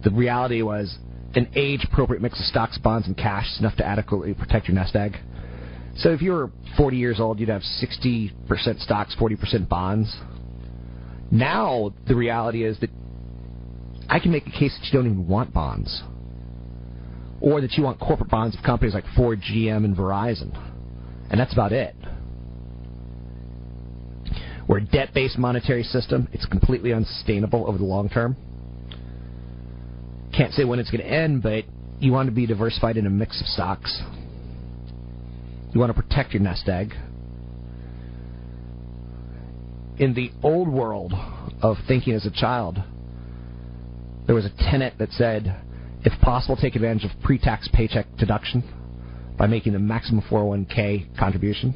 the 0.04 0.12
reality 0.12 0.62
was 0.62 0.98
an 1.36 1.50
age 1.56 1.84
appropriate 1.84 2.22
mix 2.22 2.40
of 2.40 2.46
stocks, 2.46 2.78
bonds, 2.78 3.08
and 3.08 3.18
cash 3.18 3.48
is 3.54 3.60
enough 3.60 3.76
to 3.78 3.86
adequately 3.86 4.34
protect 4.34 4.68
your 4.68 4.76
nest 4.76 4.96
egg. 4.96 5.18
So 5.98 6.12
if 6.12 6.22
you 6.22 6.32
were 6.32 6.52
40 6.78 6.98
years 6.98 7.20
old, 7.20 7.40
you'd 7.40 7.50
have 7.50 7.62
60% 7.62 8.80
stocks, 8.80 9.16
40% 9.20 9.68
bonds. 9.68 10.16
Now 11.32 11.94
the 12.08 12.16
reality 12.16 12.64
is 12.64 12.80
that 12.80 12.90
I 14.08 14.20
can 14.20 14.32
make 14.32 14.48
a 14.48 14.52
case 14.52 14.76
that 14.78 14.86
you 14.86 14.94
don't 14.94 15.06
even 15.06 15.28
want 15.28 15.54
bonds. 15.54 16.04
Or 17.42 17.62
that 17.62 17.74
you 17.74 17.84
want 17.84 18.00
corporate 18.00 18.30
bonds 18.30 18.58
of 18.58 18.64
companies 18.64 18.94
like 18.94 19.06
Ford, 19.16 19.42
GM, 19.42 19.86
and 19.86 19.96
Verizon. 19.96 20.54
And 21.30 21.40
that's 21.40 21.54
about 21.54 21.72
it. 21.72 21.96
We're 24.68 24.78
a 24.78 24.86
debt 24.86 25.14
based 25.14 25.38
monetary 25.38 25.84
system. 25.84 26.28
It's 26.32 26.46
completely 26.46 26.94
unsustainable 26.94 27.68
over 27.68 27.78
the 27.78 27.86
long 27.86 28.08
term. 28.10 28.36
Can't 30.36 30.54
say 30.54 30.64
when 30.64 30.80
it's 30.80 30.92
going 30.92 31.04
to 31.04 31.10
end, 31.10 31.42
but 31.42 31.66
you 32.00 32.12
want 32.12 32.28
to 32.28 32.32
be 32.32 32.46
diversified 32.46 32.96
in 32.96 33.06
a 33.08 33.10
mix 33.10 33.42
of 33.42 33.48
stocks. 33.48 34.02
You 35.74 35.80
want 35.80 35.96
to 35.96 36.02
protect 36.02 36.34
your 36.34 36.44
nest 36.44 36.68
egg. 36.70 36.94
In 39.98 40.14
the 40.14 40.32
old 40.44 40.70
world 40.70 41.14
of 41.62 41.78
thinking 41.88 42.14
as 42.14 42.26
a 42.26 42.32
child, 42.32 42.78
there 44.28 44.36
was 44.36 44.46
a 44.46 44.52
tenet 44.58 44.94
that 45.00 45.12
said, 45.12 45.60
if 46.04 46.20
possible, 46.22 46.56
take 46.56 46.76
advantage 46.76 47.04
of 47.06 47.12
pre 47.22 47.38
tax 47.38 47.68
paycheck 47.74 48.06
deduction 48.18 48.64
by 49.38 49.48
making 49.48 49.74
the 49.74 49.80
maximum 49.80 50.22
401k 50.30 51.18
contribution. 51.18 51.74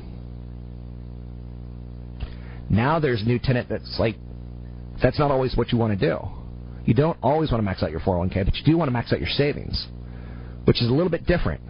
Now 2.70 3.00
there's 3.00 3.22
a 3.22 3.26
new 3.26 3.40
tenant 3.40 3.70
that's 3.70 3.98
like, 4.00 4.16
that's 5.02 5.20
not 5.20 5.32
always 5.32 5.56
what 5.56 5.72
you 5.72 5.78
want 5.78 5.98
to 6.00 6.08
do. 6.10 6.20
You 6.86 6.94
don't 6.94 7.18
always 7.22 7.52
want 7.52 7.60
to 7.60 7.66
max 7.66 7.84
out 7.84 7.92
your 7.92 8.02
401k, 8.02 8.46
but 8.46 8.56
you 8.56 8.64
do 8.66 8.78
want 8.78 8.88
to 8.88 8.92
max 8.92 9.14
out 9.14 9.20
your 9.20 9.30
savings, 9.30 9.88
which 10.66 10.82
is 10.82 10.90
a 10.90 10.94
little 10.94 11.10
bit 11.10 11.26
different. 11.26 11.62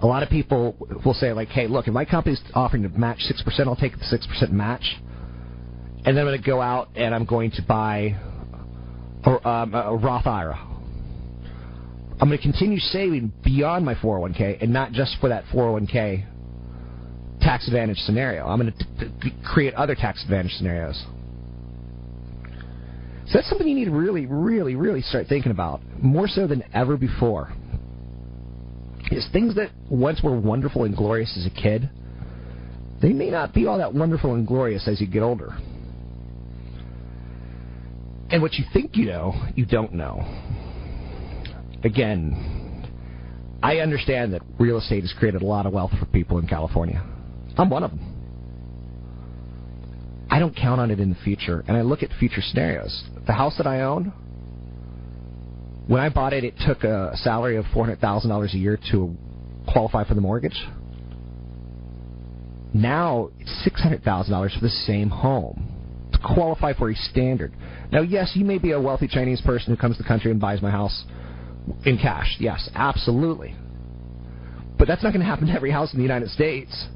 A 0.00 0.06
lot 0.06 0.22
of 0.22 0.28
people 0.28 0.76
will 1.04 1.14
say, 1.14 1.32
like, 1.32 1.48
hey, 1.48 1.66
look, 1.66 1.86
if 1.86 1.94
my 1.94 2.04
company's 2.04 2.42
offering 2.52 2.82
to 2.82 2.88
match 2.90 3.20
6%, 3.20 3.66
I'll 3.66 3.76
take 3.76 3.92
the 3.92 4.04
6% 4.04 4.50
match. 4.50 4.96
And 6.04 6.14
then 6.14 6.18
I'm 6.18 6.26
going 6.26 6.42
to 6.42 6.46
go 6.46 6.60
out 6.60 6.90
and 6.94 7.14
I'm 7.14 7.24
going 7.24 7.52
to 7.52 7.62
buy 7.62 8.18
a, 9.26 9.48
um, 9.48 9.74
a 9.74 9.96
Roth 9.96 10.26
IRA. 10.26 10.58
I'm 12.20 12.28
going 12.28 12.38
to 12.38 12.42
continue 12.42 12.78
saving 12.78 13.32
beyond 13.44 13.84
my 13.84 13.94
401k 13.96 14.62
and 14.62 14.72
not 14.72 14.92
just 14.92 15.16
for 15.20 15.28
that 15.28 15.44
401k 15.52 16.24
tax 17.40 17.66
advantage 17.66 17.98
scenario. 17.98 18.46
I'm 18.46 18.60
going 18.60 18.72
to 18.72 19.30
create 19.44 19.74
other 19.74 19.94
tax 19.94 20.22
advantage 20.22 20.52
scenarios. 20.52 21.04
So 23.26 23.32
that's 23.34 23.48
something 23.48 23.66
you 23.66 23.74
need 23.74 23.86
to 23.86 23.90
really, 23.90 24.26
really, 24.26 24.76
really 24.76 25.02
start 25.02 25.26
thinking 25.28 25.50
about 25.50 25.80
more 26.00 26.28
so 26.28 26.46
than 26.46 26.62
ever 26.72 26.96
before. 26.96 27.52
Is 29.10 29.26
things 29.32 29.54
that 29.56 29.70
once 29.90 30.22
were 30.22 30.38
wonderful 30.38 30.84
and 30.84 30.96
glorious 30.96 31.36
as 31.36 31.46
a 31.46 31.50
kid, 31.50 31.90
they 33.02 33.12
may 33.12 33.30
not 33.30 33.52
be 33.52 33.66
all 33.66 33.78
that 33.78 33.92
wonderful 33.92 34.34
and 34.34 34.46
glorious 34.46 34.86
as 34.88 35.00
you 35.00 35.06
get 35.06 35.22
older. 35.22 35.56
And 38.34 38.42
what 38.42 38.54
you 38.54 38.64
think 38.72 38.96
you 38.96 39.06
know, 39.06 39.32
you 39.54 39.64
don't 39.64 39.92
know. 39.92 40.18
Again, 41.84 42.90
I 43.62 43.76
understand 43.76 44.34
that 44.34 44.42
real 44.58 44.78
estate 44.78 45.04
has 45.04 45.14
created 45.16 45.40
a 45.40 45.46
lot 45.46 45.66
of 45.66 45.72
wealth 45.72 45.92
for 46.00 46.06
people 46.06 46.38
in 46.38 46.48
California. 46.48 47.00
I'm 47.56 47.70
one 47.70 47.84
of 47.84 47.92
them. 47.92 48.00
I 50.28 50.40
don't 50.40 50.52
count 50.56 50.80
on 50.80 50.90
it 50.90 50.98
in 50.98 51.10
the 51.10 51.16
future, 51.22 51.62
and 51.68 51.76
I 51.76 51.82
look 51.82 52.02
at 52.02 52.10
future 52.18 52.40
scenarios. 52.40 53.04
The 53.24 53.34
house 53.34 53.56
that 53.58 53.68
I 53.68 53.82
own, 53.82 54.12
when 55.86 56.00
I 56.00 56.08
bought 56.08 56.32
it, 56.32 56.42
it 56.42 56.54
took 56.66 56.82
a 56.82 57.12
salary 57.18 57.56
of 57.56 57.66
four 57.72 57.84
hundred 57.84 58.00
thousand 58.00 58.30
dollars 58.30 58.52
a 58.52 58.58
year 58.58 58.80
to 58.90 59.16
qualify 59.68 60.02
for 60.02 60.14
the 60.14 60.20
mortgage. 60.20 60.60
Now 62.74 63.30
it's 63.38 63.62
six 63.62 63.80
hundred 63.80 64.02
thousand 64.02 64.32
dollars 64.32 64.52
for 64.54 64.60
the 64.60 64.70
same 64.70 65.08
home 65.08 65.63
qualify 66.24 66.72
for 66.72 66.90
a 66.90 66.94
standard. 66.94 67.52
Now, 67.92 68.02
yes, 68.02 68.32
you 68.34 68.44
may 68.44 68.58
be 68.58 68.72
a 68.72 68.80
wealthy 68.80 69.06
Chinese 69.06 69.40
person 69.40 69.74
who 69.74 69.80
comes 69.80 69.96
to 69.96 70.02
the 70.02 70.08
country 70.08 70.30
and 70.30 70.40
buys 70.40 70.62
my 70.62 70.70
house 70.70 71.04
in 71.84 71.98
cash. 71.98 72.36
Yes, 72.40 72.68
absolutely. 72.74 73.54
But 74.78 74.88
that's 74.88 75.02
not 75.02 75.12
going 75.12 75.20
to 75.20 75.26
happen 75.26 75.46
to 75.48 75.52
every 75.52 75.70
house 75.70 75.92
in 75.92 75.98
the 75.98 76.02
United 76.02 76.30
States. 76.30 76.88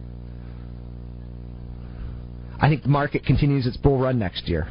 I 2.60 2.68
think 2.68 2.82
the 2.82 2.88
market 2.88 3.24
continues 3.24 3.66
its 3.66 3.76
bull 3.76 3.98
run 3.98 4.18
next 4.18 4.48
year 4.48 4.68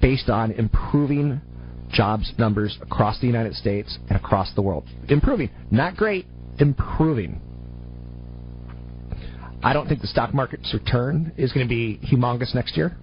based 0.00 0.28
on 0.28 0.50
improving 0.50 1.40
jobs 1.90 2.32
numbers 2.38 2.76
across 2.82 3.20
the 3.20 3.26
United 3.26 3.54
States 3.54 3.98
and 4.08 4.16
across 4.16 4.52
the 4.54 4.62
world. 4.62 4.84
Improving. 5.08 5.50
Not 5.70 5.96
great, 5.96 6.26
improving. 6.58 7.40
I 9.62 9.72
don't 9.72 9.86
think 9.86 10.00
the 10.00 10.08
stock 10.08 10.34
market's 10.34 10.74
return 10.74 11.32
is 11.36 11.52
going 11.52 11.66
to 11.66 11.72
be 11.72 12.00
humongous 12.10 12.52
next 12.52 12.76
year. 12.76 12.96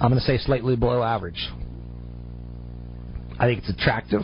I'm 0.00 0.08
going 0.08 0.20
to 0.20 0.26
say 0.26 0.38
slightly 0.38 0.76
below 0.76 1.02
average. 1.02 1.48
I 3.38 3.46
think 3.46 3.58
it's 3.58 3.68
attractive. 3.70 4.22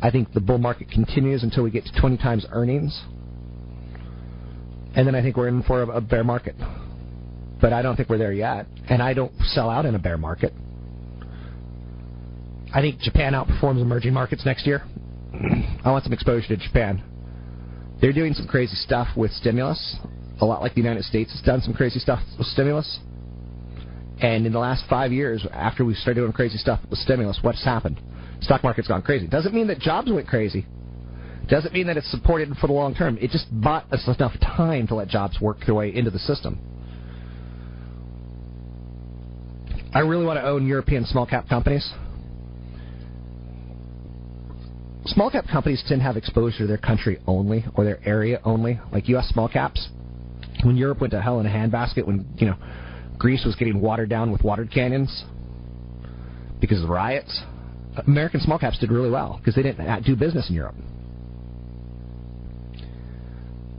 I 0.00 0.10
think 0.10 0.32
the 0.32 0.40
bull 0.40 0.58
market 0.58 0.88
continues 0.90 1.42
until 1.42 1.64
we 1.64 1.70
get 1.70 1.84
to 1.84 2.00
20 2.00 2.16
times 2.18 2.46
earnings. 2.52 3.00
And 4.94 5.06
then 5.06 5.14
I 5.14 5.22
think 5.22 5.36
we're 5.36 5.48
in 5.48 5.62
for 5.64 5.82
a, 5.82 6.00
bear 6.00 6.22
market. 6.22 6.54
But 7.60 7.72
I 7.72 7.82
don't 7.82 7.96
think 7.96 8.08
we're 8.08 8.18
there 8.18 8.32
yet. 8.32 8.66
And 8.88 9.02
I 9.02 9.14
don't 9.14 9.32
sell 9.46 9.68
out 9.68 9.84
in 9.84 9.96
a 9.96 9.98
bear 9.98 10.16
market. 10.16 10.52
I 12.72 12.80
think 12.80 13.00
Japan 13.00 13.32
outperforms 13.32 13.82
emerging 13.82 14.12
markets 14.12 14.44
next 14.44 14.66
year. 14.66 14.84
I 15.84 15.90
want 15.90 16.04
some 16.04 16.12
exposure 16.12 16.48
to 16.48 16.56
Japan. 16.56 17.02
They're 18.00 18.12
doing 18.12 18.34
some 18.34 18.46
crazy 18.46 18.76
stuff 18.76 19.08
with 19.16 19.32
stimulus, 19.32 19.96
a 20.40 20.44
lot 20.44 20.62
like 20.62 20.74
the 20.74 20.80
United 20.80 21.04
States 21.04 21.32
has 21.32 21.42
done 21.42 21.60
some 21.62 21.74
crazy 21.74 21.98
stuff 21.98 22.20
with 22.36 22.46
stimulus. 22.46 23.00
And 24.20 24.46
in 24.46 24.52
the 24.52 24.58
last 24.58 24.84
five 24.90 25.12
years, 25.12 25.46
after 25.52 25.84
we 25.84 25.94
started 25.94 26.20
doing 26.20 26.32
crazy 26.32 26.58
stuff 26.58 26.80
with 26.90 26.98
stimulus, 26.98 27.38
what's 27.42 27.64
happened? 27.64 28.00
Stock 28.40 28.62
market's 28.62 28.88
gone 28.88 29.02
crazy. 29.02 29.26
Doesn't 29.26 29.54
mean 29.54 29.68
that 29.68 29.78
jobs 29.78 30.10
went 30.10 30.26
crazy. 30.26 30.66
Doesn't 31.48 31.72
mean 31.72 31.86
that 31.86 31.96
it's 31.96 32.10
supported 32.10 32.48
for 32.60 32.66
the 32.66 32.72
long 32.72 32.94
term. 32.94 33.16
It 33.20 33.30
just 33.30 33.46
bought 33.50 33.90
us 33.92 34.06
enough 34.06 34.38
time 34.40 34.86
to 34.88 34.94
let 34.94 35.08
jobs 35.08 35.40
work 35.40 35.58
their 35.64 35.74
way 35.74 35.94
into 35.94 36.10
the 36.10 36.18
system. 36.18 36.58
I 39.94 40.00
really 40.00 40.26
want 40.26 40.38
to 40.38 40.44
own 40.44 40.66
European 40.66 41.06
small 41.06 41.26
cap 41.26 41.48
companies. 41.48 41.90
Small 45.06 45.30
cap 45.30 45.46
companies 45.50 45.82
tend 45.88 46.00
to 46.00 46.04
have 46.04 46.18
exposure 46.18 46.58
to 46.58 46.66
their 46.66 46.76
country 46.76 47.18
only 47.26 47.64
or 47.74 47.84
their 47.84 47.98
area 48.06 48.40
only, 48.44 48.78
like 48.92 49.08
U.S. 49.08 49.28
small 49.28 49.48
caps. 49.48 49.88
When 50.64 50.76
Europe 50.76 51.00
went 51.00 51.12
to 51.12 51.22
hell 51.22 51.40
in 51.40 51.46
a 51.46 51.48
handbasket, 51.48 52.06
when 52.06 52.26
you 52.36 52.48
know 52.48 52.56
Greece 53.18 53.44
was 53.44 53.56
getting 53.56 53.80
watered 53.80 54.08
down 54.08 54.30
with 54.30 54.42
watered 54.42 54.70
canyons, 54.70 55.24
because 56.60 56.82
of 56.82 56.88
riots. 56.88 57.42
American 58.06 58.40
small 58.40 58.58
caps 58.58 58.78
did 58.78 58.90
really 58.90 59.10
well 59.10 59.38
because 59.38 59.54
they 59.54 59.62
didn't 59.62 60.04
do 60.04 60.14
business 60.14 60.48
in 60.48 60.54
Europe. 60.54 60.76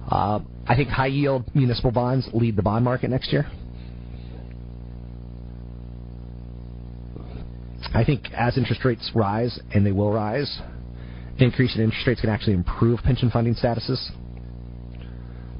Uh, 0.10 0.40
I 0.68 0.76
think 0.76 0.90
high 0.90 1.08
yield 1.08 1.44
municipal 1.56 1.92
bonds 1.92 2.28
lead 2.34 2.56
the 2.56 2.64
bond 2.64 2.84
market 2.84 3.10
next 3.10 3.32
year. 3.32 3.50
I 7.94 8.04
think 8.04 8.32
as 8.34 8.58
interest 8.58 8.84
rates 8.86 9.12
rise, 9.16 9.60
and 9.74 9.86
they 9.86 9.92
will 9.92 10.12
rise, 10.12 10.60
increase 11.38 11.76
in 11.76 11.82
interest 11.82 12.06
rates 12.06 12.22
can 12.22 12.30
actually 12.30 12.54
improve 12.54 13.00
pension 13.00 13.32
funding 13.32 13.56
statuses. 13.56 14.12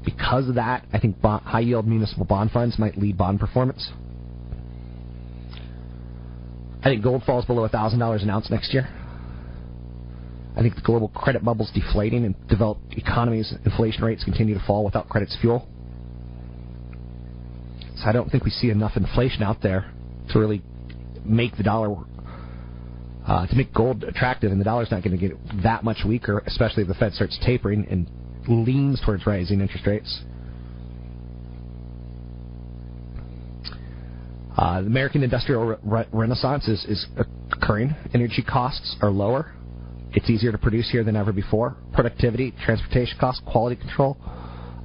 Because 0.04 0.48
of 0.48 0.54
that, 0.54 0.86
I 0.92 0.98
think 0.98 1.20
bond, 1.20 1.44
high 1.44 1.60
yield 1.60 1.86
municipal 1.86 2.24
bond 2.24 2.50
funds 2.50 2.78
might 2.78 2.96
lead 2.96 3.18
bond 3.18 3.40
performance. 3.40 3.90
I 6.82 6.84
think 6.84 7.02
gold 7.02 7.24
falls 7.24 7.44
below 7.44 7.68
$1,000 7.68 8.22
an 8.22 8.30
ounce 8.30 8.50
next 8.50 8.72
year. 8.72 8.88
I 10.56 10.62
think 10.62 10.74
the 10.74 10.80
global 10.80 11.08
credit 11.08 11.44
bubble's 11.44 11.70
deflating 11.72 12.24
and 12.24 12.34
developed 12.48 12.94
economies' 12.96 13.52
inflation 13.64 14.04
rates 14.04 14.24
continue 14.24 14.54
to 14.54 14.64
fall 14.66 14.84
without 14.84 15.08
credit's 15.08 15.36
fuel. 15.40 15.68
So 17.96 18.06
I 18.06 18.12
don't 18.12 18.30
think 18.30 18.44
we 18.44 18.50
see 18.50 18.70
enough 18.70 18.96
inflation 18.96 19.42
out 19.42 19.60
there 19.62 19.92
to 20.32 20.38
really 20.38 20.62
make 21.24 21.56
the 21.56 21.62
dollar 21.62 21.96
uh, 23.26 23.46
to 23.46 23.54
make 23.54 23.72
gold 23.72 24.02
attractive, 24.02 24.50
and 24.50 24.60
the 24.60 24.64
dollar's 24.64 24.90
not 24.90 25.02
going 25.02 25.16
to 25.16 25.28
get 25.28 25.36
that 25.62 25.84
much 25.84 25.98
weaker, 26.06 26.42
especially 26.46 26.82
if 26.82 26.88
the 26.88 26.94
Fed 26.94 27.12
starts 27.12 27.38
tapering 27.44 27.86
and 27.90 28.08
leans 28.48 29.00
towards 29.04 29.26
rising 29.26 29.60
interest 29.60 29.86
rates. 29.86 30.20
Uh, 34.56 34.80
the 34.82 34.86
American 34.86 35.22
industrial 35.22 35.76
re- 35.82 36.06
renaissance 36.12 36.68
is, 36.68 36.84
is 36.84 37.06
occurring. 37.52 37.94
Energy 38.12 38.42
costs 38.42 38.96
are 39.00 39.10
lower. 39.10 39.52
It's 40.12 40.28
easier 40.28 40.52
to 40.52 40.58
produce 40.58 40.90
here 40.90 41.04
than 41.04 41.16
ever 41.16 41.32
before. 41.32 41.76
Productivity, 41.92 42.52
transportation 42.64 43.16
costs, 43.18 43.40
quality 43.50 43.76
control, 43.76 44.18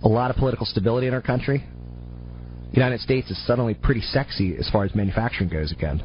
a 0.03 0.07
lot 0.07 0.29
of 0.29 0.37
political 0.37 0.65
stability 0.65 1.07
in 1.07 1.13
our 1.13 1.21
country. 1.21 1.63
The 2.69 2.75
United 2.75 3.01
States 3.01 3.29
is 3.31 3.47
suddenly 3.47 3.73
pretty 3.73 4.01
sexy 4.01 4.55
as 4.57 4.69
far 4.69 4.85
as 4.85 4.93
manufacturing 4.93 5.49
goes 5.49 5.71
again. 5.71 6.03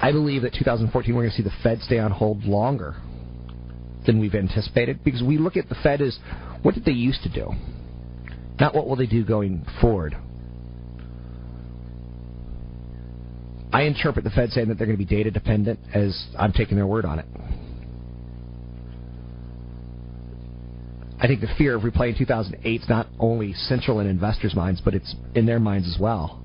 I 0.00 0.12
believe 0.12 0.42
that 0.42 0.54
2014 0.54 1.14
we're 1.14 1.22
going 1.22 1.30
to 1.30 1.36
see 1.36 1.42
the 1.42 1.52
Fed 1.62 1.80
stay 1.82 1.98
on 1.98 2.12
hold 2.12 2.44
longer 2.44 2.96
than 4.08 4.18
we've 4.18 4.34
anticipated 4.34 5.04
because 5.04 5.22
we 5.22 5.36
look 5.36 5.58
at 5.58 5.68
the 5.68 5.74
Fed 5.82 6.00
as 6.00 6.18
what 6.62 6.74
did 6.74 6.86
they 6.86 6.92
used 6.92 7.22
to 7.24 7.28
do, 7.28 7.52
not 8.58 8.74
what 8.74 8.88
will 8.88 8.96
they 8.96 9.06
do 9.06 9.22
going 9.22 9.66
forward. 9.82 10.16
I 13.70 13.82
interpret 13.82 14.24
the 14.24 14.30
Fed 14.30 14.48
saying 14.50 14.68
that 14.68 14.78
they're 14.78 14.86
going 14.86 14.98
to 14.98 15.04
be 15.04 15.14
data 15.16 15.30
dependent 15.30 15.78
as 15.92 16.26
I'm 16.38 16.52
taking 16.52 16.76
their 16.76 16.86
word 16.86 17.04
on 17.04 17.18
it. 17.18 17.26
I 21.20 21.26
think 21.26 21.42
the 21.42 21.54
fear 21.58 21.74
of 21.76 21.82
replaying 21.82 22.16
2008 22.16 22.80
is 22.80 22.88
not 22.88 23.08
only 23.18 23.52
central 23.52 24.00
in 24.00 24.06
investors' 24.06 24.54
minds, 24.54 24.80
but 24.82 24.94
it's 24.94 25.14
in 25.34 25.44
their 25.44 25.60
minds 25.60 25.86
as 25.86 26.00
well. 26.00 26.40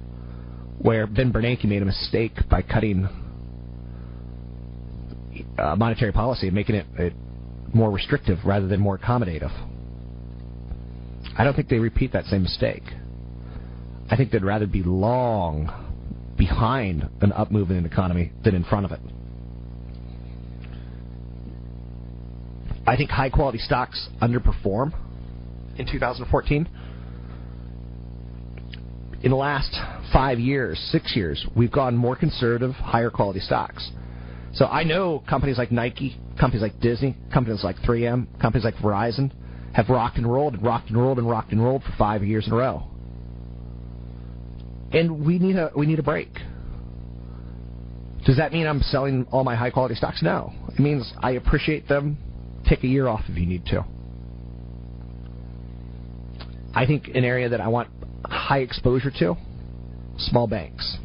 Where 0.79 1.07
Ben 1.07 1.31
Bernanke 1.31 1.63
made 1.63 1.81
a 1.81 1.85
mistake 1.85 2.33
by 2.49 2.61
cutting 2.61 3.07
uh, 5.57 5.77
monetary 5.77 6.11
policy 6.11 6.47
and 6.47 6.55
making 6.55 6.75
it, 6.75 6.87
it 6.97 7.13
more 7.73 7.91
restrictive 7.91 8.39
rather 8.45 8.67
than 8.67 8.79
more 8.79 8.97
accommodative. 8.97 9.51
I 11.37 11.43
don't 11.43 11.55
think 11.55 11.69
they 11.69 11.79
repeat 11.79 12.13
that 12.13 12.25
same 12.25 12.43
mistake. 12.43 12.83
I 14.09 14.15
think 14.15 14.31
they'd 14.31 14.43
rather 14.43 14.67
be 14.67 14.83
long 14.83 16.35
behind 16.37 17.09
an 17.21 17.31
up 17.31 17.51
move 17.51 17.71
in 17.71 17.77
an 17.77 17.85
economy 17.85 18.31
than 18.43 18.53
in 18.53 18.63
front 18.63 18.85
of 18.85 18.91
it. 18.91 18.99
I 22.85 22.97
think 22.97 23.09
high 23.09 23.29
quality 23.29 23.59
stocks 23.59 24.09
underperform 24.21 24.93
in 25.77 25.87
2014. 25.89 26.67
In 29.23 29.31
the 29.31 29.37
last 29.37 29.73
five 30.11 30.37
years, 30.37 30.77
six 30.91 31.15
years, 31.15 31.45
we've 31.55 31.71
gone 31.71 31.95
more 31.95 32.15
conservative, 32.15 32.71
higher 32.75 33.09
quality 33.09 33.39
stocks. 33.39 33.89
So 34.53 34.65
I 34.65 34.83
know 34.83 35.23
companies 35.27 35.57
like 35.57 35.71
Nike, 35.71 36.15
companies 36.39 36.61
like 36.61 36.79
Disney, 36.79 37.17
companies 37.33 37.63
like 37.63 37.77
3M, 37.77 38.39
companies 38.39 38.63
like 38.63 38.75
Verizon 38.75 39.31
have 39.73 39.89
rocked 39.89 40.17
and 40.17 40.31
rolled 40.31 40.53
and 40.53 40.63
rocked 40.63 40.89
and 40.89 40.97
rolled 40.97 41.17
and 41.17 41.27
rocked 41.27 41.51
and 41.51 41.63
rolled 41.63 41.83
for 41.83 41.91
five 41.97 42.23
years 42.23 42.45
in 42.45 42.53
a 42.53 42.55
row. 42.55 42.83
And 44.91 45.25
we 45.25 45.39
need 45.39 45.55
a 45.55 45.71
we 45.75 45.87
need 45.87 45.97
a 45.97 46.03
break. 46.03 46.29
Does 48.25 48.37
that 48.37 48.53
mean 48.53 48.67
I'm 48.67 48.81
selling 48.81 49.27
all 49.31 49.43
my 49.43 49.55
high 49.55 49.71
quality 49.71 49.95
stocks? 49.95 50.21
No. 50.21 50.53
It 50.69 50.79
means 50.79 51.11
I 51.21 51.31
appreciate 51.31 51.87
them. 51.87 52.17
Take 52.67 52.83
a 52.83 52.87
year 52.87 53.07
off 53.07 53.21
if 53.27 53.37
you 53.37 53.45
need 53.47 53.65
to. 53.65 53.83
I 56.75 56.85
think 56.85 57.07
an 57.09 57.23
area 57.23 57.49
that 57.49 57.59
I 57.59 57.67
want 57.67 57.89
high 58.25 58.59
exposure 58.59 59.11
to 59.19 59.35
small 60.17 60.47
banks. 60.47 60.97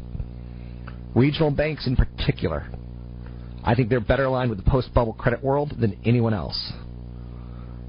Regional 1.15 1.51
banks 1.51 1.87
in 1.87 1.95
particular. 1.95 2.67
I 3.63 3.75
think 3.75 3.89
they're 3.89 3.99
better 3.99 4.25
aligned 4.25 4.49
with 4.49 4.63
the 4.63 4.69
post-bubble 4.69 5.13
credit 5.13 5.43
world 5.43 5.73
than 5.79 5.99
anyone 6.05 6.33
else. 6.33 6.71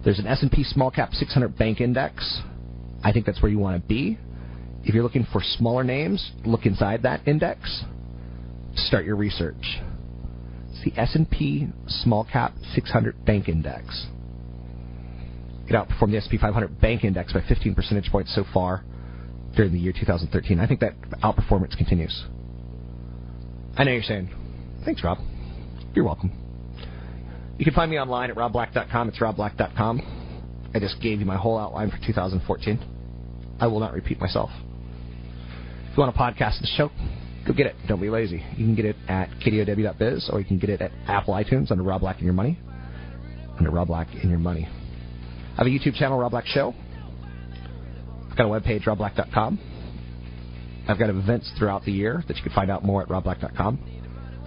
There's 0.05 0.19
an 0.19 0.27
S&P 0.27 0.65
Small 0.65 0.91
Cap 0.91 1.13
600 1.13 1.57
Bank 1.57 1.81
Index. 1.81 2.41
I 3.05 3.13
think 3.13 3.27
that's 3.27 3.43
where 3.43 3.51
you 3.51 3.59
want 3.59 3.83
to 3.83 3.89
be. 3.89 4.19
If 4.83 4.95
you're 4.95 5.03
looking 5.03 5.27
for 5.31 5.43
smaller 5.43 5.85
names, 5.85 6.33
look 6.45 6.65
inside 6.65 7.03
that 7.03 7.27
index. 7.27 7.85
Start 8.75 9.05
your 9.05 9.17
research. 9.17 9.81
It's 10.71 10.85
the 10.85 10.99
S&P 10.99 11.69
Small 11.87 12.27
Cap 12.31 12.55
600 12.75 13.25
Bank 13.25 13.49
Index. 13.49 14.07
It 15.69 15.75
outperformed 15.75 16.13
the 16.13 16.17
S&P 16.17 16.39
500 16.39 16.81
Bank 16.81 17.05
Index 17.05 17.33
by 17.33 17.43
15 17.47 17.75
percentage 17.75 18.11
points 18.11 18.35
so 18.35 18.45
far 18.53 18.83
during 19.55 19.73
the 19.73 19.79
year 19.79 19.93
2013. 19.93 20.59
I 20.59 20.67
think 20.67 20.81
that 20.81 20.99
outperformance 21.23 21.77
continues. 21.77 22.25
I 23.77 23.85
know 23.85 23.93
you're 23.93 24.03
saying, 24.03 24.31
thanks, 24.85 25.05
Rob. 25.05 25.19
You're 25.95 26.05
welcome. 26.05 26.33
You 27.59 27.65
can 27.65 27.75
find 27.75 27.91
me 27.91 27.99
online 27.99 28.31
at 28.31 28.37
robblack.com. 28.37 29.09
It's 29.09 29.19
robblack.com. 29.19 30.71
I 30.75 30.79
just 30.79 31.01
gave 31.03 31.21
you 31.21 31.27
my 31.27 31.37
whole 31.37 31.59
outline 31.59 31.91
for 31.91 31.99
2014. 32.07 33.57
I 33.61 33.67
will 33.67 33.81
not 33.81 33.93
repeat 33.93 34.21
myself. 34.21 34.51
If 35.91 35.97
you 35.97 36.03
want 36.03 36.15
to 36.15 36.21
podcast 36.21 36.61
the 36.61 36.69
show, 36.77 36.91
go 37.47 37.53
get 37.53 37.67
it. 37.67 37.75
Don't 37.89 38.01
be 38.01 38.09
lazy. 38.09 38.43
You 38.57 38.65
can 38.65 38.75
get 38.75 38.85
it 38.85 38.97
at 39.09 39.29
kdow.biz 39.45 40.31
or 40.33 40.39
you 40.39 40.47
can 40.47 40.59
get 40.59 40.71
it 40.71 40.81
at 40.81 40.93
Apple 41.07 41.35
iTunes 41.35 41.71
under 41.71 41.83
Rob 41.83 42.01
Black 42.01 42.17
and 42.17 42.25
Your 42.25 42.33
Money. 42.33 42.59
Under 43.59 43.71
Rob 43.71 43.89
Black 43.89 44.09
and 44.13 44.31
Your 44.31 44.39
Money. 44.39 44.69
I 45.55 45.57
have 45.57 45.67
a 45.67 45.71
YouTube 45.71 45.97
channel, 45.97 46.19
Rob 46.19 46.31
Black 46.31 46.47
Show. 46.47 46.75
I've 48.31 48.37
got 48.37 48.47
a 48.47 48.49
webpage, 48.49 48.85
robblack.com. 48.85 49.59
I've 50.89 50.99
got 50.99 51.11
events 51.11 51.53
throughout 51.59 51.85
the 51.85 51.93
year 51.93 52.25
that 52.29 52.37
you 52.37 52.43
can 52.43 52.53
find 52.53 52.71
out 52.71 52.85
more 52.85 53.03
at 53.03 53.09
robblack.com. 53.09 54.00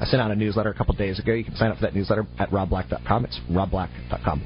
I 0.04 0.06
sent 0.06 0.22
out 0.22 0.32
a 0.32 0.36
newsletter 0.36 0.70
a 0.70 0.74
couple 0.74 0.94
days 0.96 1.18
ago. 1.18 1.32
You 1.32 1.46
can 1.46 1.56
sign 1.56 1.72
up 1.72 1.78
for 1.78 1.84
that 1.84 1.96
newsletter 1.96 2.28
at 2.38 2.50
robblack.com. 2.52 3.24
It's 3.24 3.40
robblack.com. 3.50 4.44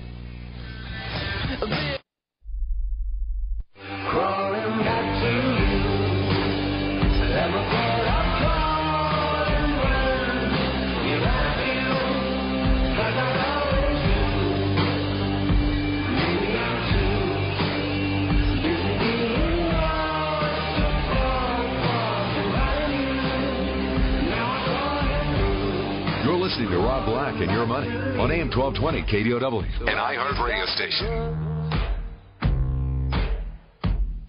listening 26.58 26.72
to 26.72 26.84
Rob 26.84 27.06
Black 27.06 27.36
and 27.36 27.52
Your 27.52 27.68
Money 27.68 27.90
on 28.18 28.32
AM 28.32 28.50
1220 28.50 29.04
KDOW, 29.04 29.62
an 29.82 29.94
iHeart 29.94 30.44
radio 30.44 30.66
station. 30.74 31.06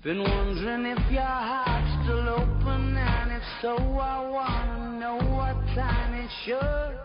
Been 0.02 0.20
wondering 0.20 0.84
if 0.92 1.10
your 1.10 1.22
heart's 1.22 2.04
still 2.04 2.28
open, 2.28 2.96
and 2.98 3.32
if 3.32 3.42
so, 3.62 3.76
I 3.78 4.28
wanna 4.28 5.00
know 5.00 5.16
what 5.36 5.56
time 5.74 6.12
it 6.12 6.30
should. 6.44 6.98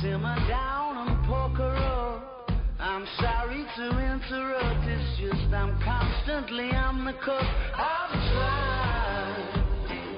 Simmer 0.00 0.36
down 0.48 1.08
and 1.08 1.26
poker 1.26 1.76
up. 1.76 2.50
I'm 2.80 3.06
sorry 3.20 3.66
to 3.76 3.90
interrupt, 3.98 4.88
it's 4.88 5.20
just 5.20 5.52
I'm 5.52 5.78
constantly 5.84 6.72
on 6.72 7.04
the 7.04 7.12
cook. 7.12 7.44
I've 7.76 8.10
tried 8.32 9.52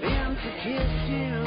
been 0.00 0.36
to 0.36 0.50
kiss 0.62 1.10
you. 1.10 1.43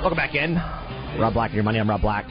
Welcome 0.00 0.16
back 0.16 0.34
in. 0.34 0.54
Rob 1.20 1.34
Black 1.34 1.52
your 1.52 1.64
money. 1.64 1.78
I'm 1.78 1.88
Rob 1.88 2.00
Black. 2.00 2.24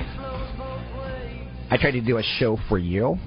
I 1.69 1.77
tried 1.80 1.91
to 1.91 2.01
do 2.01 2.17
a 2.17 2.23
show 2.39 2.57
for 2.69 2.80
you. 2.80 3.17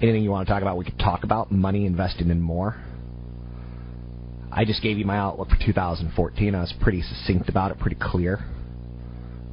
Anything 0.00 0.22
you 0.22 0.30
want 0.30 0.46
to 0.46 0.52
talk 0.52 0.62
about, 0.62 0.76
we 0.76 0.84
could 0.84 0.98
talk 0.98 1.24
about. 1.24 1.50
Money, 1.50 1.86
investing, 1.86 2.30
and 2.30 2.42
more. 2.42 2.76
I 4.54 4.66
just 4.66 4.82
gave 4.82 4.98
you 4.98 5.06
my 5.06 5.16
outlook 5.16 5.48
for 5.48 5.56
2014. 5.64 6.54
I 6.54 6.60
was 6.60 6.74
pretty 6.78 7.00
succinct 7.00 7.48
about 7.48 7.70
it, 7.70 7.78
pretty 7.78 7.96
clear. 7.98 8.44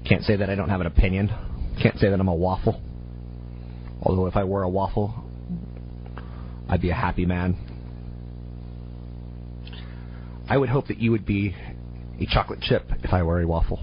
Can't 0.05 0.23
say 0.23 0.35
that 0.35 0.49
I 0.49 0.55
don't 0.55 0.67
have 0.67 0.81
an 0.81 0.87
opinion. 0.87 1.29
Can't 1.81 1.97
say 1.99 2.09
that 2.09 2.19
I'm 2.19 2.27
a 2.27 2.35
waffle. 2.35 2.81
Although 4.01 4.27
if 4.27 4.35
I 4.35 4.43
were 4.43 4.63
a 4.63 4.69
waffle, 4.69 5.13
I'd 6.67 6.81
be 6.81 6.89
a 6.89 6.95
happy 6.95 7.25
man. 7.25 7.57
I 10.49 10.57
would 10.57 10.67
hope 10.67 10.87
that 10.87 10.97
you 10.97 11.11
would 11.11 11.25
be 11.25 11.55
a 12.19 12.25
chocolate 12.25 12.59
chip 12.59 12.83
if 13.01 13.13
I 13.13 13.23
were 13.23 13.41
a 13.41 13.47
waffle. 13.47 13.79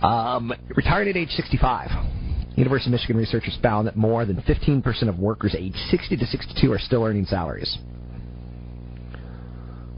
Um, 0.00 0.52
retired 0.76 1.08
at 1.08 1.16
age 1.16 1.30
65. 1.30 1.90
University 2.56 2.90
of 2.90 2.92
Michigan 2.92 3.16
researchers 3.16 3.58
found 3.60 3.88
that 3.88 3.96
more 3.96 4.24
than 4.24 4.36
15% 4.42 5.08
of 5.08 5.18
workers 5.18 5.56
aged 5.58 5.76
60 5.90 6.16
to 6.16 6.26
62 6.26 6.70
are 6.70 6.78
still 6.78 7.02
earning 7.02 7.24
salaries. 7.24 7.78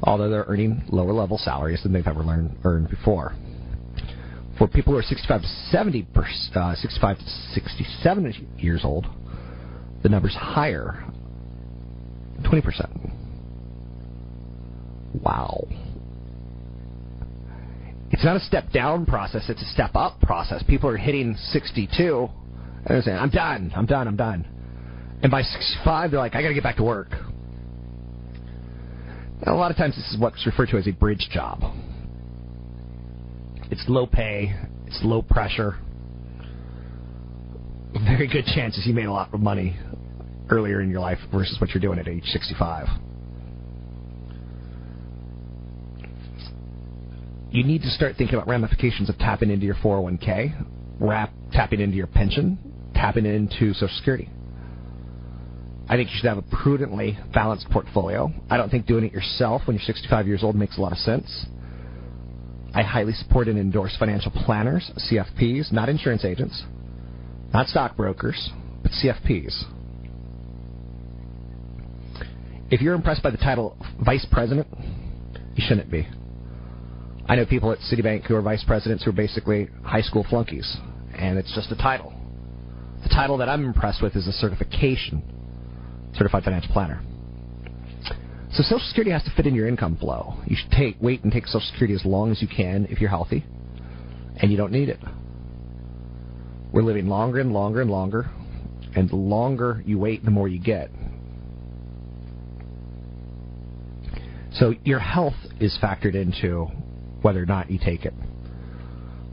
Although 0.04 0.28
they're 0.28 0.44
earning 0.46 0.82
lower 0.90 1.12
level 1.12 1.38
salaries 1.38 1.82
than 1.82 1.92
they've 1.92 2.06
ever 2.06 2.22
learned, 2.22 2.56
earned 2.64 2.90
before. 2.90 3.34
For 4.58 4.68
people 4.68 4.92
who 4.92 4.98
are 4.98 5.02
65 5.02 5.40
to 5.40 5.48
70, 5.70 6.06
uh, 6.54 6.74
65 6.74 7.18
to 7.18 7.24
67 7.24 8.48
years 8.58 8.82
old, 8.84 9.06
the 10.02 10.08
number's 10.10 10.34
higher, 10.34 11.02
20%. 12.42 13.10
Wow. 15.22 15.64
It's 18.10 18.24
not 18.24 18.36
a 18.36 18.40
step 18.40 18.70
down 18.70 19.06
process, 19.06 19.46
it's 19.48 19.62
a 19.62 19.72
step 19.72 19.96
up 19.96 20.20
process. 20.20 20.62
People 20.68 20.90
are 20.90 20.96
hitting 20.96 21.34
62 21.34 22.28
and 22.78 22.86
they're 22.86 23.02
saying, 23.02 23.16
I'm 23.16 23.30
done, 23.30 23.72
I'm 23.74 23.86
done, 23.86 24.06
I'm 24.06 24.16
done. 24.16 24.46
And 25.22 25.30
by 25.30 25.42
65, 25.42 26.10
they're 26.10 26.20
like, 26.20 26.34
I 26.34 26.42
got 26.42 26.48
to 26.48 26.54
get 26.54 26.62
back 26.62 26.76
to 26.76 26.84
work. 26.84 27.08
A 29.46 29.52
lot 29.52 29.70
of 29.70 29.76
times, 29.76 29.94
this 29.94 30.10
is 30.10 30.18
what's 30.18 30.46
referred 30.46 30.70
to 30.70 30.78
as 30.78 30.86
a 30.86 30.92
bridge 30.92 31.28
job. 31.30 31.60
It's 33.70 33.84
low 33.88 34.06
pay, 34.06 34.54
it's 34.86 35.00
low 35.02 35.20
pressure. 35.20 35.76
Very 38.04 38.26
good 38.26 38.46
chances 38.46 38.86
you 38.86 38.94
made 38.94 39.06
a 39.06 39.12
lot 39.12 39.32
of 39.32 39.40
money 39.40 39.76
earlier 40.50 40.80
in 40.80 40.90
your 40.90 41.00
life 41.00 41.18
versus 41.30 41.60
what 41.60 41.70
you're 41.70 41.80
doing 41.80 41.98
at 41.98 42.08
age 42.08 42.24
65. 42.24 42.88
You 47.50 47.64
need 47.64 47.82
to 47.82 47.90
start 47.90 48.16
thinking 48.16 48.34
about 48.34 48.48
ramifications 48.48 49.08
of 49.08 49.18
tapping 49.18 49.50
into 49.50 49.66
your 49.66 49.76
401k, 49.76 50.66
wrap, 50.98 51.32
tapping 51.52 51.80
into 51.80 51.96
your 51.96 52.06
pension, 52.06 52.58
tapping 52.94 53.26
into 53.26 53.74
Social 53.74 53.94
Security. 53.96 54.28
I 55.88 55.96
think 55.96 56.10
you 56.10 56.16
should 56.16 56.28
have 56.28 56.38
a 56.38 56.56
prudently 56.62 57.18
balanced 57.32 57.68
portfolio. 57.70 58.32
I 58.48 58.56
don't 58.56 58.70
think 58.70 58.86
doing 58.86 59.04
it 59.04 59.12
yourself 59.12 59.62
when 59.66 59.76
you're 59.76 59.84
65 59.84 60.26
years 60.26 60.42
old 60.42 60.56
makes 60.56 60.78
a 60.78 60.80
lot 60.80 60.92
of 60.92 60.98
sense. 60.98 61.46
I 62.74 62.82
highly 62.82 63.12
support 63.12 63.48
and 63.48 63.58
endorse 63.58 63.96
financial 63.98 64.32
planners, 64.32 64.90
CFPs, 65.10 65.72
not 65.72 65.88
insurance 65.88 66.24
agents, 66.24 66.64
not 67.52 67.68
stockbrokers, 67.68 68.50
but 68.82 68.90
CFPs. 68.92 69.62
If 72.70 72.80
you're 72.80 72.94
impressed 72.94 73.22
by 73.22 73.30
the 73.30 73.36
title 73.36 73.76
vice 74.04 74.26
president, 74.32 74.66
you 75.54 75.64
shouldn't 75.68 75.90
be. 75.90 76.08
I 77.26 77.36
know 77.36 77.46
people 77.46 77.70
at 77.72 77.78
Citibank 77.78 78.24
who 78.26 78.34
are 78.34 78.42
vice 78.42 78.64
presidents 78.64 79.04
who 79.04 79.10
are 79.10 79.14
basically 79.14 79.68
high 79.84 80.00
school 80.00 80.26
flunkies, 80.28 80.76
and 81.16 81.38
it's 81.38 81.54
just 81.54 81.70
a 81.70 81.76
title. 81.76 82.12
The 83.02 83.10
title 83.10 83.36
that 83.38 83.48
I'm 83.48 83.64
impressed 83.64 84.02
with 84.02 84.16
is 84.16 84.26
a 84.26 84.32
certification, 84.32 85.22
certified 86.16 86.44
financial 86.44 86.72
planner. 86.72 87.02
So 88.52 88.62
Social 88.62 88.86
Security 88.86 89.10
has 89.10 89.24
to 89.24 89.30
fit 89.34 89.46
in 89.46 89.54
your 89.54 89.66
income 89.66 89.96
flow. 89.96 90.34
You 90.46 90.56
should 90.56 90.70
take 90.70 90.96
wait 91.00 91.24
and 91.24 91.32
take 91.32 91.46
Social 91.46 91.66
Security 91.72 91.94
as 91.94 92.04
long 92.04 92.30
as 92.30 92.40
you 92.40 92.48
can 92.48 92.86
if 92.88 93.00
you're 93.00 93.10
healthy, 93.10 93.44
and 94.40 94.50
you 94.50 94.56
don't 94.56 94.72
need 94.72 94.88
it. 94.88 95.00
We're 96.72 96.82
living 96.82 97.08
longer 97.08 97.40
and 97.40 97.52
longer 97.52 97.80
and 97.80 97.90
longer, 97.90 98.30
and 98.94 99.10
the 99.10 99.16
longer 99.16 99.82
you 99.84 99.98
wait, 99.98 100.24
the 100.24 100.30
more 100.30 100.46
you 100.46 100.60
get. 100.60 100.90
So 104.52 104.74
your 104.84 105.00
health 105.00 105.34
is 105.58 105.76
factored 105.82 106.14
into 106.14 106.66
whether 107.22 107.42
or 107.42 107.46
not 107.46 107.70
you 107.70 107.78
take 107.84 108.04
it. 108.04 108.14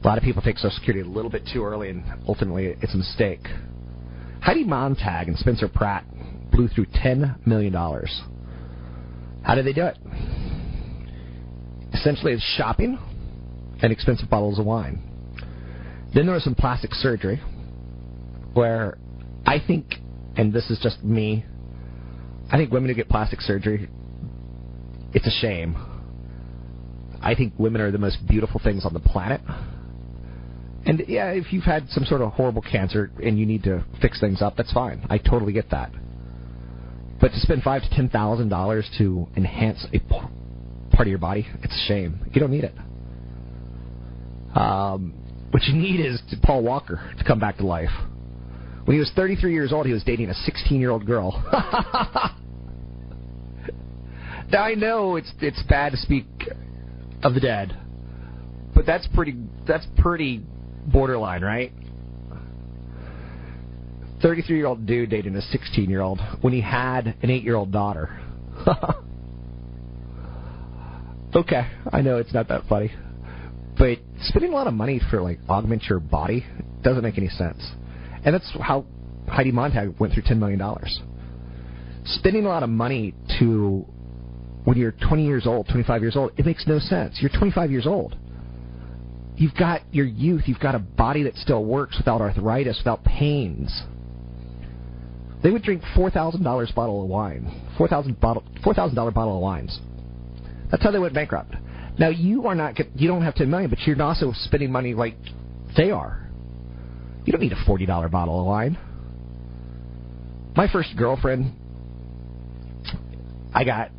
A 0.02 0.06
lot 0.06 0.18
of 0.18 0.24
people 0.24 0.42
take 0.42 0.58
Social 0.58 0.76
Security 0.76 1.08
a 1.08 1.10
little 1.10 1.30
bit 1.30 1.48
too 1.52 1.64
early, 1.64 1.90
and 1.90 2.02
ultimately 2.26 2.74
it's 2.80 2.92
a 2.92 2.96
mistake. 2.96 3.46
Heidi 4.40 4.64
Montag 4.64 5.28
and 5.28 5.38
Spencer 5.38 5.68
Pratt 5.68 6.04
blew 6.52 6.68
through 6.68 6.86
$10 6.86 7.46
million. 7.46 7.72
How 9.42 9.54
did 9.54 9.66
they 9.66 9.72
do 9.72 9.86
it? 9.86 9.98
Essentially, 11.92 12.32
it's 12.32 12.54
shopping 12.56 12.98
and 13.82 13.92
expensive 13.92 14.30
bottles 14.30 14.58
of 14.58 14.64
wine. 14.64 15.02
Then 16.14 16.26
there 16.26 16.34
was 16.34 16.44
some 16.44 16.54
plastic 16.54 16.94
surgery, 16.94 17.40
where 18.52 18.98
I 19.46 19.58
think, 19.66 19.94
and 20.36 20.52
this 20.52 20.70
is 20.70 20.78
just 20.78 21.02
me, 21.02 21.44
I 22.50 22.56
think 22.56 22.70
women 22.70 22.90
who 22.90 22.94
get 22.94 23.08
plastic 23.08 23.40
surgery, 23.40 23.88
it's 25.14 25.26
a 25.26 25.30
shame. 25.30 25.76
I 27.22 27.34
think 27.34 27.54
women 27.58 27.80
are 27.80 27.90
the 27.90 27.98
most 27.98 28.26
beautiful 28.26 28.60
things 28.62 28.84
on 28.84 28.92
the 28.92 29.00
planet. 29.00 29.40
And 30.84 31.02
yeah, 31.06 31.30
if 31.30 31.52
you've 31.52 31.64
had 31.64 31.88
some 31.90 32.04
sort 32.04 32.20
of 32.20 32.32
horrible 32.32 32.62
cancer 32.62 33.10
and 33.22 33.38
you 33.38 33.46
need 33.46 33.62
to 33.64 33.84
fix 34.00 34.20
things 34.20 34.42
up, 34.42 34.56
that's 34.56 34.72
fine. 34.72 35.06
I 35.08 35.18
totally 35.18 35.52
get 35.52 35.70
that. 35.70 35.92
But 37.22 37.30
to 37.30 37.40
spend 37.40 37.62
five 37.62 37.82
to 37.82 37.90
ten 37.90 38.08
thousand 38.08 38.48
dollars 38.48 38.90
to 38.98 39.28
enhance 39.36 39.86
a 39.94 40.00
part 40.00 40.26
of 41.02 41.06
your 41.06 41.18
body, 41.18 41.46
it's 41.62 41.72
a 41.72 41.86
shame. 41.86 42.18
You 42.32 42.40
don't 42.40 42.50
need 42.50 42.64
it. 42.64 42.74
Um, 44.56 45.14
what 45.52 45.62
you 45.62 45.74
need 45.74 46.00
is 46.04 46.20
Paul 46.42 46.64
Walker 46.64 47.14
to 47.16 47.24
come 47.24 47.38
back 47.38 47.58
to 47.58 47.66
life. 47.66 47.92
When 48.84 48.96
he 48.96 48.98
was 48.98 49.12
33 49.14 49.52
years 49.52 49.72
old, 49.72 49.86
he 49.86 49.92
was 49.92 50.02
dating 50.02 50.30
a 50.30 50.34
16-year-old 50.34 51.06
girl. 51.06 51.40
now 54.50 54.64
I 54.64 54.74
know 54.74 55.14
it's 55.14 55.32
it's 55.40 55.62
bad 55.68 55.92
to 55.92 55.98
speak 55.98 56.26
of 57.22 57.34
the 57.34 57.40
dead, 57.40 57.78
but 58.74 58.84
that's 58.84 59.06
pretty 59.14 59.36
that's 59.64 59.86
pretty 59.98 60.42
borderline, 60.88 61.42
right? 61.42 61.72
33 64.22 64.56
year 64.56 64.66
old 64.66 64.86
dude 64.86 65.10
dating 65.10 65.34
a 65.36 65.42
16 65.42 65.90
year 65.90 66.00
old 66.00 66.20
when 66.40 66.52
he 66.52 66.60
had 66.60 67.16
an 67.22 67.30
8 67.30 67.42
year 67.42 67.56
old 67.56 67.72
daughter. 67.72 68.20
okay, 71.36 71.68
I 71.92 72.00
know 72.02 72.18
it's 72.18 72.32
not 72.32 72.48
that 72.48 72.62
funny. 72.68 72.92
But 73.76 73.98
spending 74.20 74.52
a 74.52 74.54
lot 74.54 74.66
of 74.66 74.74
money 74.74 75.00
for 75.10 75.20
like 75.20 75.40
augment 75.48 75.84
your 75.88 75.98
body 75.98 76.46
doesn't 76.82 77.02
make 77.02 77.18
any 77.18 77.28
sense. 77.28 77.62
And 78.24 78.34
that's 78.34 78.50
how 78.60 78.84
Heidi 79.28 79.50
Montag 79.50 79.98
went 79.98 80.14
through 80.14 80.22
$10 80.24 80.38
million. 80.38 80.62
Spending 82.04 82.44
a 82.44 82.48
lot 82.48 82.62
of 82.62 82.70
money 82.70 83.14
to 83.40 83.84
when 84.64 84.76
you're 84.76 84.92
20 84.92 85.24
years 85.24 85.46
old, 85.46 85.66
25 85.68 86.02
years 86.02 86.16
old, 86.16 86.32
it 86.36 86.46
makes 86.46 86.66
no 86.66 86.78
sense. 86.78 87.18
You're 87.20 87.30
25 87.36 87.70
years 87.70 87.86
old. 87.86 88.16
You've 89.36 89.54
got 89.54 89.80
your 89.92 90.06
youth. 90.06 90.42
You've 90.46 90.60
got 90.60 90.74
a 90.74 90.78
body 90.78 91.24
that 91.24 91.36
still 91.36 91.64
works 91.64 91.96
without 91.98 92.20
arthritis, 92.20 92.78
without 92.78 93.02
pains. 93.02 93.82
They 95.42 95.50
would 95.50 95.62
drink 95.62 95.82
four 95.96 96.10
thousand 96.10 96.44
dollars 96.44 96.70
bottle 96.74 97.02
of 97.02 97.08
wine, 97.08 97.68
four 97.76 97.88
thousand 97.88 98.20
bottle, 98.20 98.44
four 98.62 98.74
thousand 98.74 98.94
dollar 98.94 99.10
bottle 99.10 99.36
of 99.36 99.42
wines. 99.42 99.78
That's 100.70 100.82
how 100.82 100.90
they 100.90 100.98
went 100.98 101.14
bankrupt. 101.14 101.54
Now 101.98 102.08
you 102.08 102.46
are 102.46 102.54
not, 102.54 102.78
you 102.94 103.08
don't 103.08 103.22
have 103.22 103.34
ten 103.34 103.50
million, 103.50 103.68
but 103.68 103.80
you're 103.80 104.00
also 104.00 104.32
spending 104.34 104.70
money 104.72 104.94
like 104.94 105.16
they 105.76 105.90
are. 105.90 106.30
You 107.24 107.32
don't 107.32 107.42
need 107.42 107.52
a 107.52 107.64
forty 107.66 107.86
dollar 107.86 108.08
bottle 108.08 108.40
of 108.40 108.46
wine. 108.46 108.78
My 110.56 110.68
first 110.68 110.90
girlfriend, 110.96 111.52
I 113.54 113.64
got 113.64 113.90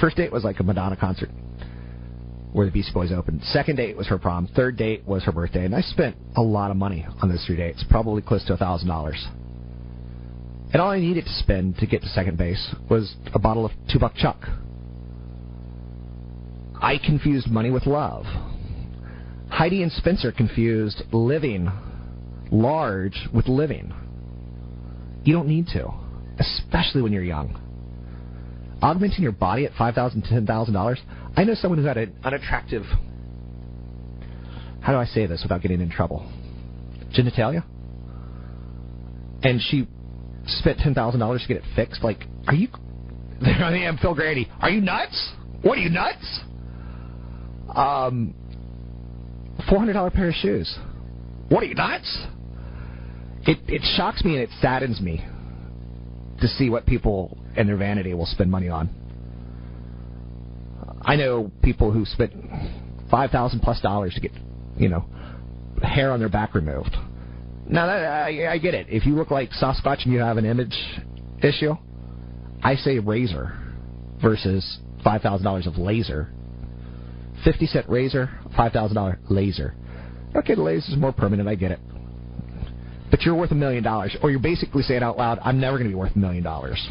first 0.00 0.16
date 0.16 0.32
was 0.32 0.44
like 0.44 0.60
a 0.60 0.62
Madonna 0.62 0.96
concert 0.96 1.30
where 2.52 2.66
the 2.66 2.72
Beastie 2.72 2.92
Boys 2.92 3.12
opened. 3.12 3.42
Second 3.44 3.76
date 3.76 3.96
was 3.96 4.08
her 4.08 4.18
prom. 4.18 4.48
Third 4.56 4.76
date 4.76 5.06
was 5.06 5.22
her 5.24 5.32
birthday, 5.32 5.64
and 5.64 5.74
I 5.74 5.82
spent 5.82 6.16
a 6.36 6.42
lot 6.42 6.70
of 6.72 6.76
money 6.76 7.06
on 7.22 7.28
those 7.28 7.44
three 7.46 7.56
dates, 7.56 7.84
probably 7.88 8.22
close 8.22 8.44
to 8.46 8.54
a 8.54 8.56
thousand 8.56 8.88
dollars. 8.88 9.24
And 10.72 10.80
all 10.80 10.90
I 10.90 11.00
needed 11.00 11.24
to 11.24 11.32
spend 11.32 11.78
to 11.78 11.86
get 11.86 12.02
to 12.02 12.08
second 12.08 12.38
base 12.38 12.74
was 12.88 13.14
a 13.34 13.38
bottle 13.38 13.64
of 13.66 13.72
two 13.92 13.98
buck 13.98 14.14
chuck. 14.14 14.46
I 16.80 16.96
confused 17.04 17.48
money 17.50 17.70
with 17.70 17.86
love. 17.86 18.24
Heidi 19.50 19.82
and 19.82 19.90
Spencer 19.92 20.30
confused 20.32 21.02
living 21.12 21.70
large 22.52 23.28
with 23.34 23.48
living. 23.48 23.92
You 25.24 25.34
don't 25.34 25.48
need 25.48 25.66
to, 25.74 25.92
especially 26.38 27.02
when 27.02 27.12
you're 27.12 27.22
young. 27.24 27.58
augmenting 28.82 29.22
your 29.22 29.32
body 29.32 29.66
at 29.66 29.72
five 29.76 29.94
thousand, 29.94 30.22
ten 30.22 30.46
thousand 30.46 30.74
dollars. 30.74 30.98
$10,000. 31.08 31.32
I 31.36 31.44
know 31.44 31.54
someone 31.54 31.78
who's 31.78 31.86
got 31.86 31.98
an 31.98 32.14
unattractive. 32.24 32.84
How 34.80 34.92
do 34.92 34.98
I 34.98 35.04
say 35.04 35.26
this 35.26 35.42
without 35.42 35.60
getting 35.62 35.80
in 35.80 35.90
trouble? 35.90 36.30
Genitalia. 37.16 37.62
And 39.42 39.60
she 39.60 39.86
spent 40.58 40.78
ten 40.78 40.94
thousand 40.94 41.20
dollars 41.20 41.42
to 41.42 41.48
get 41.48 41.56
it 41.58 41.64
fixed. 41.74 42.02
Like, 42.02 42.24
are 42.46 42.54
you? 42.54 42.68
I 43.42 43.78
am, 43.84 43.98
Phil 43.98 44.14
Grady. 44.14 44.48
Are 44.60 44.70
you 44.70 44.80
nuts? 44.80 45.32
What 45.62 45.78
are 45.78 45.80
you 45.80 45.90
nuts? 45.90 46.40
Um, 47.74 48.34
four 49.68 49.78
hundred 49.78 49.94
dollar 49.94 50.10
pair 50.10 50.28
of 50.28 50.34
shoes. 50.34 50.78
What 51.48 51.62
are 51.62 51.66
you 51.66 51.74
nuts? 51.74 52.26
It 53.42 53.58
it 53.68 53.82
shocks 53.96 54.24
me 54.24 54.34
and 54.34 54.42
it 54.42 54.50
saddens 54.60 55.00
me 55.00 55.24
to 56.40 56.48
see 56.48 56.70
what 56.70 56.86
people 56.86 57.38
in 57.56 57.66
their 57.66 57.76
vanity 57.76 58.14
will 58.14 58.26
spend 58.26 58.50
money 58.50 58.68
on. 58.68 58.88
I 61.02 61.16
know 61.16 61.50
people 61.62 61.92
who 61.92 62.04
spent 62.04 62.32
five 63.10 63.30
thousand 63.30 63.60
plus 63.60 63.80
dollars 63.80 64.14
to 64.14 64.20
get, 64.20 64.32
you 64.76 64.88
know, 64.88 65.06
hair 65.82 66.12
on 66.12 66.20
their 66.20 66.28
back 66.28 66.54
removed. 66.54 66.96
Now 67.70 67.86
that, 67.86 68.04
I, 68.04 68.52
I 68.52 68.58
get 68.58 68.74
it. 68.74 68.88
If 68.90 69.06
you 69.06 69.14
look 69.14 69.30
like 69.30 69.50
Sasquatch 69.50 70.04
and 70.04 70.12
you 70.12 70.18
have 70.18 70.38
an 70.38 70.44
image 70.44 70.76
issue, 71.40 71.74
I 72.62 72.74
say 72.74 72.98
razor 72.98 73.56
versus 74.20 74.78
five 75.04 75.22
thousand 75.22 75.44
dollars 75.44 75.68
of 75.68 75.78
laser. 75.78 76.32
Fifty 77.44 77.66
cent 77.66 77.88
razor, 77.88 78.28
five 78.56 78.72
thousand 78.72 78.96
dollar 78.96 79.20
laser. 79.30 79.74
Okay, 80.34 80.56
the 80.56 80.62
laser 80.62 80.92
is 80.92 80.98
more 80.98 81.12
permanent. 81.12 81.48
I 81.48 81.54
get 81.54 81.70
it. 81.70 81.78
But 83.08 83.22
you're 83.22 83.36
worth 83.36 83.52
a 83.52 83.56
million 83.56 83.84
dollars, 83.84 84.16
or 84.20 84.32
you're 84.32 84.40
basically 84.40 84.82
saying 84.82 85.04
out 85.04 85.16
loud, 85.16 85.38
"I'm 85.44 85.60
never 85.60 85.78
going 85.78 85.88
to 85.88 85.94
be 85.94 85.98
worth 85.98 86.16
a 86.16 86.18
million 86.18 86.42
dollars." 86.42 86.88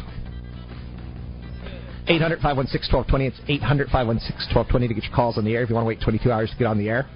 800 2.08 2.40
516 2.40 2.90
1220. 2.90 3.26
It's 3.26 3.40
800 3.62 3.88
516 3.90 4.56
1220 4.56 4.88
to 4.88 4.94
get 4.94 5.04
your 5.04 5.14
calls 5.14 5.36
on 5.36 5.44
the 5.44 5.54
air. 5.54 5.62
If 5.62 5.68
you 5.68 5.74
want 5.74 5.84
to 5.84 5.88
wait 5.88 6.00
22 6.00 6.32
hours 6.32 6.50
to 6.50 6.56
get 6.56 6.66
on 6.66 6.78
the 6.78 6.88
air, 6.88 7.06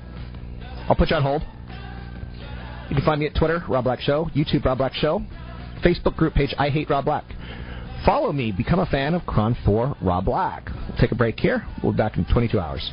I'll 0.87 0.95
put 0.95 1.09
you 1.09 1.17
on 1.17 1.23
hold. 1.23 1.43
You 2.89 2.97
can 2.97 3.05
find 3.05 3.21
me 3.21 3.27
at 3.27 3.35
Twitter, 3.35 3.63
Rob 3.69 3.85
Black 3.85 4.01
Show, 4.01 4.31
YouTube, 4.35 4.65
Rob 4.65 4.79
Black 4.79 4.95
Show, 4.95 5.21
Facebook 5.83 6.17
group 6.17 6.35
page, 6.35 6.55
I 6.59 6.69
Hate 6.69 6.91
Rob 6.91 7.07
Black. 7.07 7.25
Follow 8.05 8.33
me, 8.33 8.53
become 8.53 8.81
a 8.81 8.87
fan 8.87 9.15
of 9.15 9.23
KRON 9.23 9.57
4 9.65 9.97
Rob 10.03 10.27
Black. 10.27 10.69
We'll 10.89 10.99
take 10.99 11.13
a 11.13 11.15
break 11.15 11.41
here. 11.41 11.67
We'll 11.83 11.93
be 11.93 11.99
back 11.99 12.19
in 12.19 12.27
22 12.27 12.61
hours. 12.61 12.93